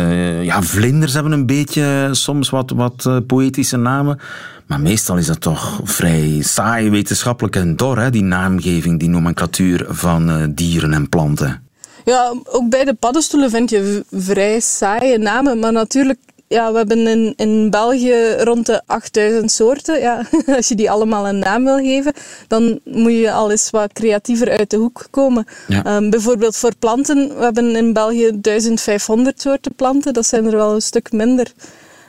Ja, 0.43 0.62
vlinders 0.62 1.12
hebben 1.12 1.32
een 1.32 1.47
beetje 1.47 2.09
soms 2.11 2.51
wat, 2.51 2.70
wat 2.70 3.07
eh, 3.07 3.16
poëtische 3.26 3.76
namen. 3.76 4.20
Maar 4.66 4.80
meestal 4.80 5.16
is 5.16 5.26
dat 5.26 5.40
toch 5.40 5.80
vrij 5.84 6.38
saai, 6.43 6.90
wetenschappelijk 6.90 7.57
en 7.57 7.76
dor, 7.76 7.99
hè? 7.99 8.11
die 8.11 8.22
naamgeving, 8.22 8.99
die 8.99 9.09
nomenclatuur 9.09 9.86
van 9.88 10.30
eh, 10.30 10.45
dieren 10.49 10.93
en 10.93 11.09
planten. 11.09 11.66
Ja, 12.05 12.34
ook 12.45 12.68
bij 12.68 12.84
de 12.84 12.95
paddenstoelen 12.95 13.51
vind 13.51 13.70
je 13.70 14.05
vrij 14.11 14.61
saaie 14.61 15.18
namen. 15.18 15.59
Maar 15.59 15.72
natuurlijk, 15.72 16.18
ja, 16.53 16.70
we 16.72 16.76
hebben 16.76 17.07
in, 17.07 17.32
in 17.36 17.70
België 17.70 18.34
rond 18.38 18.66
de 18.66 18.82
8000 18.86 19.50
soorten. 19.50 20.00
Ja, 20.00 20.26
als 20.57 20.68
je 20.68 20.74
die 20.74 20.90
allemaal 20.90 21.28
een 21.28 21.38
naam 21.38 21.64
wil 21.64 21.76
geven, 21.76 22.12
dan 22.48 22.80
moet 22.84 23.12
je 23.12 23.32
al 23.32 23.50
eens 23.50 23.70
wat 23.70 23.92
creatiever 23.92 24.50
uit 24.50 24.70
de 24.70 24.76
hoek 24.76 25.07
komen. 25.11 25.44
Ja. 25.68 25.84
Ehm, 25.84 26.11
bijvoorbeeld 26.11 26.57
voor 26.57 26.72
planten, 26.78 27.36
we 27.36 27.44
hebben 27.44 27.76
in 27.76 27.92
België 27.92 28.30
1500 28.40 29.40
soorten 29.40 29.74
planten. 29.74 30.12
Dat 30.12 30.26
zijn 30.26 30.44
er 30.44 30.57
wel 30.57 30.74
een 30.74 30.82
stuk 30.82 31.12
minder. 31.12 31.53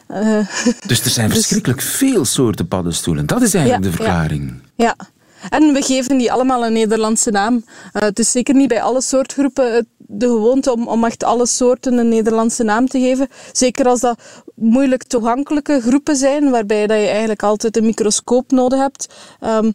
Eh, 0.07 0.47
Dus 0.87 1.03
er 1.03 1.09
zijn 1.09 1.29
verschrikkelijk 1.29 1.81
veel 1.81 2.25
soorten 2.25 2.67
paddenstoelen. 2.67 3.25
Dat 3.25 3.41
is 3.41 3.53
eigenlijk 3.53 3.85
Ja, 3.85 3.91
de 3.91 3.95
verklaring. 3.95 4.53
Ja, 4.75 4.95
en 5.49 5.73
we 5.73 5.81
geven 5.81 6.17
die 6.17 6.31
allemaal 6.31 6.65
een 6.65 6.73
Nederlandse 6.73 7.31
naam. 7.31 7.63
Eh, 7.93 8.01
het 8.01 8.19
is 8.19 8.31
zeker 8.31 8.55
niet 8.55 8.67
bij 8.67 8.81
alle 8.81 9.01
soortgroepen 9.01 9.73
het- 9.73 9.85
de 10.07 10.25
gewoonte 10.27 10.71
om, 10.73 10.87
om 10.87 11.03
echt 11.05 11.23
alle 11.23 11.45
soorten 11.47 11.97
een 11.97 12.09
Nederlandse 12.09 12.63
naam 12.63 12.87
te 12.87 12.99
geven. 12.99 13.27
Zeker 13.51 13.85
als 13.85 13.99
dat 13.99 14.19
moeilijk 14.55 15.03
toegankelijke 15.03 15.81
groepen 15.81 16.15
zijn, 16.15 16.49
waarbij 16.49 16.87
dat 16.87 16.97
je 16.99 17.07
eigenlijk 17.07 17.43
altijd 17.43 17.77
een 17.77 17.85
microscoop 17.85 18.51
nodig 18.51 18.79
hebt. 18.79 19.13
Ehm, 19.39 19.71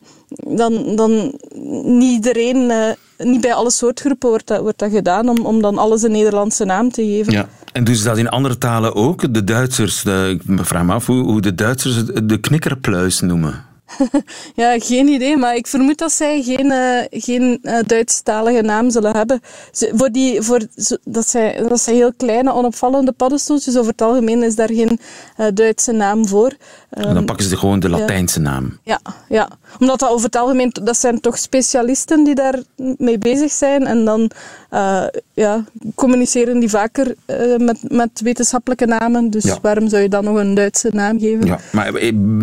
dan, 0.56 0.96
dan 0.96 1.38
niet 1.84 2.12
iedereen, 2.12 2.70
eh, 2.70 3.26
niet 3.26 3.40
bij 3.40 3.54
alle 3.54 3.70
soortgroepen 3.70 4.28
wordt 4.28 4.46
dat, 4.46 4.60
wordt 4.60 4.78
dat 4.78 4.90
gedaan 4.90 5.28
om, 5.28 5.46
om 5.46 5.60
dan 5.62 5.78
alles 5.78 6.02
een 6.02 6.12
Nederlandse 6.12 6.64
naam 6.64 6.90
te 6.90 7.02
geven. 7.04 7.32
Ja. 7.32 7.48
En 7.72 7.96
ze 7.96 8.04
dat 8.04 8.18
in 8.18 8.28
andere 8.28 8.58
talen 8.58 8.94
ook? 8.94 9.34
De 9.34 9.44
Duitsers, 9.44 10.02
de, 10.02 10.38
ik 10.46 10.64
vraag 10.64 10.84
me 10.84 10.92
af 10.92 11.06
hoe, 11.06 11.22
hoe 11.24 11.40
de 11.40 11.54
Duitsers 11.54 12.04
de 12.24 12.38
knikkerpluis 12.40 13.20
noemen. 13.20 13.64
Ja, 14.54 14.78
geen 14.78 15.08
idee, 15.08 15.36
maar 15.36 15.56
ik 15.56 15.66
vermoed 15.66 15.98
dat 15.98 16.12
zij 16.12 16.42
geen, 16.42 16.70
eh, 16.70 17.04
geen 17.10 17.58
eh, 17.62 17.78
Duitsstalige 17.86 18.62
naam 18.62 18.90
zullen 18.90 19.16
hebben. 19.16 19.40
Voor 19.72 20.10
die, 20.10 20.42
voor, 20.42 20.60
dat, 21.04 21.28
zijn, 21.28 21.68
dat 21.68 21.80
zijn 21.80 21.96
heel 21.96 22.12
kleine, 22.16 22.52
onopvallende 22.52 23.12
paddenstoeltjes. 23.12 23.76
Over 23.76 23.90
het 23.90 24.02
algemeen 24.02 24.42
is 24.42 24.54
daar 24.54 24.72
geen 24.72 25.00
eh, 25.36 25.46
Duitse 25.54 25.92
naam 25.92 26.26
voor. 26.26 26.52
En 26.90 27.14
dan 27.14 27.24
pakken 27.24 27.46
ze 27.46 27.56
gewoon 27.56 27.80
de. 27.80 27.88
Latijnse 27.88 28.40
naam. 28.40 28.78
ja, 28.82 29.00
ja, 29.28 29.48
omdat 29.78 29.98
dat 29.98 30.10
over 30.10 30.24
het 30.24 30.36
algemeen, 30.36 30.70
dat 30.82 30.96
zijn 30.96 31.20
toch 31.20 31.38
specialisten 31.38 32.24
die 32.24 32.34
daar 32.34 32.62
mee 32.98 33.18
bezig 33.18 33.52
zijn. 33.52 33.86
En 33.86 34.04
dan 34.04 34.30
eh, 34.70 35.04
ja, 35.34 35.64
communiceren 35.94 36.60
die 36.60 36.68
vaker 36.68 37.14
eh, 37.26 37.56
met, 37.56 37.78
met 37.88 38.20
wetenschappelijke 38.20 38.86
namen. 38.86 39.30
Dus 39.30 39.44
Ja. 39.44 39.58
waarom 39.62 39.88
zou 39.88 40.02
je 40.02 40.08
dan 40.08 40.24
nog 40.24 40.36
een 40.36 40.54
Duitse 40.54 40.88
naam 40.92 41.18
geven? 41.18 41.46
Ja, 41.46 41.58
maar 41.72 41.92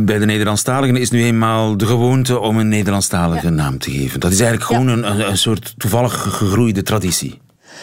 bij 0.06 0.20
de 0.20 0.26
Nederlandstaligen 0.26 0.96
is 0.96 1.12
nu 1.12 1.24
eenmaal 1.24 1.78
de 1.78 1.86
gewoonte 1.86 2.39
om 2.39 2.58
een 2.58 2.68
Nederlandstalige 2.70 3.50
naam 3.50 3.78
te 3.80 3.91
geven. 3.91 4.20
Dat 4.20 4.32
is 4.32 4.39
eigenlijk 4.39 4.72
gewoon 4.72 4.88
een, 4.88 5.10
een, 5.12 5.30
een 5.30 5.38
soort 5.38 5.74
toevallig 5.78 6.14
gegroeide 6.22 6.84
traditie. 6.84 7.41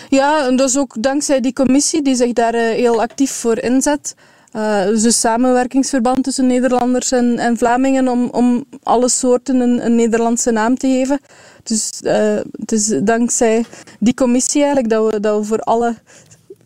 Ja, 0.08 0.46
en 0.46 0.56
dat 0.56 0.68
is 0.68 0.78
ook 0.78 0.94
dankzij 1.02 1.40
die 1.40 1.52
commissie 1.52 2.02
die 2.02 2.14
zich 2.14 2.32
daar 2.32 2.54
eh, 2.54 2.74
heel 2.74 3.00
actief 3.00 3.30
voor 3.30 3.58
inzet. 3.58 4.14
Eh, 4.52 4.84
dus 4.84 5.02
een 5.02 5.12
samenwerkingsverband 5.12 6.24
tussen 6.24 6.46
Nederlanders 6.46 7.12
en, 7.12 7.38
en 7.38 7.56
Vlamingen 7.56 8.08
om, 8.08 8.28
om 8.30 8.64
alle 8.82 9.08
soorten 9.08 9.60
een, 9.60 9.84
een 9.84 9.94
Nederlandse 9.94 10.50
naam 10.50 10.76
te 10.76 10.86
geven. 10.86 11.20
Dus 11.62 11.90
eh, 12.00 12.38
het 12.52 12.72
is 12.72 12.94
dankzij 13.02 13.64
die 13.98 14.14
commissie 14.14 14.62
eigenlijk 14.62 14.92
dat 14.92 15.12
we, 15.12 15.20
dat 15.20 15.38
we 15.38 15.44
voor 15.44 15.58
alle 15.58 15.96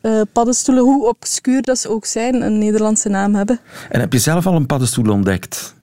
eh, 0.00 0.20
paddenstoelen, 0.32 0.84
hoe 0.84 1.08
obscuur 1.08 1.62
dat 1.62 1.78
ze 1.78 1.88
ook 1.88 2.04
zijn, 2.04 2.42
een 2.42 2.58
Nederlandse 2.58 3.08
naam 3.08 3.34
hebben. 3.34 3.60
En 3.90 4.00
heb 4.00 4.12
je 4.12 4.18
zelf 4.18 4.46
al 4.46 4.54
een 4.54 4.66
paddenstoel 4.66 5.10
ontdekt? 5.12 5.74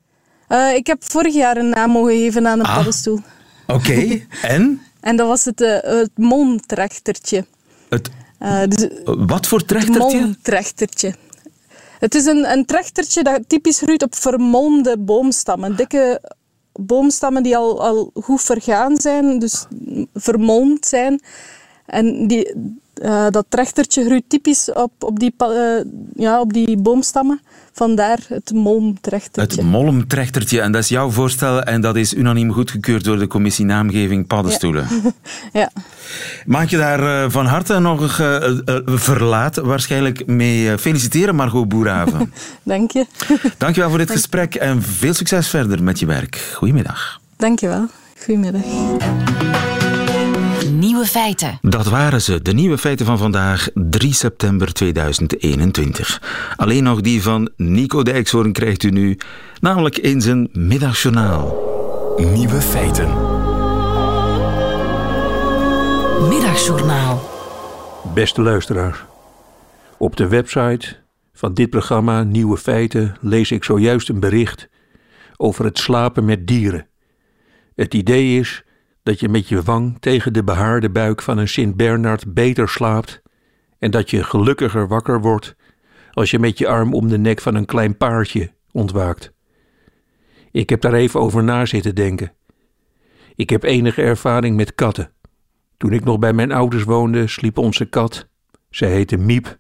Ik 0.76 0.88
heb 0.88 1.04
vorig 1.04 1.34
jaar 1.34 1.58
een 1.58 1.70
naam 1.70 1.90
mogen 1.92 2.16
geven 2.18 2.48
aan 2.48 2.60
een 2.60 2.66
Ah. 2.66 2.76
paddenstoel. 2.76 3.20
Oké, 3.68 4.20
en? 4.42 4.82
En 5.00 5.16
dat 5.16 5.28
was 5.28 5.46
het, 5.46 5.60
het 5.86 6.12
molmtrechtertje. 6.16 7.46
Het, 7.90 8.10
dus, 8.70 8.88
wat 9.04 9.48
voor 9.48 9.60
Het 9.60 10.44
trechtertje? 10.44 11.16
Het 12.00 12.16
is 12.16 12.26
een, 12.26 12.52
een 12.52 12.66
trechtertje 12.66 13.24
dat 13.24 13.50
typisch 13.50 13.80
groeit 13.80 14.04
op 14.04 14.16
vermolmde 14.16 14.98
boomstammen. 14.98 15.76
Dikke 15.76 16.22
boomstammen 16.74 17.44
die 17.44 17.58
al, 17.58 17.82
al 17.84 18.12
goed 18.14 18.42
vergaan 18.42 18.98
zijn, 18.98 19.40
dus 19.40 19.66
vermolmd 20.14 20.86
zijn. 20.86 21.22
En 21.86 22.28
die, 22.28 22.54
eh, 22.94 23.26
dat 23.30 23.46
trechtertje 23.50 24.06
groeit 24.06 24.24
typisch 24.28 24.72
op, 24.72 24.92
op, 25.00 25.20
die, 25.20 25.34
eh, 25.38 25.86
ja, 26.16 26.40
op 26.40 26.54
die 26.54 26.78
boomstammen. 26.78 27.42
Vandaar 27.72 28.20
het 28.28 28.52
molmtrechtertje. 28.54 29.62
Het 29.62 29.70
molmtrechtertje. 29.70 30.62
En 30.62 30.72
dat 30.72 30.82
is 30.82 30.90
jouw 30.90 31.10
voorstel 31.10 31.64
en 31.64 31.82
dat 31.82 31.96
is 31.96 32.14
unaniem 32.14 32.52
goedgekeurd 32.52 33.04
door 33.04 33.20
de 33.20 33.28
commissie 33.28 33.66
naamgeving 33.66 34.28
paddenstoelen. 34.28 34.88
Ja. 35.54 35.72
Mag 36.46 36.64
ik 36.64 36.70
je 36.70 36.78
daar 36.78 37.24
eh, 37.24 37.30
van 37.30 37.46
harte 37.46 37.80
nog 37.80 38.16
verlaat 38.86 39.56
waarschijnlijk 39.56 40.26
mee 40.26 40.78
feliciteren, 40.78 41.36
Margot 41.36 41.68
Boerhaven. 41.68 42.34
Dank 42.64 42.92
je. 42.92 43.06
Dankjewel 43.58 43.90
voor 43.90 44.00
dit 44.00 44.12
gesprek 44.12 44.56
en 44.56 44.82
veel 44.82 45.14
succes 45.14 45.48
verder 45.48 45.84
met 45.84 46.00
je 46.00 46.06
werk. 46.06 46.54
Goedemiddag. 46.56 47.20
Dank 47.38 47.60
je 47.60 47.68
wel. 47.68 47.88
Goedemiddag. 48.24 48.62
Nieuwe 51.04 51.20
feiten. 51.20 51.58
Dat 51.62 51.86
waren 51.86 52.22
ze, 52.22 52.42
de 52.42 52.54
nieuwe 52.54 52.78
feiten 52.78 53.06
van 53.06 53.18
vandaag, 53.18 53.70
3 53.74 54.14
september 54.14 54.74
2021. 54.74 56.22
Alleen 56.56 56.84
nog 56.84 57.02
die 57.02 57.24
van 57.24 57.50
Nico 57.58 58.04
Dijkshoorn 58.04 58.52
krijgt 58.52 58.84
u 58.84 58.90
nu, 58.90 59.18
namelijk 59.60 59.98
in 59.98 60.22
zijn 60.22 60.50
middagjournaal. 60.52 61.56
Nieuwe 62.18 62.62
feiten. 62.62 63.08
Middagjournaal. 66.28 67.30
Beste 68.14 68.42
luisteraars, 68.42 69.04
op 69.98 70.16
de 70.16 70.28
website 70.28 70.96
van 71.34 71.54
dit 71.54 71.70
programma 71.70 72.24
Nieuwe 72.24 72.58
Feiten 72.58 73.16
lees 73.22 73.52
ik 73.52 73.64
zojuist 73.64 74.10
een 74.10 74.20
bericht 74.20 74.70
over 75.38 75.66
het 75.66 75.78
slapen 75.78 76.26
met 76.26 76.48
dieren. 76.48 76.88
Het 77.76 77.94
idee 77.94 78.40
is 78.40 78.64
dat 79.04 79.20
je 79.20 79.30
met 79.30 79.48
je 79.48 79.62
wang 79.62 79.98
tegen 80.00 80.34
de 80.34 80.44
behaarde 80.44 80.90
buik 80.90 81.22
van 81.22 81.38
een 81.38 81.48
Sint-Bernard 81.48 82.34
beter 82.34 82.70
slaapt 82.70 83.22
en 83.80 83.92
dat 83.92 84.10
je 84.10 84.24
gelukkiger 84.24 84.88
wakker 84.88 85.22
wordt 85.22 85.56
als 86.12 86.32
je 86.32 86.40
met 86.40 86.58
je 86.58 86.68
arm 86.68 86.94
om 86.94 87.08
de 87.08 87.18
nek 87.18 87.42
van 87.42 87.56
een 87.56 87.66
klein 87.66 87.98
paardje 87.98 88.54
ontwaakt. 88.72 89.34
Ik 90.52 90.70
heb 90.70 90.82
daar 90.82 90.94
even 90.94 91.20
over 91.20 91.44
na 91.44 91.66
zitten 91.66 91.96
denken. 91.96 92.34
Ik 93.36 93.50
heb 93.50 93.64
enige 93.64 94.02
ervaring 94.02 94.56
met 94.56 94.76
katten. 94.76 95.12
Toen 95.78 95.94
ik 95.94 96.04
nog 96.04 96.20
bij 96.20 96.34
mijn 96.34 96.52
ouders 96.52 96.84
woonde, 96.84 97.28
sliep 97.28 97.58
onze 97.58 97.86
kat, 97.86 98.28
zij 98.70 98.92
heette 98.92 99.18
Miep, 99.18 99.58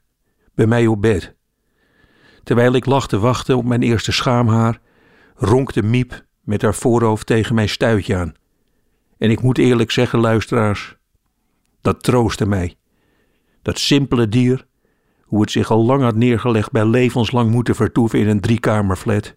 bij 0.56 0.68
mij 0.68 0.88
op 0.88 1.02
bed. 1.02 1.36
Terwijl 2.44 2.74
ik 2.74 2.86
lag 2.86 3.08
te 3.08 3.20
wachten 3.20 3.58
op 3.58 3.66
mijn 3.66 3.82
eerste 3.82 4.12
schaamhaar, 4.12 4.80
ronkte 5.36 5.84
Miep 5.84 6.26
met 6.42 6.62
haar 6.62 6.76
voorhoofd 6.76 7.26
tegen 7.26 7.56
mijn 7.56 7.70
stuitje 7.70 8.16
aan. 8.16 8.34
En 9.24 9.30
ik 9.30 9.42
moet 9.42 9.58
eerlijk 9.58 9.92
zeggen, 9.92 10.20
luisteraars, 10.20 10.96
dat 11.82 12.04
troostte 12.04 12.46
mij. 12.46 12.76
Dat 13.62 13.80
simpele 13.80 14.30
dier, 14.30 14.66
hoe 15.22 15.42
het 15.42 15.52
zich 15.52 15.72
al 15.72 15.86
lang 15.86 16.02
had 16.02 16.16
neergelegd 16.16 16.72
bij 16.72 16.86
levenslang 16.86 17.52
moeten 17.52 17.76
vertoeven 17.76 18.20
in 18.20 18.28
een 18.28 18.40
driekamerflat, 18.40 19.36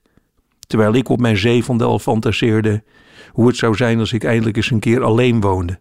terwijl 0.66 0.94
ik 0.94 1.08
op 1.08 1.20
mijn 1.20 1.36
zevende 1.36 1.84
al 1.84 1.98
fantaseerde 1.98 2.84
hoe 3.30 3.46
het 3.46 3.56
zou 3.56 3.74
zijn 3.74 3.98
als 3.98 4.12
ik 4.12 4.24
eindelijk 4.24 4.56
eens 4.56 4.70
een 4.70 4.80
keer 4.80 5.02
alleen 5.02 5.40
woonde. 5.40 5.80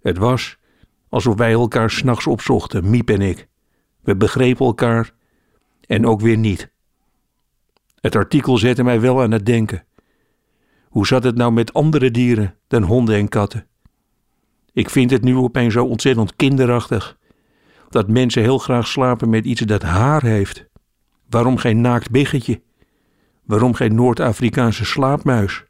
Het 0.00 0.18
was 0.18 0.56
alsof 1.08 1.36
wij 1.36 1.52
elkaar 1.52 1.90
s'nachts 1.90 2.26
opzochten, 2.26 2.90
Miep 2.90 3.10
en 3.10 3.20
ik. 3.20 3.48
We 4.00 4.16
begrepen 4.16 4.66
elkaar 4.66 5.12
en 5.86 6.06
ook 6.06 6.20
weer 6.20 6.38
niet. 6.38 6.70
Het 8.00 8.16
artikel 8.16 8.58
zette 8.58 8.82
mij 8.82 9.00
wel 9.00 9.22
aan 9.22 9.32
het 9.32 9.46
denken. 9.46 9.84
Hoe 10.94 11.06
zat 11.06 11.24
het 11.24 11.36
nou 11.36 11.52
met 11.52 11.72
andere 11.72 12.10
dieren 12.10 12.54
dan 12.68 12.82
honden 12.82 13.14
en 13.14 13.28
katten? 13.28 13.66
Ik 14.72 14.90
vind 14.90 15.10
het 15.10 15.22
nu 15.22 15.36
opeens 15.36 15.72
zo 15.72 15.84
ontzettend 15.84 16.36
kinderachtig 16.36 17.18
dat 17.88 18.08
mensen 18.08 18.42
heel 18.42 18.58
graag 18.58 18.86
slapen 18.86 19.30
met 19.30 19.44
iets 19.44 19.60
dat 19.60 19.82
haar 19.82 20.22
heeft. 20.22 20.66
Waarom 21.28 21.56
geen 21.56 21.80
naakt 21.80 22.10
biggetje? 22.10 22.62
Waarom 23.44 23.74
geen 23.74 23.94
Noord-Afrikaanse 23.94 24.84
slaapmuis? 24.84 25.64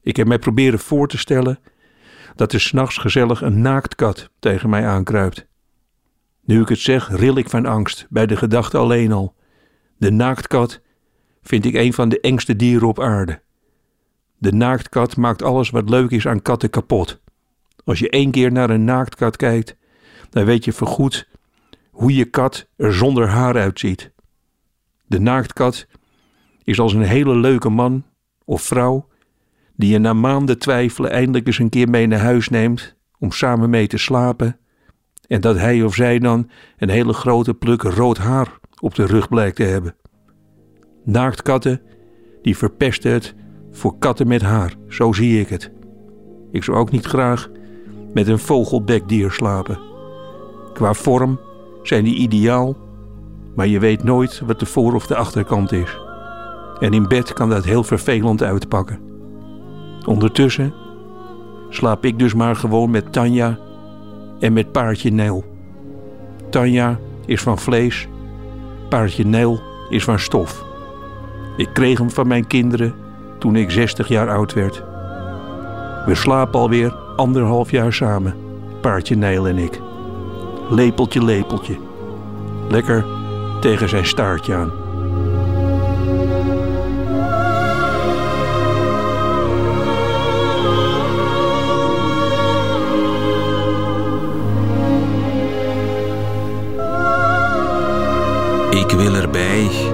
Ik 0.00 0.16
heb 0.16 0.26
mij 0.26 0.38
proberen 0.38 0.78
voor 0.78 1.08
te 1.08 1.18
stellen 1.18 1.58
dat 2.34 2.52
er 2.52 2.60
s'nachts 2.60 2.96
gezellig 2.96 3.42
een 3.42 3.60
naaktkat 3.60 4.30
tegen 4.38 4.70
mij 4.70 4.86
aankruipt. 4.86 5.46
Nu 6.44 6.60
ik 6.60 6.68
het 6.68 6.78
zeg, 6.78 7.16
ril 7.16 7.36
ik 7.36 7.48
van 7.48 7.66
angst 7.66 8.06
bij 8.10 8.26
de 8.26 8.36
gedachte 8.36 8.78
alleen 8.78 9.12
al. 9.12 9.34
De 9.96 10.10
naaktkat 10.10 10.80
vind 11.42 11.64
ik 11.64 11.74
een 11.74 11.92
van 11.92 12.08
de 12.08 12.20
engste 12.20 12.56
dieren 12.56 12.88
op 12.88 13.00
aarde. 13.00 13.42
De 14.42 14.52
naaktkat 14.52 15.16
maakt 15.16 15.42
alles 15.42 15.70
wat 15.70 15.88
leuk 15.88 16.10
is 16.10 16.26
aan 16.26 16.42
katten 16.42 16.70
kapot. 16.70 17.20
Als 17.84 17.98
je 17.98 18.10
één 18.10 18.30
keer 18.30 18.52
naar 18.52 18.70
een 18.70 18.84
naaktkat 18.84 19.36
kijkt, 19.36 19.76
dan 20.30 20.44
weet 20.44 20.64
je 20.64 20.72
voorgoed 20.72 21.28
hoe 21.90 22.14
je 22.14 22.24
kat 22.24 22.68
er 22.76 22.94
zonder 22.94 23.28
haar 23.28 23.56
uitziet. 23.56 24.12
De 25.06 25.20
naaktkat 25.20 25.86
is 26.64 26.80
als 26.80 26.92
een 26.92 27.02
hele 27.02 27.36
leuke 27.36 27.68
man 27.68 28.04
of 28.44 28.62
vrouw 28.62 29.08
die 29.76 29.90
je 29.90 29.98
na 29.98 30.12
maanden 30.12 30.58
twijfelen 30.58 31.10
eindelijk 31.10 31.46
eens 31.46 31.58
een 31.58 31.68
keer 31.68 31.88
mee 31.88 32.06
naar 32.06 32.20
huis 32.20 32.48
neemt 32.48 32.96
om 33.18 33.32
samen 33.32 33.70
mee 33.70 33.86
te 33.86 33.98
slapen 33.98 34.58
en 35.26 35.40
dat 35.40 35.56
hij 35.56 35.82
of 35.82 35.94
zij 35.94 36.18
dan 36.18 36.50
een 36.78 36.90
hele 36.90 37.12
grote 37.12 37.54
pluk 37.54 37.82
rood 37.82 38.18
haar 38.18 38.58
op 38.80 38.94
de 38.94 39.06
rug 39.06 39.28
blijkt 39.28 39.56
te 39.56 39.62
hebben. 39.62 39.96
Naaktkatten, 41.04 41.80
die 42.42 42.56
verpesten 42.56 43.12
het 43.12 43.34
voor 43.72 43.98
katten 43.98 44.28
met 44.28 44.42
haar, 44.42 44.74
zo 44.88 45.12
zie 45.12 45.40
ik 45.40 45.48
het. 45.48 45.70
Ik 46.50 46.64
zou 46.64 46.76
ook 46.78 46.90
niet 46.90 47.06
graag 47.06 47.50
met 48.14 48.28
een 48.28 48.38
vogelbekdier 48.38 49.30
slapen. 49.30 49.78
Qua 50.72 50.94
vorm 50.94 51.40
zijn 51.82 52.04
die 52.04 52.16
ideaal, 52.16 52.76
maar 53.54 53.66
je 53.66 53.78
weet 53.78 54.02
nooit 54.04 54.42
wat 54.46 54.60
de 54.60 54.66
voor- 54.66 54.94
of 54.94 55.06
de 55.06 55.16
achterkant 55.16 55.72
is. 55.72 56.00
En 56.80 56.92
in 56.92 57.08
bed 57.08 57.32
kan 57.32 57.48
dat 57.48 57.64
heel 57.64 57.84
vervelend 57.84 58.42
uitpakken. 58.42 59.00
Ondertussen 60.06 60.74
slaap 61.68 62.04
ik 62.04 62.18
dus 62.18 62.34
maar 62.34 62.56
gewoon 62.56 62.90
met 62.90 63.12
Tanja 63.12 63.58
en 64.40 64.52
met 64.52 64.72
paardje 64.72 65.10
Nel. 65.10 65.44
Tanja 66.50 66.98
is 67.26 67.42
van 67.42 67.58
vlees, 67.58 68.08
paardje 68.88 69.24
Nel 69.24 69.60
is 69.88 70.04
van 70.04 70.18
stof. 70.18 70.64
Ik 71.56 71.68
kreeg 71.72 71.98
hem 71.98 72.10
van 72.10 72.26
mijn 72.26 72.46
kinderen 72.46 72.94
toen 73.42 73.56
ik 73.56 73.70
60 73.70 74.08
jaar 74.08 74.30
oud 74.30 74.52
werd. 74.52 74.82
We 76.06 76.14
slapen 76.14 76.60
alweer 76.60 76.94
anderhalf 77.16 77.70
jaar 77.70 77.92
samen, 77.92 78.34
paardje 78.80 79.16
Nijl 79.16 79.48
en 79.48 79.58
ik. 79.58 79.80
Lepeltje, 80.70 81.24
lepeltje. 81.24 81.76
Lekker 82.68 83.04
tegen 83.60 83.88
zijn 83.88 84.06
staartje 84.06 84.54
aan. 84.54 84.72
Ik 98.70 98.90
wil 98.90 99.14
erbij. 99.14 99.91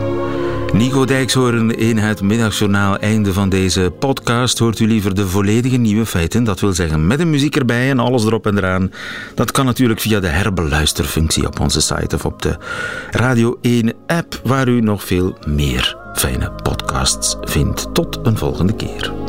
Nico 0.78 1.04
Dijkshoorn 1.04 1.76
in 1.76 1.96
het 1.96 2.22
middagjournaal. 2.22 2.98
Einde 2.98 3.32
van 3.32 3.48
deze 3.48 3.92
podcast. 3.98 4.58
Hoort 4.58 4.78
u 4.78 4.86
liever 4.86 5.14
de 5.14 5.26
volledige 5.26 5.76
nieuwe 5.76 6.06
feiten? 6.06 6.44
Dat 6.44 6.60
wil 6.60 6.72
zeggen 6.72 7.06
met 7.06 7.18
de 7.18 7.24
muziek 7.24 7.56
erbij 7.56 7.90
en 7.90 7.98
alles 7.98 8.24
erop 8.24 8.46
en 8.46 8.56
eraan. 8.56 8.92
Dat 9.34 9.50
kan 9.50 9.64
natuurlijk 9.64 10.00
via 10.00 10.20
de 10.20 10.26
herbeluisterfunctie 10.26 11.46
op 11.46 11.60
onze 11.60 11.80
site 11.80 12.14
of 12.14 12.24
op 12.24 12.42
de 12.42 12.56
Radio 13.10 13.58
1 13.60 13.94
app, 14.06 14.40
waar 14.44 14.68
u 14.68 14.80
nog 14.80 15.04
veel 15.04 15.38
meer 15.46 15.96
fijne 16.14 16.52
podcasts 16.62 17.36
vindt. 17.40 17.94
Tot 17.94 18.18
een 18.22 18.36
volgende 18.36 18.74
keer. 18.74 19.27